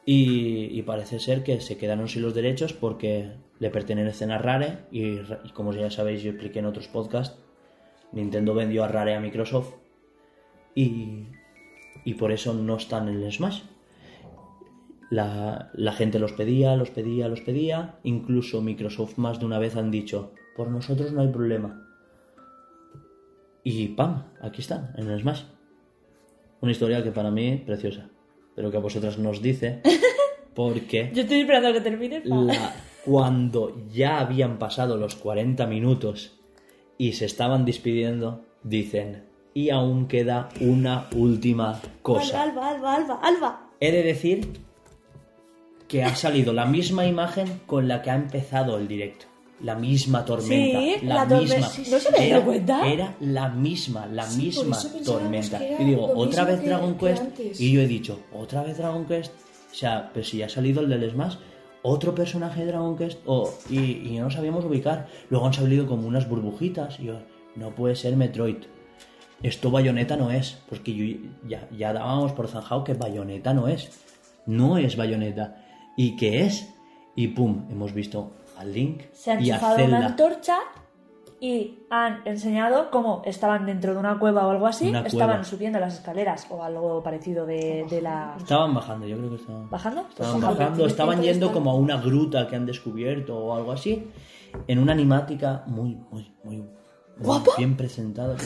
[0.04, 5.16] Y, parece ser que se quedaron sin los derechos porque le pertenecen a Rare y,
[5.20, 7.38] Ra- y como ya sabéis, yo expliqué en otros podcasts,
[8.12, 9.72] Nintendo vendió a Rare a Microsoft
[10.74, 11.24] y,
[12.04, 13.62] y por eso no están en el Smash.
[15.10, 17.96] La, la gente los pedía, los pedía, los pedía.
[18.04, 21.86] Incluso Microsoft más de una vez han dicho, por nosotros no hay problema.
[23.64, 24.24] Y ¡pam!
[24.40, 25.42] Aquí están, en el Smash.
[26.60, 28.08] Una historia que para mí preciosa,
[28.54, 29.82] pero que a vosotras nos dice
[30.54, 32.22] porque Yo estoy esperando a que termine.
[32.24, 32.74] la-
[33.04, 36.38] cuando ya habían pasado los 40 minutos
[36.98, 39.24] y se estaban despidiendo, dicen,
[39.54, 42.42] y aún queda una última cosa.
[42.42, 43.70] Alba, Alba, Alba, Alba.
[43.80, 44.48] He de decir
[45.90, 49.26] que ha salido la misma imagen con la que ha empezado el directo.
[49.62, 50.78] La misma tormenta.
[50.78, 51.56] Sí, la, la misma.
[51.90, 52.86] ¿No se era, dado cuenta?
[52.88, 55.60] Era la misma, la misma tormenta.
[55.78, 57.60] Y digo, otra vez Dragon que Quest.
[57.60, 59.32] Y yo he dicho, otra vez Dragon Quest.
[59.70, 61.34] O sea, pero si ya ha salido el del Smash,
[61.82, 63.18] otro personaje de Dragon Quest.
[63.26, 65.08] o- y, y no nos sabíamos ubicar.
[65.28, 66.98] Luego han salido como unas burbujitas.
[67.00, 67.18] Y yo,
[67.56, 68.56] no puede ser Metroid.
[69.42, 70.56] Esto Bayonetta no es.
[70.70, 73.90] Porque yo ya, ya dábamos por zanjado que Bayonetta no es.
[74.46, 75.66] No es Bayonetta.
[75.96, 76.72] ¿Y qué es?
[77.14, 79.96] Y pum, hemos visto a Link Se han y a enchufado Zelda.
[79.98, 80.56] una antorcha
[81.42, 84.88] y han enseñado cómo estaban dentro de una cueva o algo así.
[84.90, 85.44] Una estaban cueva.
[85.44, 88.34] subiendo las escaleras o algo parecido de, de la.
[88.38, 89.70] Estaban bajando, yo creo que estaban.
[89.70, 90.02] ¿Bajando?
[90.02, 90.86] Pues Estaban bajando.
[90.86, 94.06] estaban yendo como a una gruta que han descubierto o algo así.
[94.66, 96.64] En una animática muy, muy, muy,
[97.18, 97.52] ¿Guapa?
[97.56, 98.36] bien presentada.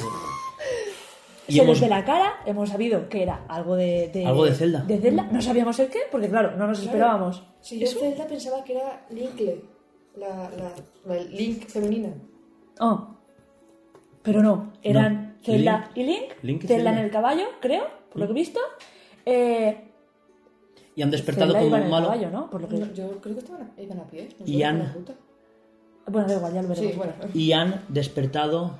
[1.48, 4.80] Se hemos, les ve la cara, hemos sabido que era algo de, Algo de Zelda.
[4.84, 5.28] De Zelda.
[5.30, 6.92] No sabíamos el qué, porque claro, no nos Claro.
[6.92, 7.42] esperábamos.
[7.60, 9.60] Si yo Zelda pensaba que era Linkle,
[10.16, 10.72] la, la,
[11.06, 12.08] la Link femenina.
[12.80, 13.08] Oh.
[14.22, 16.32] Pero no, eran No, Zelda Link- y Link.
[16.42, 17.04] Link y Zelda en Zelda.
[17.06, 18.60] el caballo, creo, por lo que he visto.
[19.26, 19.90] Eh,
[20.96, 22.06] y han despertado Zelda como en un el malo.
[22.06, 22.48] caballo, ¿no?
[22.50, 22.76] Por lo que...
[22.76, 24.28] No, yo creo que estaban, iban a pie.
[24.38, 24.94] No Y han-.
[26.06, 26.90] Bueno, da igual, ya lo veremos.
[26.92, 27.12] Sí, bueno.
[27.34, 28.78] Y han despertado.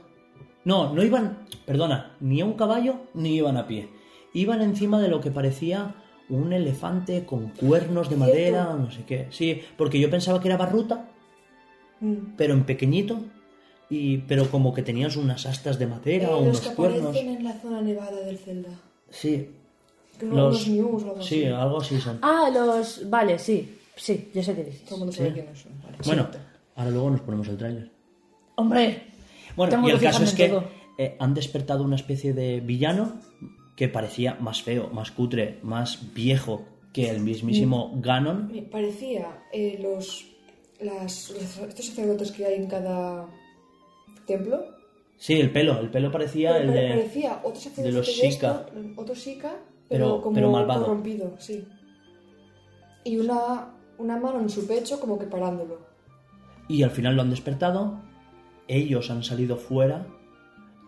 [0.65, 1.47] No, no iban.
[1.67, 3.89] Perdona, ni a un caballo ni iban a pie.
[4.33, 5.95] Iban encima de lo que parecía
[6.29, 9.27] un elefante con cuernos de madera o no sé qué.
[9.31, 11.09] Sí, porque yo pensaba que era barruta,
[12.01, 12.35] Mm.
[12.37, 13.19] pero en pequeñito.
[13.91, 17.01] Y, pero como que tenías unas astas de madera Eh, o los unos que cuernos.
[17.03, 18.71] aparecen en la zona nevada del Zelda.
[19.11, 19.51] Sí,
[20.23, 20.67] los.
[20.67, 22.19] los o algo sí, algo así son.
[22.23, 23.09] Ah, los...
[23.09, 23.79] Vale, sí.
[23.95, 24.83] Sí, yo sé qué dices.
[24.89, 25.19] ¿Cómo no Sí.
[25.19, 25.35] son?
[25.85, 25.97] Vale.
[26.05, 26.27] Bueno,
[26.75, 27.91] ahora luego nos ponemos el tráiler.
[28.57, 29.03] Hombre,
[29.57, 30.59] Bueno, tengo y el caso es que
[30.99, 33.21] eh, han despertado una especie de villano
[33.77, 38.01] que parecía más feo, más cutre, más viejo que el mismísimo Mm.
[38.01, 38.53] Ganon.
[38.53, 40.27] Me parecía eh, los,
[40.81, 43.27] las, los- estos sacerdotes que hay en cada
[44.27, 44.65] templo.
[45.17, 46.89] Sí, el pelo, el pelo parecía Pero el de...
[46.91, 48.67] parecía otro sacerdote los de Sheikah.
[48.67, 49.51] esto, otro Shika,
[49.89, 50.85] Pero- pero, como pero malvado.
[50.87, 51.65] corrompido, sí.
[53.05, 53.69] Y una,
[53.99, 55.79] una mano en su pecho como que parándolo.
[56.69, 58.01] Y al final lo han despertado,
[58.69, 60.07] ellos han salido fuera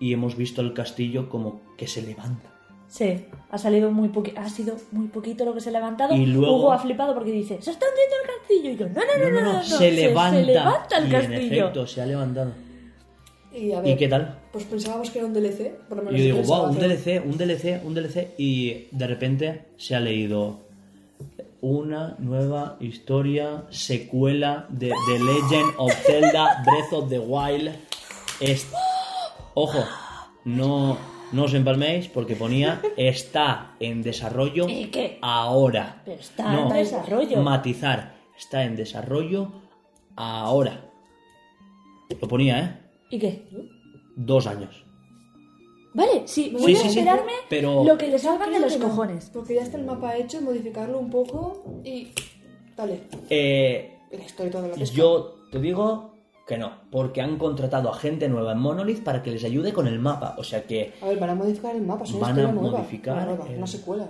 [0.01, 2.53] y hemos visto el castillo como que se levanta.
[2.89, 6.15] Sí, ha salido muy poquito, ha sido muy poquito lo que se ha levantado.
[6.15, 8.70] Y luego- Hugo ha flipado porque dice, se está hundiendo el castillo.
[8.70, 10.39] Y yo, no, no, no, no, no, no, se, levanta.
[10.39, 11.62] se levanta el y en castillo.
[11.65, 12.53] efecto, se ha levantado.
[13.53, 14.39] Y a ¿Y ver, qué tal?
[14.53, 15.73] pues pensábamos que era un DLC.
[15.89, 19.07] Por lo Y menos yo digo, wow, un DLC, un DLC, un DLC, y de
[19.07, 20.65] repente se ha leído
[21.60, 27.74] una nueva historia, secuela de The Legend of Zelda Breath of the Wild.
[28.40, 28.70] Es-
[29.55, 29.84] Ojo,
[30.44, 30.97] no,
[31.32, 35.18] no os empalméis porque ponía está en desarrollo ¿Y qué?
[35.22, 36.02] ahora.
[36.05, 37.43] Pero está en desarrollo.
[37.43, 39.51] Matizar, está en desarrollo
[40.14, 40.90] ahora.
[42.20, 42.80] Lo ponía, ¿eh?
[43.10, 43.48] ¿Y qué?
[44.14, 44.86] Dos años.
[45.97, 48.73] Vale, sí, Sí, voy sí, a sí, esperarme pero- lo que le salgan de los
[48.74, 49.31] que no, cojones.
[49.32, 52.09] Porque ya está el mapa hecho, modificarlo un poco y.
[52.77, 53.01] Dale.
[53.31, 54.94] Eh, La historia toda la pesca.
[54.94, 56.12] Yo te digo
[56.47, 59.86] que no, porque han contratado a gente nueva en Monolith para que les ayude con
[59.89, 60.35] el mapa.
[60.39, 62.78] O sea que A ver, van a modificar el mapa, es una Van a nueva.
[62.78, 64.06] modificar Una, nueva, el- una secuela.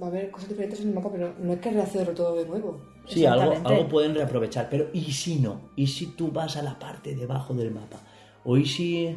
[0.00, 2.44] Va a haber cosas diferentes en el mapa, pero no hay que rehacerlo todo de
[2.46, 2.80] nuevo.
[3.06, 4.68] sí, algo, algo pueden reaprovechar.
[4.70, 5.70] Pero ¿y si no?
[5.76, 8.00] ¿Y si tú vas a la parte debajo del mapa?
[8.44, 9.16] ¿O y si...?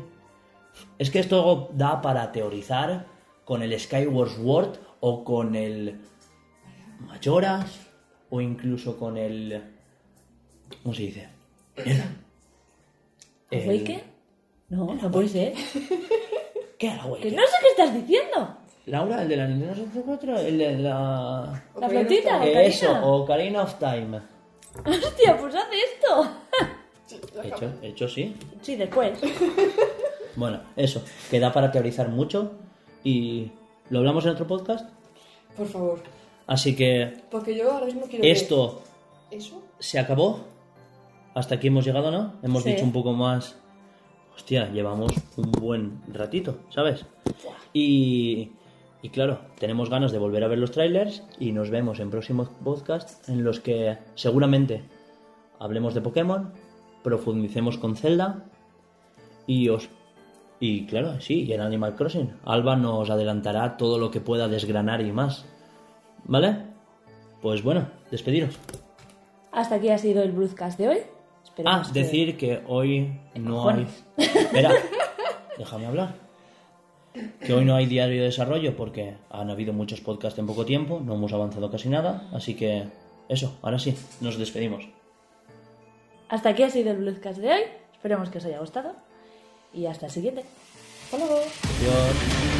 [0.98, 3.06] Es que esto da para teorizar
[3.44, 6.00] con el Skyward Sword o con el
[7.00, 7.88] Majoras
[8.30, 9.62] o incluso con el...
[10.82, 11.30] ¿Cómo se dice?
[13.52, 14.04] El...
[14.70, 15.54] No, no puede ser.
[16.80, 18.58] ¿Qué era Que no sé qué estás diciendo.
[18.88, 21.64] Laura, el de la Nintendo 64, el de la...
[21.80, 22.62] La flotita, Ocarina.
[22.62, 24.22] Eso, Ocarina of Time.
[24.86, 26.28] Hostia, pues hace esto.
[27.44, 28.36] Hecho, hecho sí.
[28.62, 29.20] Sí, después.
[30.36, 32.52] Bueno, eso, que da para teorizar mucho
[33.04, 33.52] y
[33.90, 34.90] lo hablamos en otro podcast.
[35.56, 36.00] Por favor.
[36.48, 38.82] Así que Porque yo ahora mismo quiero esto
[39.32, 39.64] ¿Eso?
[39.80, 40.42] se acabó.
[41.34, 42.34] Hasta aquí hemos llegado, ¿no?
[42.44, 42.72] Hemos Sí.
[42.72, 43.56] dicho un poco más.
[44.36, 47.06] Hostia, llevamos un buen ratito, ¿sabes?
[47.74, 48.52] Y,
[49.02, 52.50] y claro, tenemos ganas de volver a ver los trailers y nos vemos en próximos
[52.64, 54.84] podcasts en los que seguramente
[55.60, 56.52] hablemos de Pokémon,
[57.04, 58.44] profundicemos con Zelda
[59.48, 59.90] y os
[60.60, 62.32] y claro, sí, y en Animal Crossing.
[62.46, 65.46] Alba nos adelantará todo lo que pueda desgranar y más.
[66.26, 66.58] ¿Vale?
[67.42, 68.58] Pues bueno, despediros.
[69.52, 70.98] Hasta aquí ha sido el broadcast de hoy.
[71.00, 73.88] Ah, Esperemos que- decir que hoy no hay.
[74.18, 74.72] Espera,
[75.58, 76.16] déjame hablar.
[77.40, 81.00] Que hoy no hay diario de desarrollo porque han habido muchos podcasts en poco tiempo,
[81.00, 82.88] no hemos avanzado casi nada, así que
[83.30, 84.90] eso, ahora sí, nos despedimos.
[86.28, 87.62] Hasta aquí ha sido el broadcast de hoy.
[87.94, 88.96] Esperemos que os haya gustado.
[89.76, 90.46] Y hasta el siguiente.
[91.06, 91.36] Hasta luego.
[91.36, 92.55] Adiós.